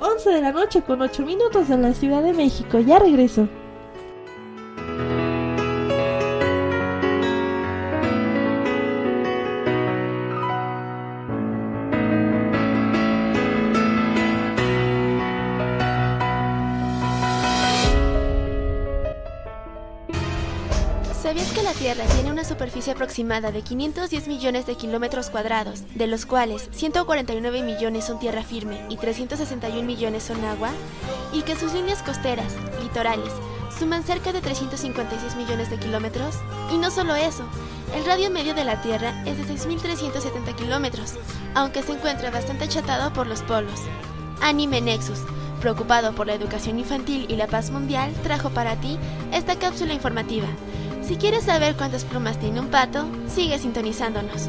[0.00, 2.78] 11 de la noche con 8 minutos en la Ciudad de México.
[2.78, 3.48] Ya regreso.
[21.84, 28.06] Tiene una superficie aproximada de 510 millones de kilómetros cuadrados, de los cuales 149 millones
[28.06, 30.70] son tierra firme y 361 millones son agua?
[31.34, 33.30] Y que sus líneas costeras, litorales,
[33.78, 36.36] suman cerca de 356 millones de kilómetros?
[36.72, 37.44] Y no solo eso,
[37.94, 41.12] el radio medio de la Tierra es de 6.370 kilómetros,
[41.54, 43.82] aunque se encuentra bastante achatado por los polos.
[44.40, 45.20] Anime Nexus,
[45.60, 48.98] preocupado por la educación infantil y la paz mundial, trajo para ti
[49.32, 50.46] esta cápsula informativa.
[51.06, 54.48] Si quieres saber cuántas plumas tiene un pato, sigue sintonizándonos.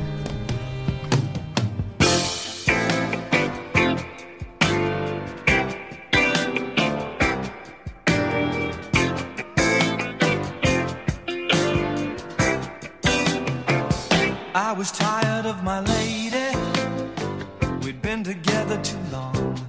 [14.55, 16.55] I was tired of my lady.
[17.83, 19.59] We'd been together too long.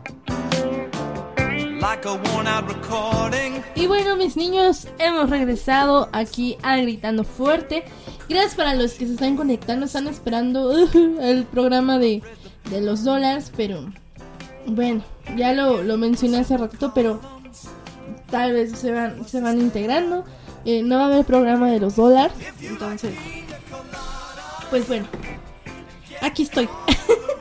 [1.81, 3.36] Like a worn out recording.
[3.77, 7.85] Y bueno, mis niños, hemos regresado aquí a Gritando Fuerte.
[8.27, 12.23] Gracias para los que se están conectando, están esperando uh, el programa de,
[12.71, 13.93] de los dólares, pero
[14.65, 15.05] bueno,
[15.37, 17.21] ya lo, lo mencioné hace ratito, pero
[18.31, 20.25] tal vez se van, se van integrando.
[20.65, 22.33] Eh, no va a haber programa de los dólares,
[22.63, 23.15] entonces,
[24.71, 25.07] pues bueno,
[26.23, 26.67] aquí estoy.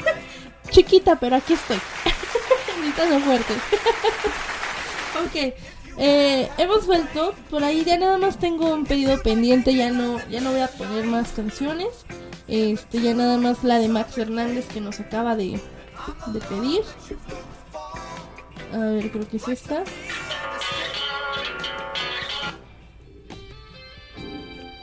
[0.70, 1.78] Chiquita, pero aquí estoy.
[2.82, 3.53] Gritando fuerte.
[5.26, 5.74] ok.
[5.97, 10.41] Eh, hemos vuelto, por ahí ya nada más tengo un pedido pendiente, ya no, ya
[10.41, 12.05] no voy a poner más canciones.
[12.47, 15.59] Este, ya nada más la de Max Hernández que nos acaba de,
[16.27, 16.81] de pedir.
[18.73, 19.84] A ver, creo que es esta.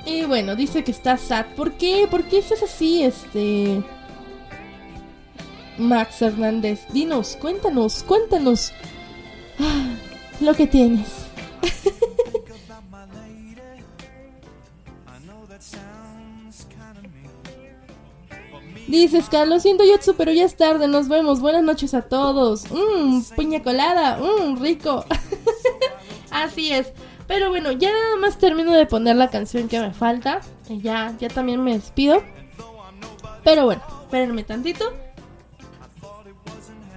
[0.05, 1.47] Y bueno, dice que está sad.
[1.55, 2.09] ¿Por qué?
[2.11, 3.83] ¿Por qué estás así, este...
[5.79, 6.87] Max Hernández?
[6.93, 8.73] Dinos, cuéntanos, cuéntanos.
[9.59, 9.95] Ah,
[10.43, 11.09] lo que tienes.
[18.89, 21.41] Dices, Carlos, siento Yotsu, pero ya es tarde, nos vemos.
[21.41, 22.65] Buenas noches a todos.
[22.71, 25.07] Mmm, piña colada, mmm, rico.
[26.31, 26.93] Así es.
[27.27, 30.41] Pero bueno, ya nada más termino de poner la canción que me falta.
[30.69, 32.23] Ya, ya también me despido.
[33.45, 34.93] Pero bueno, espérenme tantito.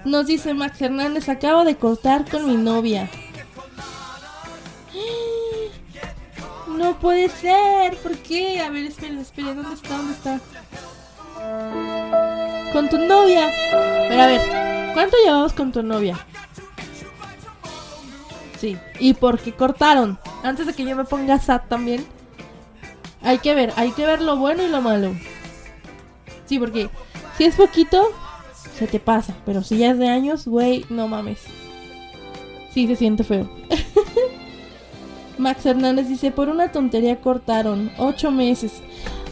[0.04, 3.08] Nos dice Max Hernández, acabo de cortar con mi novia.
[6.76, 8.60] No puede ser, ¿por qué?
[8.60, 9.96] A ver, esperen, esperen, ¿dónde está?
[9.96, 10.40] ¿Dónde está?
[12.72, 13.48] Con tu novia.
[14.08, 16.18] Pero a ver, ¿cuánto llevamos con tu novia?
[18.60, 20.18] Sí, y porque cortaron.
[20.42, 22.06] Antes de que yo me ponga SAT también.
[23.22, 25.14] Hay que ver, hay que ver lo bueno y lo malo.
[26.44, 26.90] Sí, porque
[27.38, 28.12] si es poquito,
[28.74, 29.34] se te pasa.
[29.46, 31.40] Pero si ya es de años, güey, no mames.
[32.72, 33.48] Sí, se siente feo.
[35.38, 37.90] Max Hernández dice, por una tontería cortaron.
[37.98, 38.72] Ocho meses.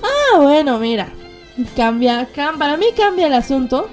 [0.03, 1.09] Ah, bueno, mira.
[1.77, 3.87] Cambia, cam- para mí cambia el asunto.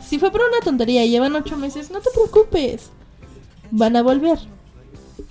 [0.00, 2.90] Si fue por una tontería y llevan ocho meses, no te preocupes.
[3.70, 4.38] Van a volver.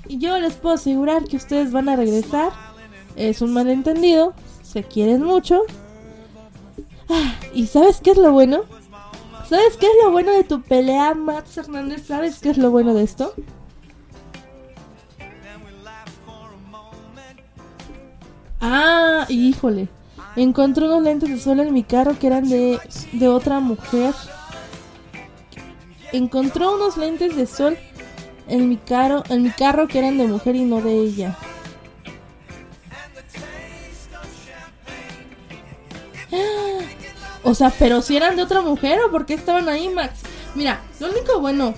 [0.08, 2.52] Y yo les puedo asegurar que ustedes van a regresar.
[3.16, 4.34] Es un malentendido.
[4.64, 5.62] Se quieren mucho.
[7.10, 8.62] Ah, ¿Y sabes qué es lo bueno?
[9.50, 12.06] ¿Sabes qué es lo bueno de tu pelea, Max Hernández?
[12.08, 13.34] ¿Sabes qué es lo bueno de esto?
[18.62, 19.90] Ah, híjole.
[20.36, 22.80] Encontré unos lentes de sol en mi carro que eran de,
[23.12, 24.14] de otra mujer.
[26.14, 27.78] Encontró unos lentes de sol
[28.48, 31.38] en mi carro, en mi carro que eran de mujer y no de ella.
[37.44, 40.20] O sea, pero si eran de otra mujer o por qué estaban ahí, Max.
[40.54, 41.74] Mira, lo único bueno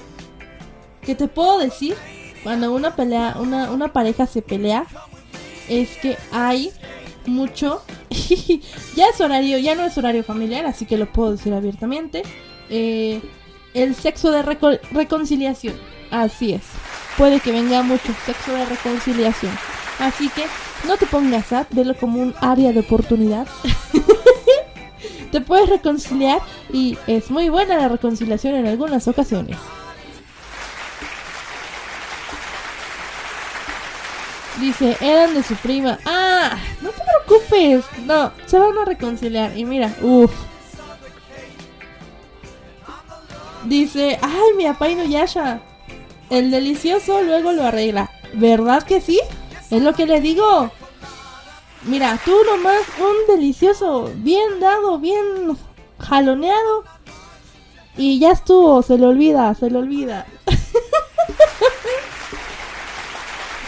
[1.01, 1.95] que te puedo decir
[2.43, 4.85] cuando una pelea, una, una pareja se pelea,
[5.69, 6.71] es que hay
[7.25, 7.81] mucho.
[8.95, 12.23] ya es horario, ya no es horario familiar, así que lo puedo decir abiertamente.
[12.69, 13.21] Eh,
[13.73, 15.75] el sexo de reco- reconciliación.
[16.11, 16.61] Así es.
[17.17, 19.51] Puede que venga mucho sexo de reconciliación.
[19.99, 20.43] Así que
[20.87, 23.47] no te pongas a velo como un área de oportunidad.
[25.31, 26.39] te puedes reconciliar
[26.71, 29.57] y es muy buena la reconciliación en algunas ocasiones.
[34.63, 35.99] Dice, eran de su prima.
[36.05, 37.83] Ah, no te preocupes.
[38.05, 39.57] No, se van a reconciliar.
[39.57, 40.31] Y mira, uff.
[43.65, 45.59] Dice, ay, mi papá Inuyasha.
[46.29, 48.09] El delicioso luego lo arregla.
[48.35, 49.19] ¿Verdad que sí?
[49.69, 50.71] Es lo que le digo.
[51.83, 55.57] Mira, tú nomás un delicioso, bien dado, bien
[55.99, 56.85] jaloneado.
[57.97, 60.25] Y ya estuvo, se le olvida, se le olvida.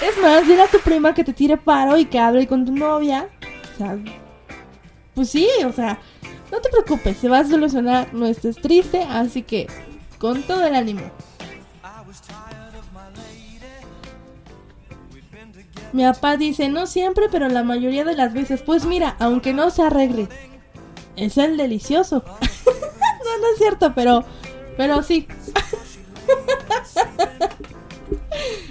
[0.02, 2.72] Es más, dile a tu prima que te tire paro y que hable con tu
[2.72, 3.30] novia.
[3.74, 3.98] O sea,
[5.14, 6.00] pues sí, o sea,
[6.52, 9.68] no te preocupes, se va a solucionar, no estés triste, así que
[10.20, 11.02] con todo el ánimo.
[15.94, 18.62] Mi papá dice, no siempre, pero la mayoría de las veces.
[18.62, 20.28] Pues mira, aunque no se arregle,
[21.16, 22.22] es el delicioso.
[22.26, 24.26] no, no es cierto, pero,
[24.76, 25.26] pero sí.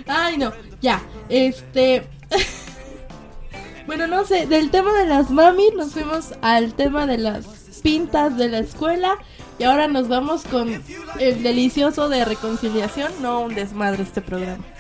[0.07, 0.53] Ay, no,
[0.83, 2.07] ya, este...
[3.87, 7.47] bueno, no sé, del tema de las mami nos fuimos al tema de las
[7.83, 9.19] pintas de la escuela
[9.59, 10.83] y ahora nos vamos con
[11.19, 14.65] el delicioso de reconciliación, no un desmadre este programa.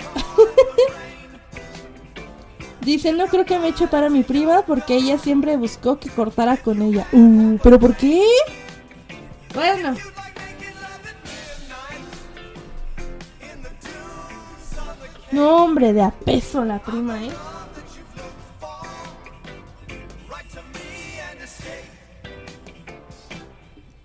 [2.81, 6.57] Dice, no creo que me eche para mi prima porque ella siempre buscó que cortara
[6.59, 7.07] con ella.
[7.13, 8.23] Uh, ¿pero por qué?
[9.55, 9.95] Bueno.
[15.35, 17.33] No, hombre, de a peso la prima, ¿eh?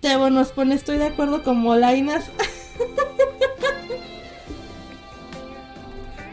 [0.00, 2.24] Tebo nos pone, estoy de acuerdo con Molainas.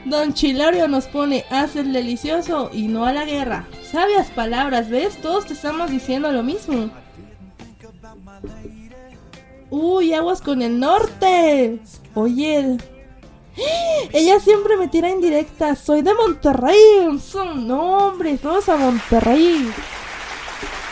[0.05, 3.67] Don Chilorio nos pone, haz el delicioso y no a la guerra.
[3.91, 5.21] Sabias palabras, ¿ves?
[5.21, 6.89] Todos te estamos diciendo lo mismo.
[9.69, 11.79] Uy, aguas con el norte.
[12.15, 12.79] Oye.
[14.13, 15.79] Ella siempre me tira indirectas.
[15.79, 17.19] Soy de Monterrey.
[17.19, 19.69] Son- No, hombre, todos a Monterrey.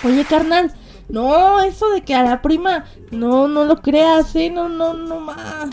[0.04, 0.74] Oye, carnal.
[1.08, 2.86] No, eso de que a la prima.
[3.12, 4.50] No, no lo creas, eh.
[4.50, 5.70] No, no, no más.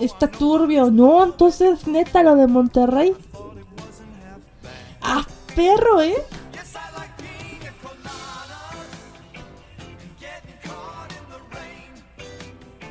[0.00, 0.90] Está turbio.
[0.90, 3.14] No, entonces neta lo de Monterrey.
[5.00, 5.24] Ah,
[5.54, 6.16] perro, eh.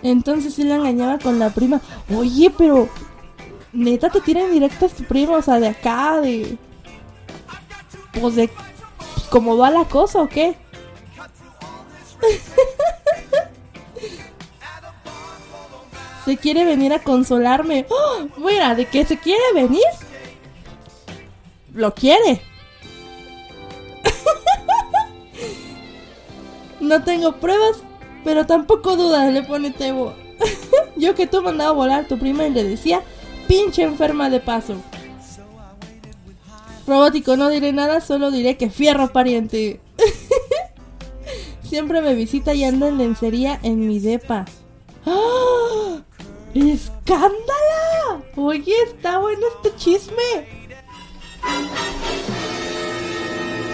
[0.04, 1.82] Entonces sí la engañaba con la prima.
[2.14, 2.90] Oye, pero
[3.72, 6.58] neta te tiran directas tu prima, o sea, de acá, de.
[8.20, 8.50] Pues de.
[9.14, 10.56] Pues como va la cosa o qué?
[16.26, 17.86] se quiere venir a consolarme.
[17.90, 18.28] ¡Oh!
[18.38, 19.82] Mira, de que se quiere venir.
[21.74, 22.42] lo quiere.
[26.80, 27.84] no tengo pruebas,
[28.24, 30.14] pero tampoco dudas, le pone Tebo.
[30.96, 33.02] Yo que tú mandaba volar a tu prima y le decía,
[33.48, 34.76] pinche enferma de paso.
[36.86, 39.80] Robótico, no diré nada, solo diré que fierro pariente.
[41.64, 44.46] Siempre me visita y anda en lencería en mi depa.
[45.06, 46.02] ¡Ah!
[46.54, 48.24] ¡Escándala!
[48.36, 50.48] Oye, está bueno este chisme.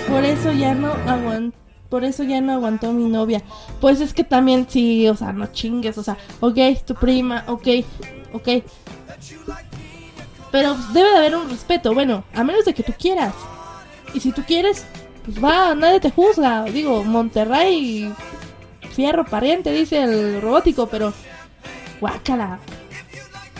[0.07, 1.59] Por eso ya no aguantó.
[1.90, 3.41] Por eso ya no aguantó mi novia.
[3.82, 7.68] Pues es que también sí, o sea, no chingues, o sea, ok, tu prima, ok,
[8.34, 8.48] ok.
[10.52, 13.34] Pero debe de haber un respeto, bueno, a menos de que tú quieras.
[14.14, 14.86] Y si tú quieres,
[15.26, 16.64] pues va, nadie te juzga.
[16.64, 18.14] Digo, Monterrey,
[18.91, 21.14] fierro pariente, dice el robótico, pero
[21.99, 22.60] guácala.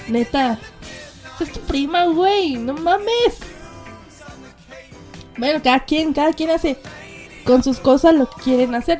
[0.08, 0.60] Neta,
[1.40, 3.40] es tu prima, güey, no mames.
[5.38, 6.78] Bueno, cada quien, cada quien hace
[7.50, 9.00] con sus cosas lo que quieren hacer.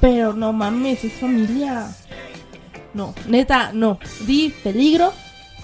[0.00, 1.88] Pero no mames, es familia.
[2.94, 3.98] No, neta, no.
[4.24, 5.12] Di peligro.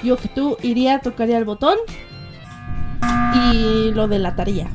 [0.03, 1.79] Yo que tú iría, tocaría el botón
[3.53, 4.69] y lo delataría.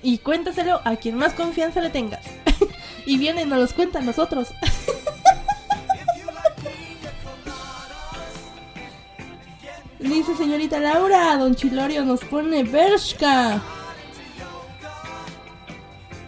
[0.00, 2.24] Y cuéntaselo a quien más confianza le tengas.
[3.06, 4.54] y viene y nos los cuenta a nosotros.
[9.98, 13.60] Dice señorita Laura, don Chilorio nos pone Bershka.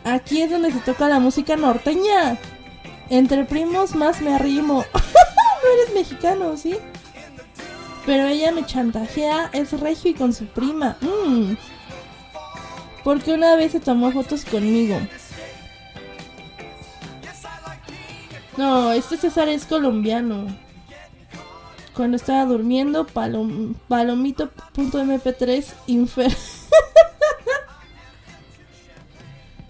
[0.06, 2.38] Aquí es donde se toca la música norteña.
[3.10, 4.84] Entre primos más me arrimo.
[4.94, 6.76] no eres mexicano, ¿sí?
[8.06, 10.96] Pero ella me chantajea, es regio y con su prima.
[11.00, 11.54] Mm.
[13.02, 14.96] Porque una vez se tomó fotos conmigo.
[18.56, 20.46] No, este César es colombiano.
[21.96, 26.32] Cuando estaba durmiendo, palom, palomito.mp3 infer.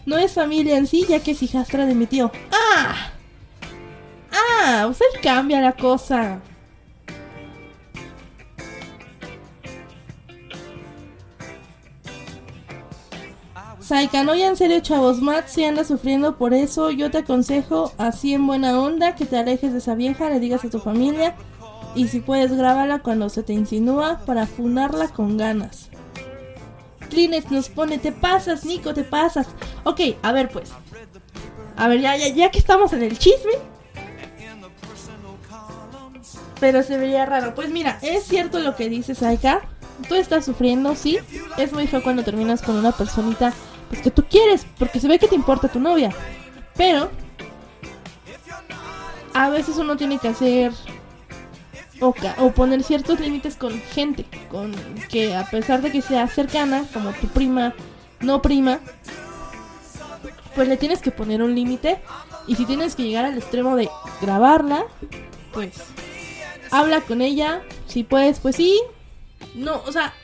[0.06, 2.30] no es familia en sí, ya que es hijastra de mi tío.
[2.52, 3.10] ¡Ah!
[4.32, 4.86] ¡Ah!
[4.88, 6.40] Usted cambia la cosa.
[13.80, 17.92] Saika, no ya en serio, chavos, Matt si anda sufriendo por eso, yo te aconsejo,
[17.98, 21.36] así en buena onda, que te alejes de esa vieja, le digas a tu familia,
[21.94, 25.88] y si puedes grábala cuando se te insinúa para funarla con ganas.
[27.16, 29.46] Kleenex nos pone, te pasas, Nico, te pasas.
[29.84, 30.70] Ok, a ver pues.
[31.74, 33.52] A ver, ya, ya, ya que estamos en el chisme.
[36.60, 37.54] Pero se vería raro.
[37.54, 39.62] Pues mira, es cierto lo que dice Saika.
[40.10, 41.18] Tú estás sufriendo, sí.
[41.56, 43.54] Es muy feo cuando terminas con una personita
[43.88, 46.12] pues que tú quieres, porque se ve que te importa tu novia.
[46.76, 47.10] Pero
[49.32, 50.70] a veces uno tiene que hacer
[52.00, 54.74] o, o poner ciertos límites con gente, con
[55.08, 57.74] que a pesar de que sea cercana, como tu prima,
[58.20, 58.80] no prima,
[60.54, 61.98] pues le tienes que poner un límite.
[62.48, 63.88] Y si tienes que llegar al extremo de
[64.20, 64.84] grabarla,
[65.52, 65.72] pues
[66.70, 68.80] habla con ella, si puedes, pues sí.
[69.54, 70.14] No, o sea,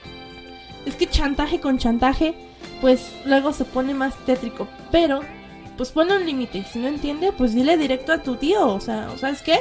[0.86, 2.34] es que chantaje con chantaje,
[2.80, 5.20] pues luego se pone más tétrico, pero
[5.76, 8.80] pues ponle un límite, y si no entiende, pues dile directo a tu tío, o
[8.80, 9.60] sea, ¿sabes qué?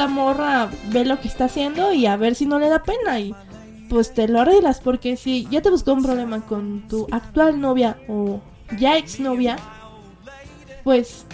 [0.00, 3.20] Esta morra ve lo que está haciendo y a ver si no le da pena
[3.20, 3.34] y
[3.90, 7.98] pues te lo arreglas, porque si ya te buscó un problema con tu actual novia
[8.08, 8.40] o
[8.78, 9.58] ya exnovia,
[10.84, 11.26] pues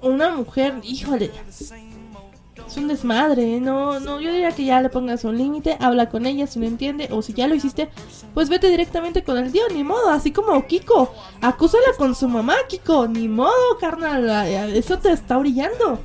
[0.00, 5.38] una mujer, híjole, es un desmadre, no, no, yo diría que ya le pongas un
[5.38, 7.88] límite, habla con ella si no entiende, o si ya lo hiciste,
[8.34, 12.56] pues vete directamente con el tío, ni modo, así como Kiko, acúsala con su mamá,
[12.68, 14.28] Kiko, ni modo, carnal,
[14.74, 16.00] eso te está brillando.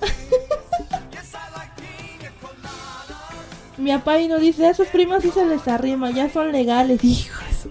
[3.78, 7.68] Mi papá y dice, a esos primos sí se les arrima, ya son legales, hijos.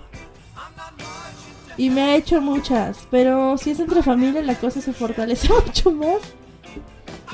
[1.77, 5.91] Y me ha hecho muchas, pero si es entre familia la cosa se fortalece mucho
[5.91, 6.19] más.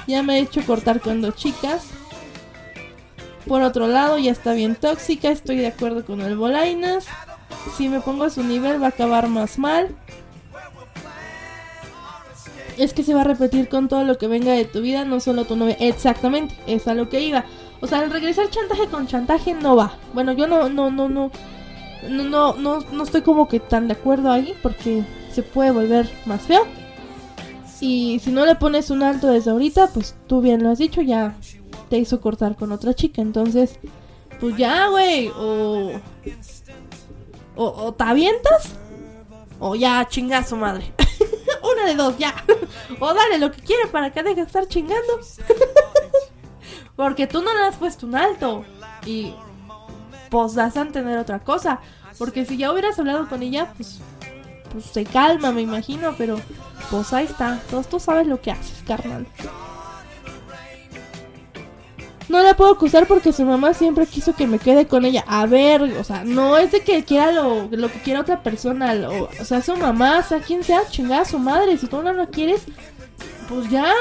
[0.07, 1.87] Ya me he hecho cortar con dos chicas.
[3.45, 7.07] Por otro lado, ya está bien tóxica, estoy de acuerdo con el Bolainas.
[7.77, 9.95] Si me pongo a su nivel va a acabar más mal.
[12.77, 15.19] Es que se va a repetir con todo lo que venga de tu vida, no
[15.19, 15.77] solo tu novia.
[15.79, 17.45] Exactamente, es a lo que iba.
[17.81, 19.93] O sea, al regresar chantaje con chantaje no va.
[20.13, 21.31] Bueno, yo no, no, no, no.
[22.09, 26.09] No, no, no, no estoy como que tan de acuerdo ahí porque se puede volver
[26.25, 26.65] más feo.
[27.79, 31.01] Y si no le pones un alto desde ahorita, pues tú bien lo has dicho,
[31.01, 31.35] ya
[31.89, 33.21] te hizo cortar con otra chica.
[33.21, 33.79] Entonces,
[34.39, 35.29] pues ya, güey.
[35.29, 35.91] O,
[37.55, 38.73] o, o te avientas,
[39.59, 40.91] o ya chinga a su madre.
[41.73, 42.33] Una de dos, ya.
[42.99, 45.19] o dale lo que quiere para que deje de estar chingando.
[46.97, 48.65] Porque tú no le has puesto un alto.
[49.05, 49.33] Y
[50.29, 51.79] pues das a entender otra cosa.
[52.17, 53.99] Porque si ya hubieras hablado con ella, pues,
[54.73, 56.37] pues se calma, me imagino, pero
[56.91, 57.61] pues ahí está.
[57.69, 59.25] Todos tú sabes lo que haces, carnal.
[62.29, 65.23] No la puedo acusar porque su mamá siempre quiso que me quede con ella.
[65.27, 68.93] A ver, o sea, no es de que quiera lo, lo que quiera otra persona.
[68.93, 71.77] lo- o sea, su mamá, sea, quien sea, chingada su madre.
[71.77, 72.63] Si tú no la quieres,
[73.47, 73.93] pues ya,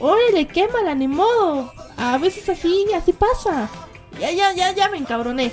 [0.00, 1.72] órale, quémala, ni modo.
[1.96, 3.68] A veces así, así pasa.
[4.20, 5.52] Ya, ya, ya, ya me encabroné.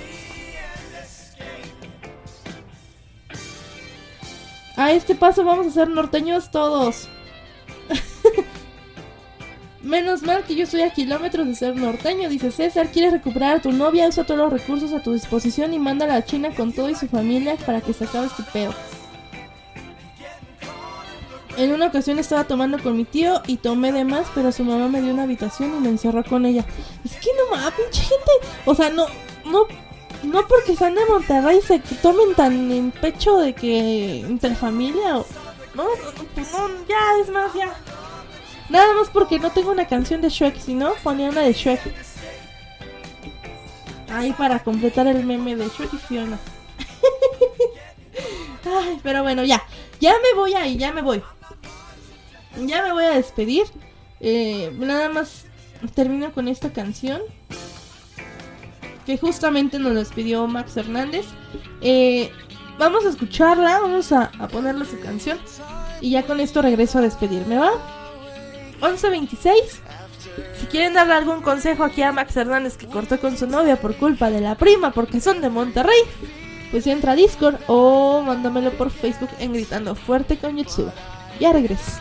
[4.76, 7.08] A este paso vamos a ser norteños todos.
[9.82, 12.88] Menos mal que yo estoy a kilómetros de ser norteño, dice César.
[12.90, 14.08] ¿Quieres recuperar a tu novia?
[14.08, 17.08] Usa todos los recursos a tu disposición y mándala a China con todo y su
[17.08, 18.74] familia para que se acabe este pedo.
[21.56, 24.88] En una ocasión estaba tomando con mi tío y tomé de más, pero su mamá
[24.88, 26.64] me dio una habitación y me encerró con ella.
[27.04, 28.30] Es que no mames, pinche gente.
[28.64, 29.06] O sea, no,
[29.44, 29.66] no,
[30.22, 35.26] no porque sean de Monterrey se tomen tan en pecho de que entre familia o.
[35.74, 37.74] No, no, ya, es más, ya.
[38.68, 41.80] Nada más porque no tengo una canción de Shrek, si no, ponía una de Shrek.
[44.12, 46.38] Ahí para completar el meme de Shrek y Fiona.
[48.64, 49.62] Ay, pero bueno, ya.
[50.00, 51.22] Ya me voy ahí, ya me voy.
[52.66, 53.64] Ya me voy a despedir.
[54.20, 55.44] Eh, nada más
[55.94, 57.20] termino con esta canción.
[59.06, 61.26] Que justamente nos las pidió Max Hernández.
[61.80, 62.30] Eh,
[62.78, 65.38] vamos a escucharla, vamos a, a ponerle su canción.
[66.00, 67.72] Y ya con esto regreso a despedirme, ¿va?
[68.80, 69.52] 11.26.
[70.58, 73.96] Si quieren darle algún consejo aquí a Max Hernández que cortó con su novia por
[73.96, 76.00] culpa de la prima porque son de Monterrey,
[76.70, 80.92] pues entra a Discord o mándamelo por Facebook en Gritando Fuerte con YouTube.
[81.40, 82.00] Ya regreso.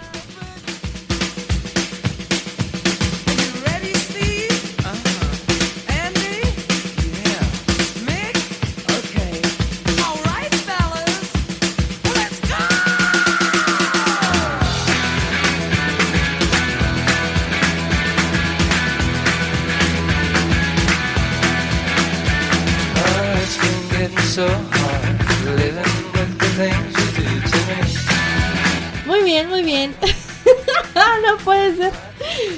[29.05, 29.95] Muy bien, muy bien.
[31.23, 31.91] no puede ser.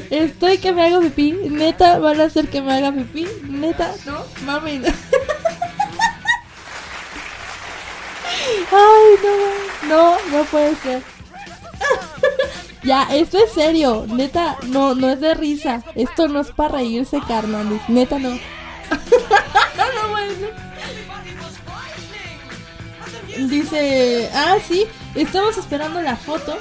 [0.10, 1.32] Estoy que me hago pipí.
[1.32, 3.28] Neta, van a hacer que me haga pipí.
[3.50, 4.82] Neta, no, mami.
[8.72, 11.02] Ay, no, no, no puede ser.
[12.84, 14.06] ya, esto es serio.
[14.08, 15.84] Neta, no, no es de risa.
[15.96, 17.82] Esto no es para reírse, carnales.
[17.88, 18.30] Neta, no.
[18.30, 18.40] no
[20.12, 20.71] puede ser.
[23.48, 24.86] Dice, ah, sí,
[25.16, 26.58] estamos esperando la foto.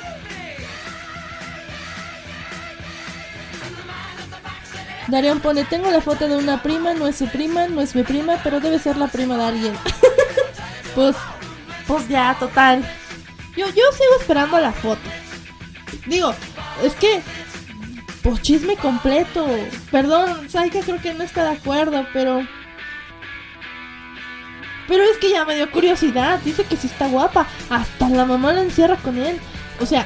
[5.09, 8.03] Darion pone, tengo la foto de una prima, no es su prima, no es mi
[8.03, 9.75] prima, pero debe ser la prima de alguien.
[10.95, 11.17] pues,
[11.87, 12.83] pues ya, total.
[13.57, 15.03] Yo, yo sigo esperando la foto.
[16.07, 16.33] Digo,
[16.83, 17.23] es que,
[18.23, 19.47] pues chisme completo.
[19.91, 22.47] Perdón, Saika creo que no está de acuerdo, pero...
[24.91, 26.41] Pero es que ya me dio curiosidad.
[26.41, 27.47] Dice que sí está guapa.
[27.71, 29.39] Hasta la mamá la encierra con él.
[29.79, 30.05] O sea,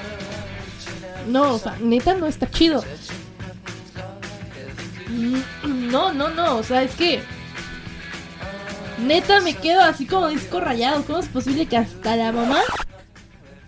[1.27, 2.85] no, o sea, neta no está chido.
[5.09, 6.59] Mm, No, no, no.
[6.59, 7.23] O sea, es que.
[8.99, 11.03] Neta me quedo así como disco rayado.
[11.05, 12.61] ¿Cómo es posible que hasta la mamá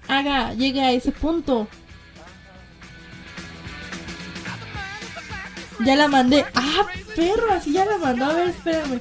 [0.08, 1.66] haga, llegue a ese punto?
[5.82, 6.44] Ya la mandé.
[6.54, 6.84] Ah,
[7.16, 8.26] perro, así ya la mandó.
[8.26, 9.00] A ver, espérame.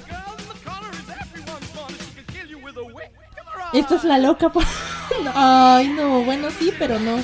[3.76, 4.50] Esta es la loca.
[4.50, 4.64] por-
[5.36, 7.18] Ay, no, bueno, sí, pero no.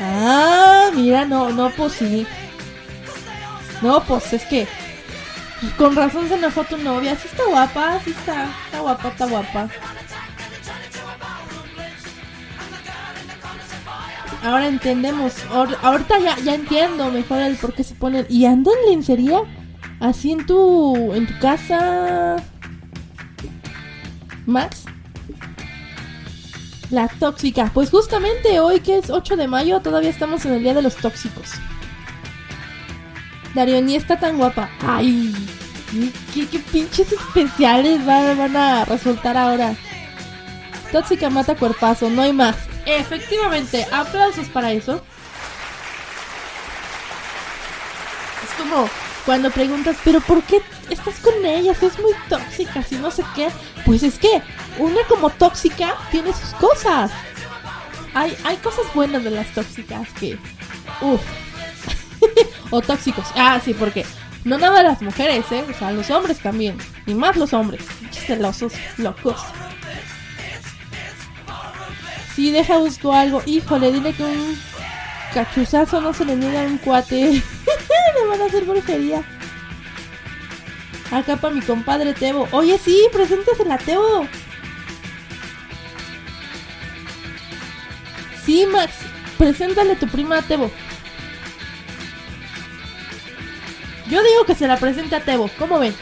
[0.00, 2.26] Ah, mira, no, no, pues sí.
[3.82, 4.66] No, pues es que.
[5.76, 7.16] Con razón se enojó tu novia.
[7.16, 8.48] Sí está guapa, sí está.
[8.66, 9.68] Está guapa, está guapa.
[14.44, 15.34] Ahora entendemos.
[15.50, 18.26] Ahor- ahorita ya, ya entiendo mejor el por qué se ponen.
[18.28, 19.40] ¿Y andan lencería?
[20.00, 21.12] Así en tu.
[21.12, 22.36] en tu casa.
[24.48, 24.84] Max.
[26.90, 27.70] La tóxica.
[27.72, 30.96] Pues justamente hoy que es 8 de mayo, todavía estamos en el día de los
[30.96, 31.50] tóxicos.
[33.54, 34.70] Darío ni está tan guapa.
[34.80, 35.34] Ay,
[36.34, 39.74] qué pinches especiales van, van a resultar ahora.
[40.92, 42.56] Tóxica mata cuerpazo, no hay más.
[42.86, 45.02] Efectivamente, aplausos para eso.
[48.44, 48.88] Es como
[49.26, 51.82] cuando preguntas, pero ¿por qué estás con ellas?
[51.82, 53.48] Es muy tóxica, si no sé qué.
[53.84, 54.42] Pues es que
[54.78, 57.10] una como tóxica tiene sus cosas.
[58.14, 60.38] Hay, hay cosas buenas de las tóxicas que...
[61.00, 61.20] Uf.
[62.70, 63.26] o tóxicos.
[63.36, 64.04] Ah, sí, porque
[64.44, 65.64] No nada las mujeres, ¿eh?
[65.68, 66.78] O sea, los hombres también.
[67.06, 67.82] Y más los hombres.
[68.12, 69.40] Celosos, locos.
[72.34, 73.42] Sí, deja busco algo.
[73.46, 74.58] Híjole, dile que un
[75.34, 77.42] cachuzazo no se le niega a un cuate.
[78.20, 79.22] le van a hacer brujería.
[81.10, 82.48] Acá para mi compadre Tebo.
[82.52, 84.26] Oye, sí, preséntasela Tebo.
[88.44, 88.92] Sí, Max,
[89.36, 90.70] preséntale a tu prima a Tebo.
[94.10, 95.50] Yo digo que se la presente a Tebo.
[95.58, 95.94] ¿Cómo ven?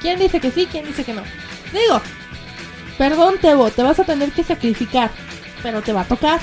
[0.00, 0.68] ¿Quién dice que sí?
[0.70, 1.22] ¿Quién dice que no?
[1.72, 2.00] Digo,
[2.98, 5.10] perdón Tebo, te vas a tener que sacrificar.
[5.62, 6.40] Pero te va a tocar.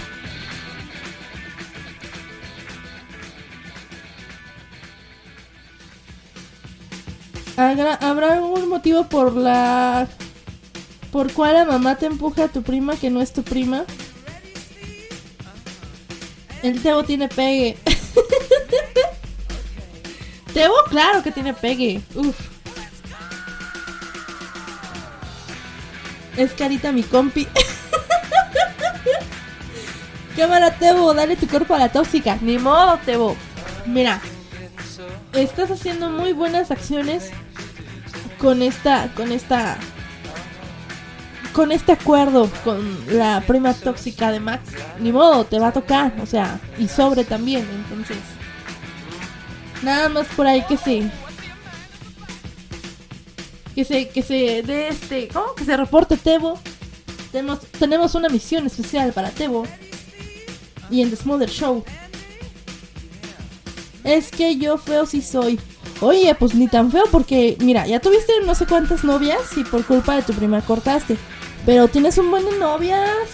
[7.56, 10.08] ¿Habrá algún motivo por la...
[11.12, 13.86] por cual la mamá te empuja a tu prima que no es tu prima?
[16.64, 17.78] El Tebo tiene pegue.
[20.54, 22.02] Tebo, claro que tiene pegue.
[22.16, 22.36] Uf.
[26.38, 27.48] Es carita mi compi.
[30.38, 32.38] Cámara, Tebo, dale tu cuerpo a la tóxica.
[32.42, 33.36] Ni modo, Tebo.
[33.86, 34.22] Mira,
[35.34, 37.32] estás haciendo muy buenas acciones
[38.38, 39.78] con esta, con esta,
[41.54, 44.70] con este acuerdo con la prima tóxica de Max.
[45.00, 48.18] Ni modo, te va a tocar, o sea, y sobre también, entonces.
[49.82, 51.10] Nada más por ahí que se,
[53.76, 55.56] que se, que se dé este, ¿cómo?
[55.56, 56.60] Que se reporte Tebo.
[57.32, 59.66] Tenemos, tenemos una misión especial para Tebo.
[60.90, 61.84] Y en The Smother Show.
[64.04, 65.60] Es que yo feo sí soy.
[66.02, 69.86] Oye, pues ni tan feo porque, mira, ya tuviste no sé cuántas novias y por
[69.86, 71.18] culpa de tu prima cortaste.
[71.66, 73.30] Pero tienes un buen de novias.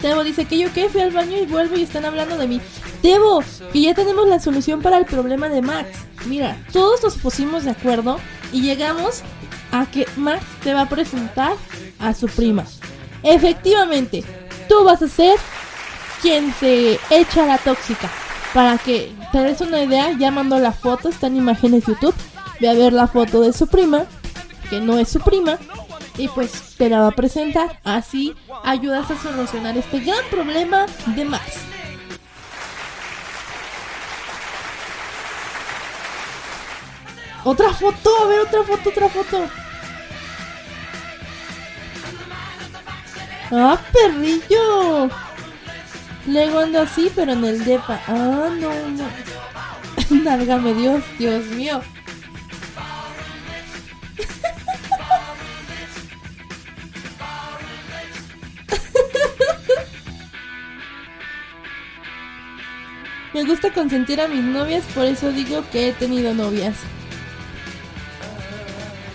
[0.00, 2.60] Tebo dice que yo qué, fui al baño y vuelvo y están hablando de mí.
[3.02, 3.42] Tebo,
[3.72, 5.90] que ya tenemos la solución para el problema de Max.
[6.26, 8.18] Mira, todos nos pusimos de acuerdo
[8.52, 9.22] y llegamos
[9.72, 11.52] a que Max te va a presentar
[11.98, 12.64] a su prima.
[13.22, 14.24] Efectivamente,
[14.68, 15.36] tú vas a ser
[16.20, 18.10] quien se echa la tóxica.
[18.54, 22.14] Para que te des una idea, ya mandó la foto, está en imágenes YouTube.
[22.60, 24.04] Ve a ver la foto de su prima,
[24.70, 25.58] que no es su prima,
[26.16, 27.78] y pues te la va a presentar.
[27.84, 28.34] Así
[28.64, 31.44] ayudas a solucionar este gran problema de Max.
[37.44, 39.46] Otra foto, a ver, otra foto, otra foto.
[43.50, 45.08] ¡Ah, perrillo!
[46.28, 47.98] Luego ando así, pero en el depa.
[48.06, 49.08] Ah, no, no.
[50.22, 51.80] Nálgame Dios, Dios mío.
[63.32, 66.76] Me gusta consentir a mis novias, por eso digo que he tenido novias.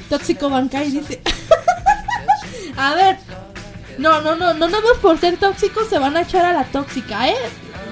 [0.10, 1.22] Tóxico Bankai dice.
[2.76, 3.19] a ver.
[3.98, 6.64] No, no, no, no, nada más por ser tóxicos se van a echar a la
[6.65, 7.36] tóxica, ¿eh?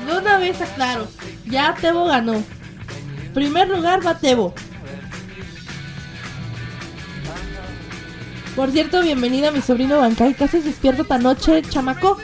[0.05, 1.07] De una vez aclaro.
[1.45, 2.43] Ya Tebo ganó.
[3.33, 4.53] Primer lugar va Tebo.
[8.55, 10.33] Por cierto, bienvenida a mi sobrino Bankai.
[10.33, 12.17] ¿Qué haces despierto esta noche, chamaco?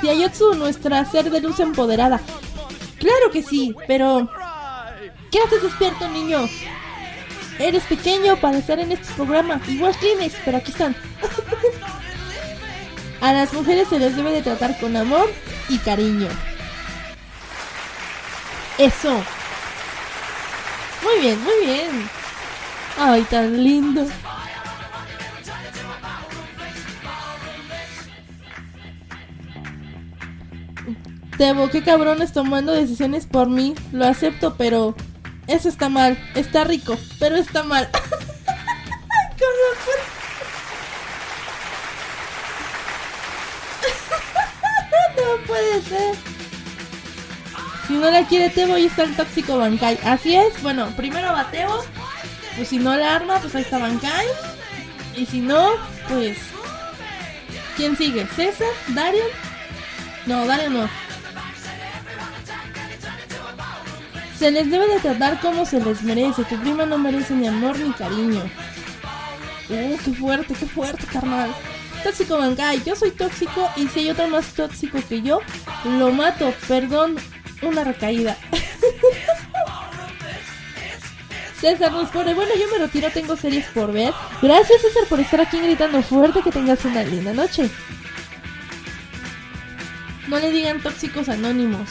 [0.00, 2.20] Tía Yotsu, nuestra ser de luz empoderada.
[2.98, 4.28] Claro que sí, pero...
[5.30, 6.48] ¿Qué haces despierto, niño?
[7.58, 9.60] Eres pequeño para estar en este programa.
[9.68, 10.96] Igual Kleenex, pero aquí están.
[13.22, 15.32] A las mujeres se les debe de tratar con amor
[15.68, 16.26] y cariño.
[18.78, 19.12] Eso.
[21.04, 22.10] Muy bien, muy bien.
[22.98, 24.04] Ay, tan lindo.
[31.38, 33.76] Tebo, qué cabrones tomando decisiones por mí.
[33.92, 34.96] Lo acepto, pero
[35.46, 36.18] eso está mal.
[36.34, 37.88] Está rico, pero está mal.
[37.92, 40.12] Con razón.
[45.32, 46.14] No puede ser.
[47.86, 49.98] Si no la quiere Tebo, ahí está el tóxico Bankai.
[50.04, 50.60] Así es.
[50.62, 51.84] Bueno, primero va Tebo.
[52.56, 54.26] Pues si no la arma, pues ahí está Bankai.
[55.16, 55.70] Y si no,
[56.08, 56.38] pues.
[57.76, 58.26] ¿Quién sigue?
[58.36, 58.68] ¿César?
[58.88, 59.26] ¿Darion?
[60.26, 60.88] No, Darion no.
[64.38, 66.44] Se les debe de tratar como se les merece.
[66.44, 68.42] Tu prima no merece ni amor ni cariño.
[69.68, 71.54] Uh, qué fuerte, qué fuerte, carnal.
[72.02, 75.40] Tóxico Bankai, yo soy tóxico y si hay otro más tóxico que yo,
[75.84, 76.52] lo mato.
[76.68, 77.16] Perdón,
[77.62, 78.36] una recaída.
[81.60, 84.12] César nos pone, bueno, yo me retiro, tengo series por ver.
[84.42, 87.70] Gracias César por estar aquí gritando fuerte, que tengas una linda noche.
[90.26, 91.88] No le digan tóxicos anónimos.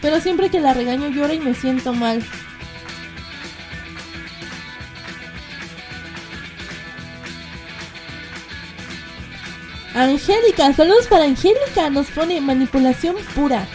[0.00, 2.22] Pero siempre que la regaño llora y me siento mal.
[9.94, 13.66] Angélica, saludos para Angélica, nos pone manipulación pura.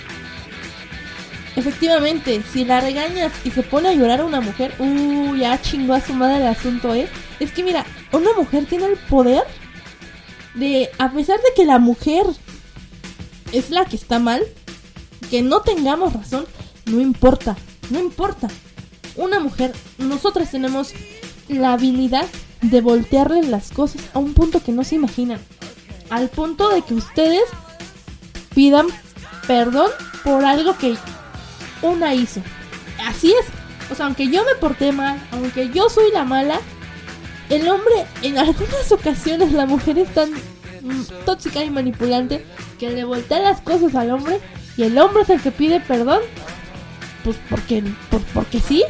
[1.55, 5.93] Efectivamente, si la regañas y se pone a llorar a una mujer, uh, ya chingó
[5.93, 7.07] a su madre el asunto, ¿eh?
[7.39, 9.43] Es que mira, una mujer tiene el poder
[10.55, 12.25] de, a pesar de que la mujer
[13.53, 14.43] es la que está mal,
[15.31, 16.45] que no tengamos razón,
[16.85, 17.55] no importa,
[17.89, 18.49] no importa.
[19.15, 20.93] Una mujer, nosotras tenemos
[21.47, 22.27] la habilidad
[22.61, 25.39] de voltearle las cosas a un punto que no se imaginan.
[26.09, 27.43] Al punto de que ustedes
[28.55, 28.87] pidan
[29.47, 29.89] perdón
[30.23, 30.95] por algo que
[31.81, 32.41] una hizo.
[33.05, 33.45] Así es.
[33.91, 36.59] O sea, aunque yo me porté mal, aunque yo soy la mala,
[37.49, 42.45] el hombre, en algunas ocasiones, la mujer es tan mm, tóxica y manipulante
[42.77, 44.39] que le voltea las cosas al hombre
[44.77, 46.19] y el hombre es el que pide perdón.
[47.23, 48.83] Pues porque, pues porque sí.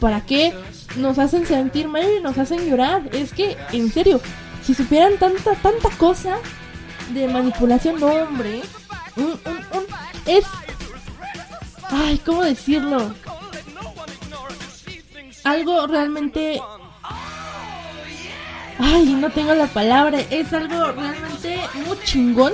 [0.00, 0.52] ¿Para qué
[0.96, 3.08] nos hacen sentir mal y nos hacen llorar?
[3.12, 4.20] Es que, en serio,
[4.66, 6.38] si supieran tanta, tanta cosa
[7.10, 8.62] de manipulación, no, hombre.
[9.14, 9.38] Un,
[10.26, 10.44] es.
[11.88, 13.14] Ay, ¿cómo decirlo?
[15.44, 16.60] Algo realmente.
[18.80, 20.18] Ay, no tengo la palabra.
[20.30, 22.52] Es algo realmente muy chingón.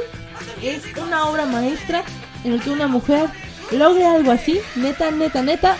[0.60, 2.04] Es una obra maestra
[2.44, 3.30] en el que una mujer
[3.70, 4.60] logre algo así.
[4.76, 5.78] Neta, neta, neta.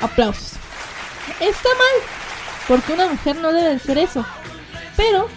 [0.00, 0.52] Aplausos.
[1.40, 2.08] Está mal.
[2.68, 4.24] Porque una mujer no debe ser eso.
[4.96, 5.28] Pero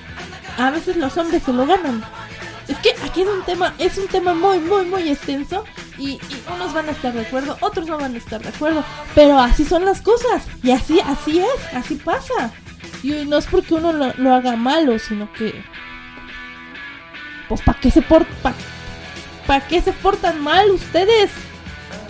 [0.59, 2.03] a veces los hombres se lo ganan.
[2.67, 5.63] Es que aquí es un tema, es un tema muy, muy, muy extenso.
[5.97, 6.19] Y,
[6.53, 8.83] unos van a estar de acuerdo, otros no van a estar de acuerdo.
[9.15, 10.43] Pero así son las cosas.
[10.61, 12.51] Y así, así es, así pasa.
[13.01, 15.63] Y no es porque uno lo, haga malo, sino que.
[17.47, 18.53] Pues para qué se portan.
[19.47, 21.31] ¿Para qué se portan mal ustedes?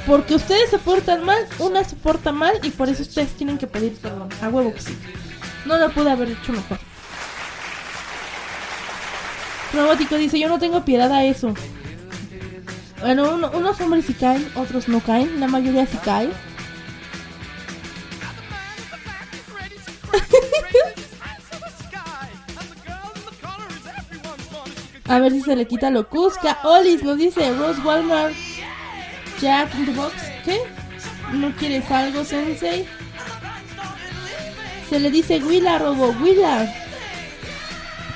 [0.05, 3.67] Porque ustedes se portan mal, una se porta mal y por eso ustedes tienen que
[3.67, 4.29] pedir perdón.
[4.41, 4.97] A huevo que sí.
[5.65, 6.88] No lo pude haber hecho mejor.
[9.73, 11.53] Robótico dice, yo no tengo piedad a eso.
[13.01, 16.29] Bueno, uno- unos hombres sí caen, otros no caen, la mayoría sí cae.
[25.07, 26.59] A ver si se le quita lo Cusca.
[26.63, 28.33] Olis nos dice Rose Walmart.
[29.41, 30.13] Jack in the Box.
[30.45, 30.59] ¿Qué?
[31.33, 32.85] ¿No quieres algo, Sensei?
[34.89, 36.09] Se le dice Willa, Robo.
[36.21, 36.71] Willa.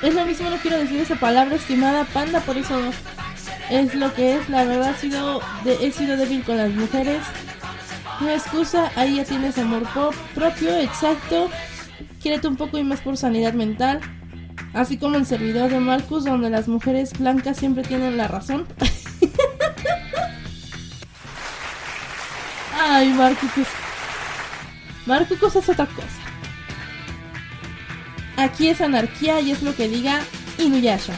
[0.04, 2.78] Es lo mismo, no quiero decir esa palabra, estimada panda, por eso
[3.70, 4.48] es lo que es.
[4.50, 7.22] La verdad, he sido, de- he sido débil con las mujeres.
[8.20, 11.48] No excusa, ahí ya tienes amor po- propio, exacto.
[12.22, 14.00] Quiérete un poco y más por sanidad mental.
[14.74, 18.66] Así como el servidor de Marcus, donde las mujeres blancas siempre tienen la razón.
[22.80, 23.50] Ay, Marcus.
[25.06, 26.08] Marcus es otra cosa.
[28.36, 30.20] Aquí es anarquía y es lo que diga
[30.58, 31.14] Inuyasha.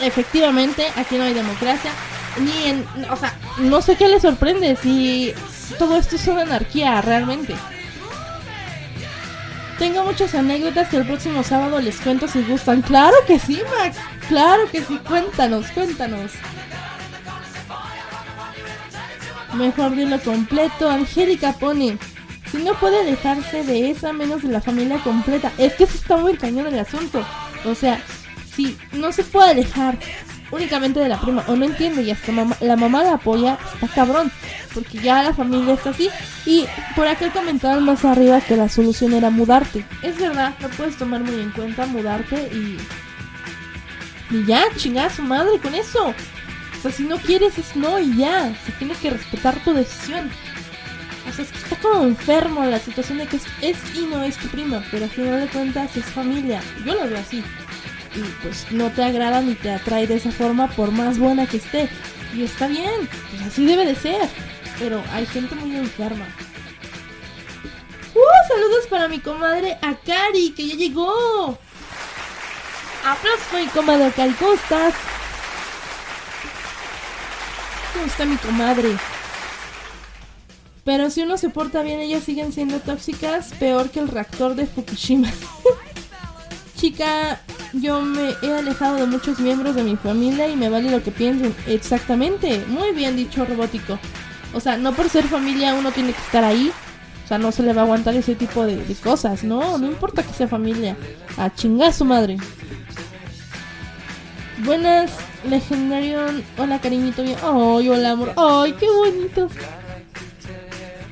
[0.00, 1.90] Efectivamente, aquí no hay democracia.
[2.38, 2.86] Ni en.
[3.10, 5.34] O sea, no sé qué le sorprende si
[5.78, 7.54] todo esto es una anarquía realmente.
[9.78, 12.82] Tengo muchas anécdotas que el próximo sábado les cuento si gustan.
[12.82, 13.96] Claro que sí, Max.
[14.28, 14.98] Claro que sí.
[14.98, 16.32] Cuéntanos, cuéntanos.
[19.54, 20.90] Mejor dilo completo.
[20.90, 21.98] Angélica pone.
[22.50, 25.52] Si no puede alejarse de esa menos de la familia completa.
[25.58, 27.24] Es que se está muy cañón el asunto.
[27.64, 28.02] O sea,
[28.54, 29.98] si no se puede alejar
[30.50, 33.86] únicamente de la prima o no entiende y hasta mamá- la mamá la apoya, está
[33.94, 34.32] cabrón.
[34.74, 36.10] Porque ya la familia está así.
[36.44, 36.66] Y
[36.96, 39.84] por acá comentaban más arriba que la solución era mudarte.
[40.02, 42.78] Es verdad, lo puedes tomar muy en cuenta, mudarte y...
[44.32, 46.08] Y ya, chingada su madre con eso.
[46.08, 48.54] O sea, si no quieres es no y ya.
[48.64, 50.30] Se tiene que respetar tu decisión.
[51.28, 53.44] O sea, es que está como enfermo la situación de que es,
[53.94, 56.62] y no es tu prima, pero al final de cuentas es familia.
[56.84, 57.44] Yo lo veo así.
[58.16, 61.58] Y pues no te agrada ni te atrae de esa forma por más buena que
[61.58, 61.88] esté.
[62.34, 64.28] Y está bien, pues así debe de ser.
[64.78, 66.26] Pero hay gente muy enferma.
[68.14, 68.48] ¡Uh!
[68.48, 71.58] Saludos para mi comadre Akari, que ya llegó.
[73.04, 74.94] Aplausos mi comadre Akari, ¿cómo estás?
[77.92, 78.96] ¿Cómo está mi comadre?
[80.84, 84.66] Pero si uno se porta bien, ellas siguen siendo tóxicas, peor que el reactor de
[84.66, 85.30] Fukushima.
[86.76, 87.40] Chica,
[87.74, 91.10] yo me he alejado de muchos miembros de mi familia y me vale lo que
[91.10, 91.54] piensen.
[91.66, 93.98] Exactamente, muy bien dicho, robótico.
[94.54, 96.72] O sea, no por ser familia uno tiene que estar ahí.
[97.24, 99.44] O sea, no se le va a aguantar ese tipo de, cosas.
[99.44, 100.96] No, no importa que sea familia.
[101.36, 102.38] A chingar a su madre.
[104.64, 105.12] Buenas
[105.48, 107.36] Legendarion, hola cariñito mío.
[107.42, 108.32] Ay, hola amor.
[108.36, 109.52] Ay, qué bonitos.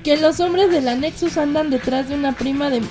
[0.08, 2.78] Que los hombres de la Nexus andan detrás de una prima de.
[2.78, 2.88] una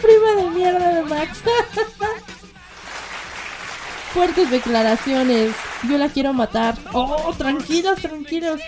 [0.00, 1.40] prima de mierda de Max.
[4.14, 5.52] Fuertes declaraciones.
[5.86, 6.74] Yo la quiero matar.
[6.94, 8.62] Oh, tranquilos, tranquilos.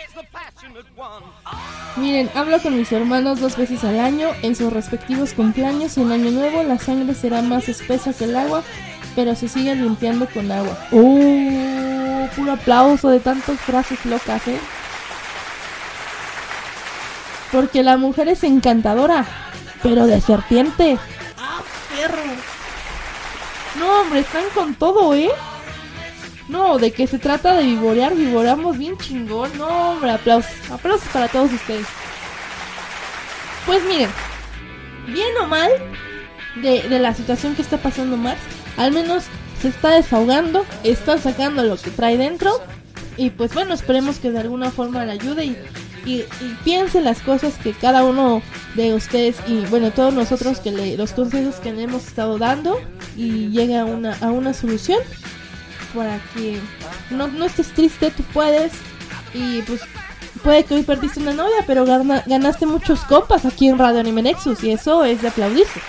[1.96, 6.12] Miren, hablo con mis hermanos dos veces al año en sus respectivos cumpleaños y en
[6.12, 8.62] Año Nuevo la sangre será más espesa que el agua,
[9.16, 10.78] pero se sigue limpiando con agua.
[10.92, 12.28] ¡Oh!
[12.36, 14.58] Puro aplauso de tantas frases locas, ¿eh?
[17.52, 19.26] Porque la mujer es encantadora,
[19.82, 20.98] pero de serpientes.
[21.38, 22.22] ¡Ah, perro!
[23.78, 25.30] No, hombre, están con todo, ¿eh?
[26.48, 29.56] No, de que se trata de vivorear, vivoreamos bien chingón.
[29.58, 30.50] No, hombre, aplausos.
[30.70, 31.86] Aplausos para todos ustedes.
[33.66, 34.10] Pues miren,
[35.06, 35.70] bien o mal
[36.56, 38.40] de, de la situación que está pasando Max,
[38.78, 39.24] al menos
[39.60, 42.60] se está desahogando, está sacando lo que trae dentro.
[43.16, 45.58] Y pues bueno, esperemos que de alguna forma le ayude y,
[46.04, 48.42] y, y piense las cosas que cada uno
[48.74, 52.80] de ustedes y bueno, todos nosotros que le, los consejos que le hemos estado dando
[53.16, 55.00] y llegue a una, a una solución
[55.94, 56.58] para que
[57.10, 58.72] no, no estés triste, tú puedes
[59.34, 59.80] y pues
[60.42, 64.22] puede que hoy perdiste una novia, pero gana- ganaste muchos copas aquí en Radio Anime
[64.22, 65.80] Nexus y eso es de aplaudirse.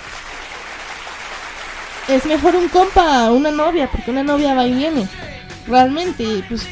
[2.08, 5.06] Es mejor un compa una novia, porque una novia va y viene.
[5.68, 6.66] Realmente, pues,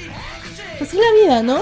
[0.83, 1.61] así la vida, ¿no?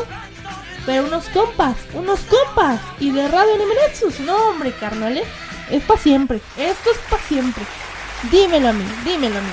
[0.87, 2.81] Pero unos compas, unos compas.
[3.01, 5.25] Y de Radio Anime Nexus, no hombre, carnal, ¿eh?
[5.71, 6.41] Es para siempre.
[6.57, 7.65] Esto es para siempre.
[8.31, 9.51] Dímelo a mí, dímelo a mí.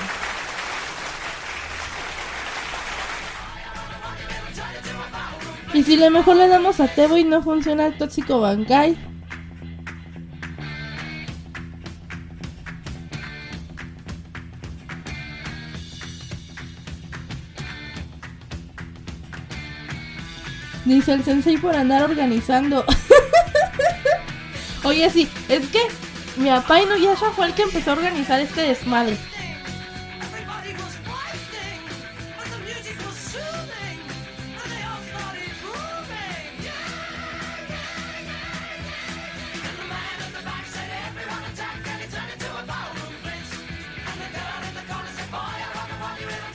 [5.74, 9.13] Y si le mejor le damos a Tebo y no funciona el tóxico Bankai.
[20.86, 22.86] Dice el sensei por andar organizando.
[24.84, 25.80] Oye, sí, es que
[26.36, 29.18] mi papá y no Yasha fue el que empezó a organizar este desmadre.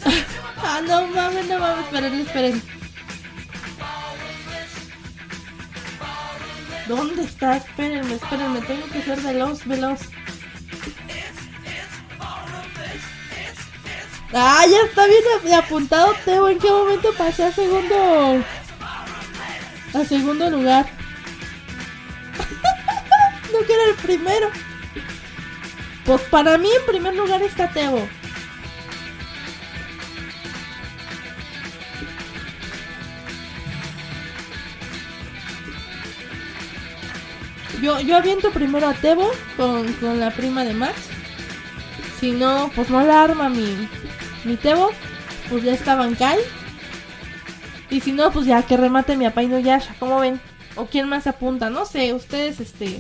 [0.63, 2.78] ah, no mames, no mames, esperen, esperen.
[6.89, 7.57] ¿Dónde está?
[7.59, 10.01] Espérenme, espérenme, tengo que ser veloz, veloz.
[14.33, 16.49] Ah, ya está bien ap- apuntado, Teo.
[16.49, 18.45] ¿En qué momento pasé a segundo?
[19.95, 20.87] A segundo lugar.
[23.53, 24.51] no que era el primero.
[26.05, 28.09] Pues para mí en primer lugar está Teo.
[37.83, 40.97] Yo, yo aviento primero a Tebo con, con la prima de Max.
[42.19, 43.89] Si no, pues no la arma mi,
[44.45, 44.91] mi Tebo.
[45.49, 46.39] Pues ya está Bankai.
[47.91, 49.95] Y si no, pues ya que remate mi Apaino Yasha.
[49.99, 50.41] ¿Cómo ven?
[50.77, 51.71] ¿O quién más se apunta?
[51.71, 52.99] No sé, ustedes este.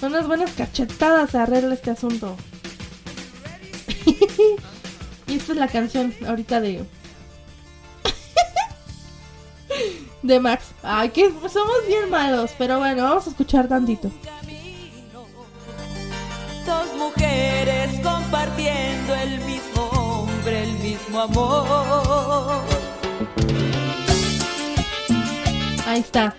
[0.00, 2.36] Son unas buenas cachetadas a arregla este asunto.
[5.26, 6.84] y esta es la canción ahorita de.
[10.22, 10.66] de Max.
[10.82, 12.52] Ay, que somos bien malos.
[12.58, 14.10] Pero bueno, vamos a escuchar tantito.
[16.66, 22.62] Dos mujeres compartiendo el mismo hombre, el mismo amor.
[25.86, 26.34] Ahí está.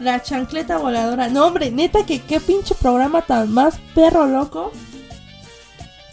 [0.00, 1.28] La chancleta voladora.
[1.28, 4.72] No, hombre, neta que qué pinche programa tan más perro loco.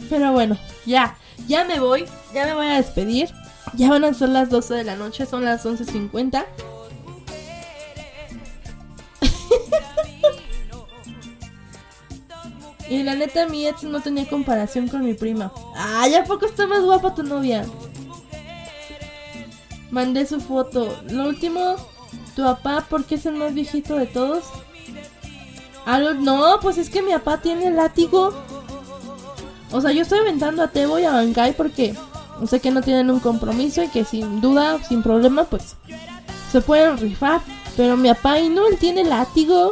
[0.10, 1.16] Pero bueno, ya,
[1.48, 3.30] ya me voy, ya me voy a despedir.
[3.74, 6.46] Ya van a ser las 12 de la noche, son las 11.50.
[12.90, 15.54] y la neta, mi ex no tenía comparación con mi prima.
[15.76, 17.66] Ay, ¿a poco está más guapa tu novia?
[19.90, 21.02] Mandé su foto.
[21.10, 21.78] Lo último,
[22.36, 24.44] tu papá, ¿por qué es el más viejito de todos?
[25.86, 28.34] Ah, no, pues es que mi papá tiene látigo.
[29.72, 31.96] O sea, yo estoy aventando a Tebo y a Bankai porque
[32.48, 35.76] sé que no tienen un compromiso y que sin duda, sin problema, pues
[36.52, 37.42] se pueden rifar.
[37.78, 39.72] Pero mi papá no, él tiene látigo.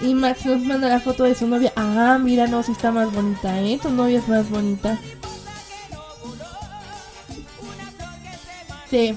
[0.00, 1.72] Y Max nos manda la foto de su novia.
[1.76, 3.78] Ah, mira, no, si está más bonita, ¿eh?
[3.82, 4.98] Tu novia es más bonita.
[8.88, 9.16] Sí.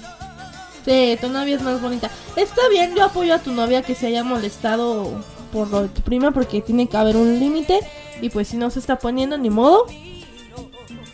[0.85, 2.09] Sí, tu novia es más bonita.
[2.35, 6.01] Está bien, yo apoyo a tu novia que se haya molestado por lo de tu
[6.01, 7.79] prima porque tiene que haber un límite.
[8.21, 9.85] Y pues si no se está poniendo, ni modo.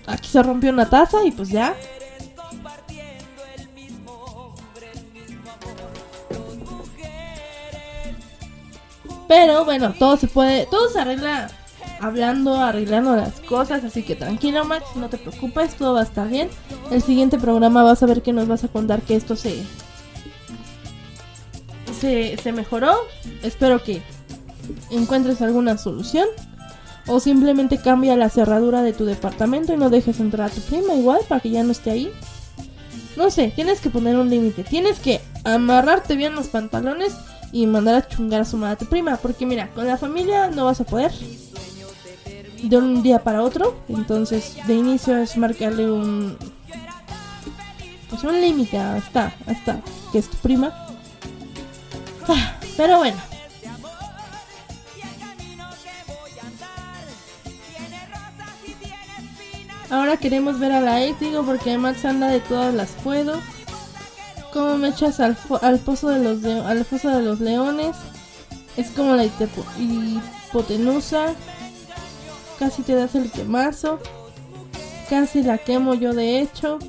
[0.05, 1.75] Aquí se rompió una taza y pues ya.
[9.27, 11.49] Pero bueno, todo se puede, todo se arregla
[11.99, 16.27] hablando, arreglando las cosas, así que tranquilo Max, no te preocupes, todo va a estar
[16.27, 16.49] bien.
[16.91, 19.63] El siguiente programa vas a ver que nos vas a contar que esto se
[21.97, 22.93] se, se mejoró.
[23.43, 24.01] Espero que
[24.91, 26.27] encuentres alguna solución.
[27.09, 30.93] O simplemente cambia la cerradura de tu departamento y no dejes entrar a tu prima
[30.93, 32.11] igual para que ya no esté ahí.
[33.15, 34.65] No sé, tienes que poner un límite.
[34.65, 37.15] Tienes que amarrarte bien los pantalones
[37.53, 39.15] y mandar a chungar a su madre a tu prima.
[39.17, 41.13] Porque mira, con la familia no vas a poder.
[42.63, 43.75] De un día para otro.
[43.89, 46.37] Entonces, de inicio es marcarle un.
[48.09, 49.81] Pues un límite hasta, hasta
[50.11, 50.71] que es tu prima.
[52.77, 53.17] Pero bueno.
[59.89, 63.39] Ahora queremos ver a la ex, digo, porque Max anda de todas las puedo.
[64.51, 67.95] ¿Cómo me echas al, al pozo de los de- al foso de los leones?
[68.75, 71.33] Es como la hipotenusa.
[72.59, 73.99] Casi te das el quemazo.
[75.09, 76.79] Casi la quemo yo de hecho.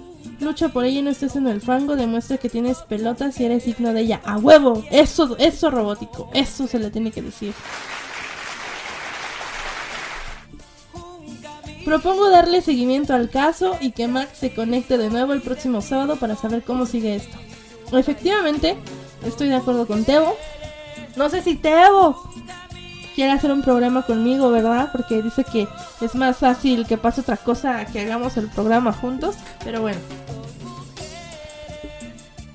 [0.40, 1.96] Lucha por ella y no estés en el fango.
[1.96, 4.20] Demuestra que tienes pelotas y eres digno de ella.
[4.24, 4.84] ¡A huevo!
[4.90, 6.30] Eso, eso robótico.
[6.32, 7.54] Eso se le tiene que decir.
[11.84, 16.16] Propongo darle seguimiento al caso y que Max se conecte de nuevo el próximo sábado
[16.16, 17.36] para saber cómo sigue esto.
[17.92, 18.76] Efectivamente,
[19.24, 20.36] estoy de acuerdo con Tebo.
[21.16, 22.30] No sé si Tebo
[23.18, 24.90] quiere hacer un programa conmigo, ¿verdad?
[24.92, 25.66] Porque dice que
[26.00, 29.34] es más fácil que pase otra cosa que hagamos el programa juntos.
[29.64, 29.98] Pero bueno.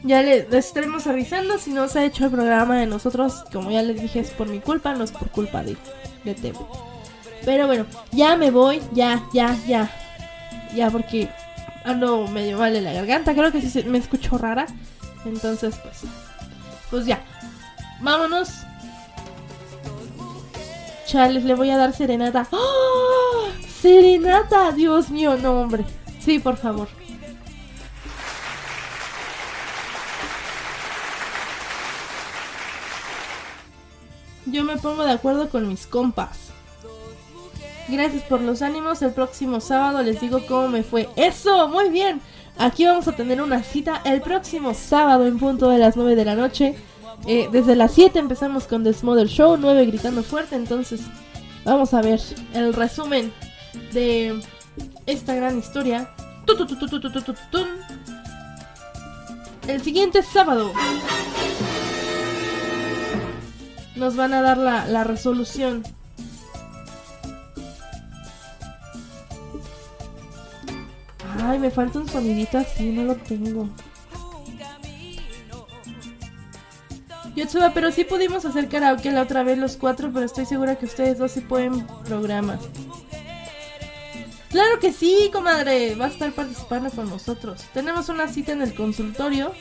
[0.03, 3.43] Ya le- les estaremos avisando si no se ha hecho el programa de nosotros.
[3.51, 5.75] Como ya les dije, es por mi culpa, no es por culpa de,
[6.23, 6.65] de Tebo.
[7.43, 9.91] Pero bueno, ya me voy, ya, ya, ya.
[10.73, 11.29] Ya, porque
[11.83, 13.33] ando medio mal en la garganta.
[13.33, 14.65] Creo que sí me escucho rara.
[15.25, 16.01] Entonces, pues.
[16.89, 17.21] Pues ya.
[18.01, 18.49] Vámonos.
[21.05, 22.47] Chales, le voy a dar serenata.
[22.51, 23.47] ¡Oh!
[23.81, 24.71] ¡Serenata!
[24.71, 25.85] Dios mío, no, hombre.
[26.19, 26.87] Sí, por favor.
[34.45, 36.51] Yo me pongo de acuerdo con mis compas.
[37.87, 39.01] Gracias por los ánimos.
[39.01, 41.09] El próximo sábado les digo cómo me fue.
[41.15, 41.67] ¡Eso!
[41.67, 42.21] Muy bien.
[42.57, 46.25] Aquí vamos a tener una cita el próximo sábado en punto de las 9 de
[46.25, 46.75] la noche.
[47.25, 51.01] Eh, desde las 7 empezamos con The Smother Show, 9 gritando fuerte, entonces
[51.63, 52.19] vamos a ver
[52.53, 53.31] el resumen
[53.93, 54.41] de
[55.05, 56.09] esta gran historia.
[59.67, 60.73] El siguiente sábado
[63.95, 65.83] nos van a dar la, la resolución.
[71.41, 73.69] Ay, me falta un sonidito así, no lo tengo.
[77.35, 80.85] Yotsuba, pero sí pudimos hacer karaoke la otra vez los cuatro, pero estoy segura que
[80.85, 82.59] ustedes dos sí pueden programa.
[84.53, 85.95] Claro que sí, comadre.
[85.95, 87.63] Va a estar participando con nosotros.
[87.73, 89.51] Tenemos una cita en el consultorio.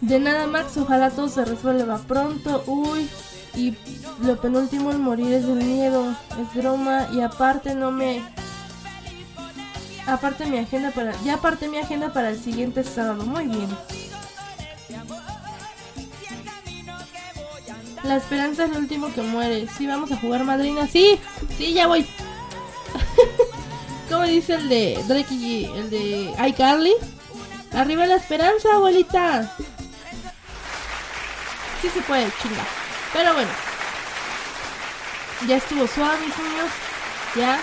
[0.00, 0.76] De nada, Max.
[0.76, 2.62] Ojalá todo se resuelva pronto.
[2.68, 3.08] Uy.
[3.56, 3.76] Y
[4.22, 6.14] lo penúltimo en morir es del miedo.
[6.40, 7.08] Es broma.
[7.12, 8.22] Y aparte no me...
[10.06, 11.20] Aparte mi agenda para...
[11.24, 13.24] Ya aparte mi agenda para el siguiente sábado.
[13.26, 13.68] Muy bien.
[18.04, 19.68] La esperanza es lo último que muere.
[19.68, 20.86] Sí, vamos a jugar madrina.
[20.88, 21.20] Sí,
[21.56, 22.06] sí, ya voy.
[24.08, 26.94] ¿Cómo dice el de Drake y el de iCarly?
[27.72, 29.54] Arriba la esperanza, abuelita.
[31.80, 32.64] Sí se puede, chinga.
[33.12, 33.50] Pero bueno.
[35.46, 36.70] Ya estuvo suave, mis niños.
[37.36, 37.60] Ya.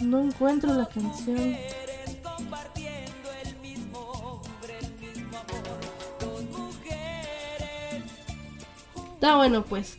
[0.00, 1.56] No encuentro la canción.
[9.16, 9.96] Está bueno, pues.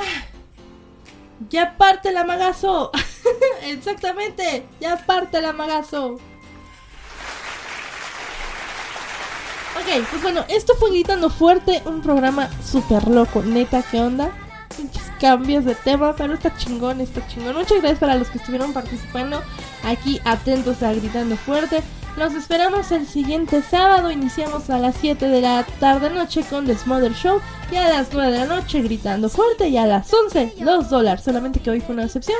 [0.00, 0.26] Ah.
[1.48, 2.90] Ya parte el amagazo.
[3.62, 4.66] Exactamente.
[4.80, 6.14] Ya parte el amagazo.
[9.76, 14.30] Ok, pues bueno, esto fue Gritando Fuerte, un programa súper loco, neta, ¿qué onda?
[15.20, 17.54] Cambios de tema, pero está chingón, está chingón.
[17.54, 19.42] Muchas gracias para los que estuvieron participando
[19.84, 21.82] aquí atentos a Gritando Fuerte.
[22.16, 24.10] Los esperamos el siguiente sábado.
[24.10, 27.40] Iniciamos a las 7 de la tarde noche con The Smother Show.
[27.70, 29.68] Y a las 9 de la noche gritando fuerte.
[29.68, 31.22] Y a las 11 los dólares.
[31.24, 32.38] Solamente que hoy fue una excepción.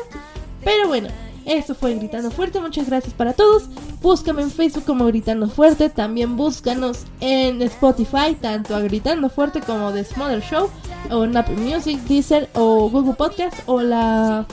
[0.64, 1.08] Pero bueno,
[1.46, 2.60] Eso fue Gritando Fuerte.
[2.60, 3.68] Muchas gracias para todos.
[4.02, 5.88] Búscame en Facebook como Gritando Fuerte.
[5.88, 10.68] También búscanos en Spotify, tanto a Gritando Fuerte como The Smother Show,
[11.08, 14.44] o en Music, Deezer o Google Podcast, o la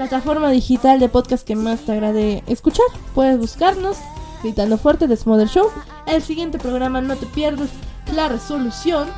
[0.00, 2.84] plataforma digital de podcast que más te agrade escuchar.
[3.14, 3.96] Puedes buscarnos,
[4.42, 5.70] gritando fuerte de Smother Show.
[6.06, 7.70] El siguiente programa no te pierdas
[8.14, 9.08] la resolución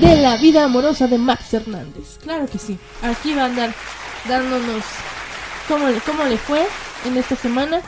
[0.00, 2.18] de la vida amorosa de Max Hernández.
[2.22, 2.76] Claro que sí.
[3.02, 3.72] Aquí va a andar
[4.28, 4.82] dándonos
[5.68, 6.66] cómo, le- cómo le fue
[7.06, 7.80] en esta semana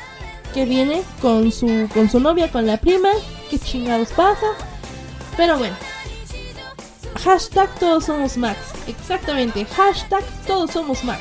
[0.55, 3.09] que viene con su, con su novia, con la prima.
[3.51, 4.47] ¿Qué chingados pasa?
[5.37, 5.75] Pero bueno.
[7.23, 8.59] Hashtag todos somos Max.
[8.87, 9.65] Exactamente.
[9.65, 11.21] Hashtag todos somos Max.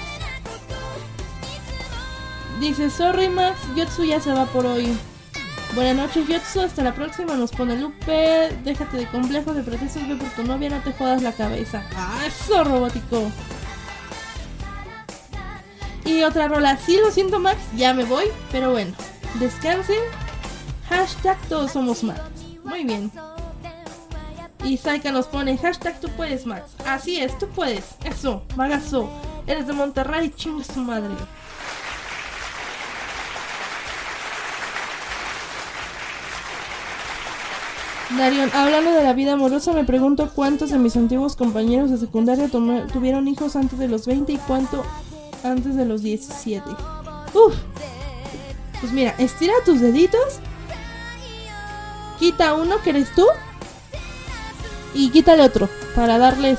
[2.60, 4.98] Dice, sorry Max, Yotsu ya se va por hoy.
[5.74, 7.36] Buenas noches Yotsu, hasta la próxima.
[7.36, 8.58] Nos pone Lupe.
[8.64, 11.84] Déjate de complejos, de pretextos, ve por tu novia, no te jodas la cabeza.
[11.96, 13.32] Ah, eso robótico.
[16.06, 18.94] Y otra rola, sí lo siento Max, ya me voy, pero bueno,
[19.40, 20.00] descansen.
[20.88, 22.22] Hashtag todos somos Max.
[22.64, 23.12] Muy bien.
[24.66, 26.72] Y Saika nos pone hashtag tú puedes Max.
[26.88, 27.86] Así es, tú puedes.
[28.04, 29.08] Eso, magazo.
[29.46, 31.14] Eres de Monterrey, chingas tu madre.
[38.18, 42.50] Darion, hablando de la vida amorosa, me pregunto cuántos de mis antiguos compañeros de secundaria
[42.50, 44.84] tuvieron hijos antes de los 20 y cuánto
[45.44, 46.68] antes de los 17.
[47.34, 47.56] Uf.
[48.80, 50.40] Pues mira, estira tus deditos.
[52.20, 53.26] Quita uno que eres tú.
[54.96, 56.58] Y quítale otro para darles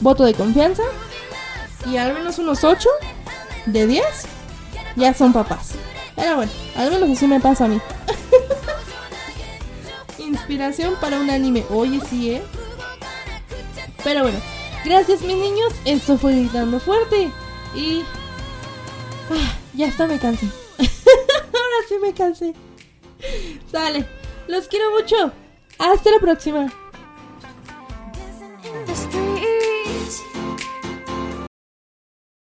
[0.00, 0.82] voto de confianza.
[1.86, 2.88] Y al menos unos 8
[3.66, 4.04] de 10
[4.96, 5.74] ya son papás.
[6.16, 7.80] Pero bueno, al menos así me pasa a mí.
[10.18, 11.64] Inspiración para un anime.
[11.70, 12.42] Oye, sí, ¿eh?
[14.02, 14.38] Pero bueno,
[14.84, 15.72] gracias mis niños.
[15.84, 17.30] Esto fue Gritando Fuerte.
[17.74, 18.02] Y...
[19.30, 20.46] ah, ya está, me cansé.
[20.78, 22.54] Ahora sí me cansé.
[23.70, 24.06] Sale.
[24.48, 25.32] Los quiero mucho.
[25.78, 26.72] Hasta la próxima.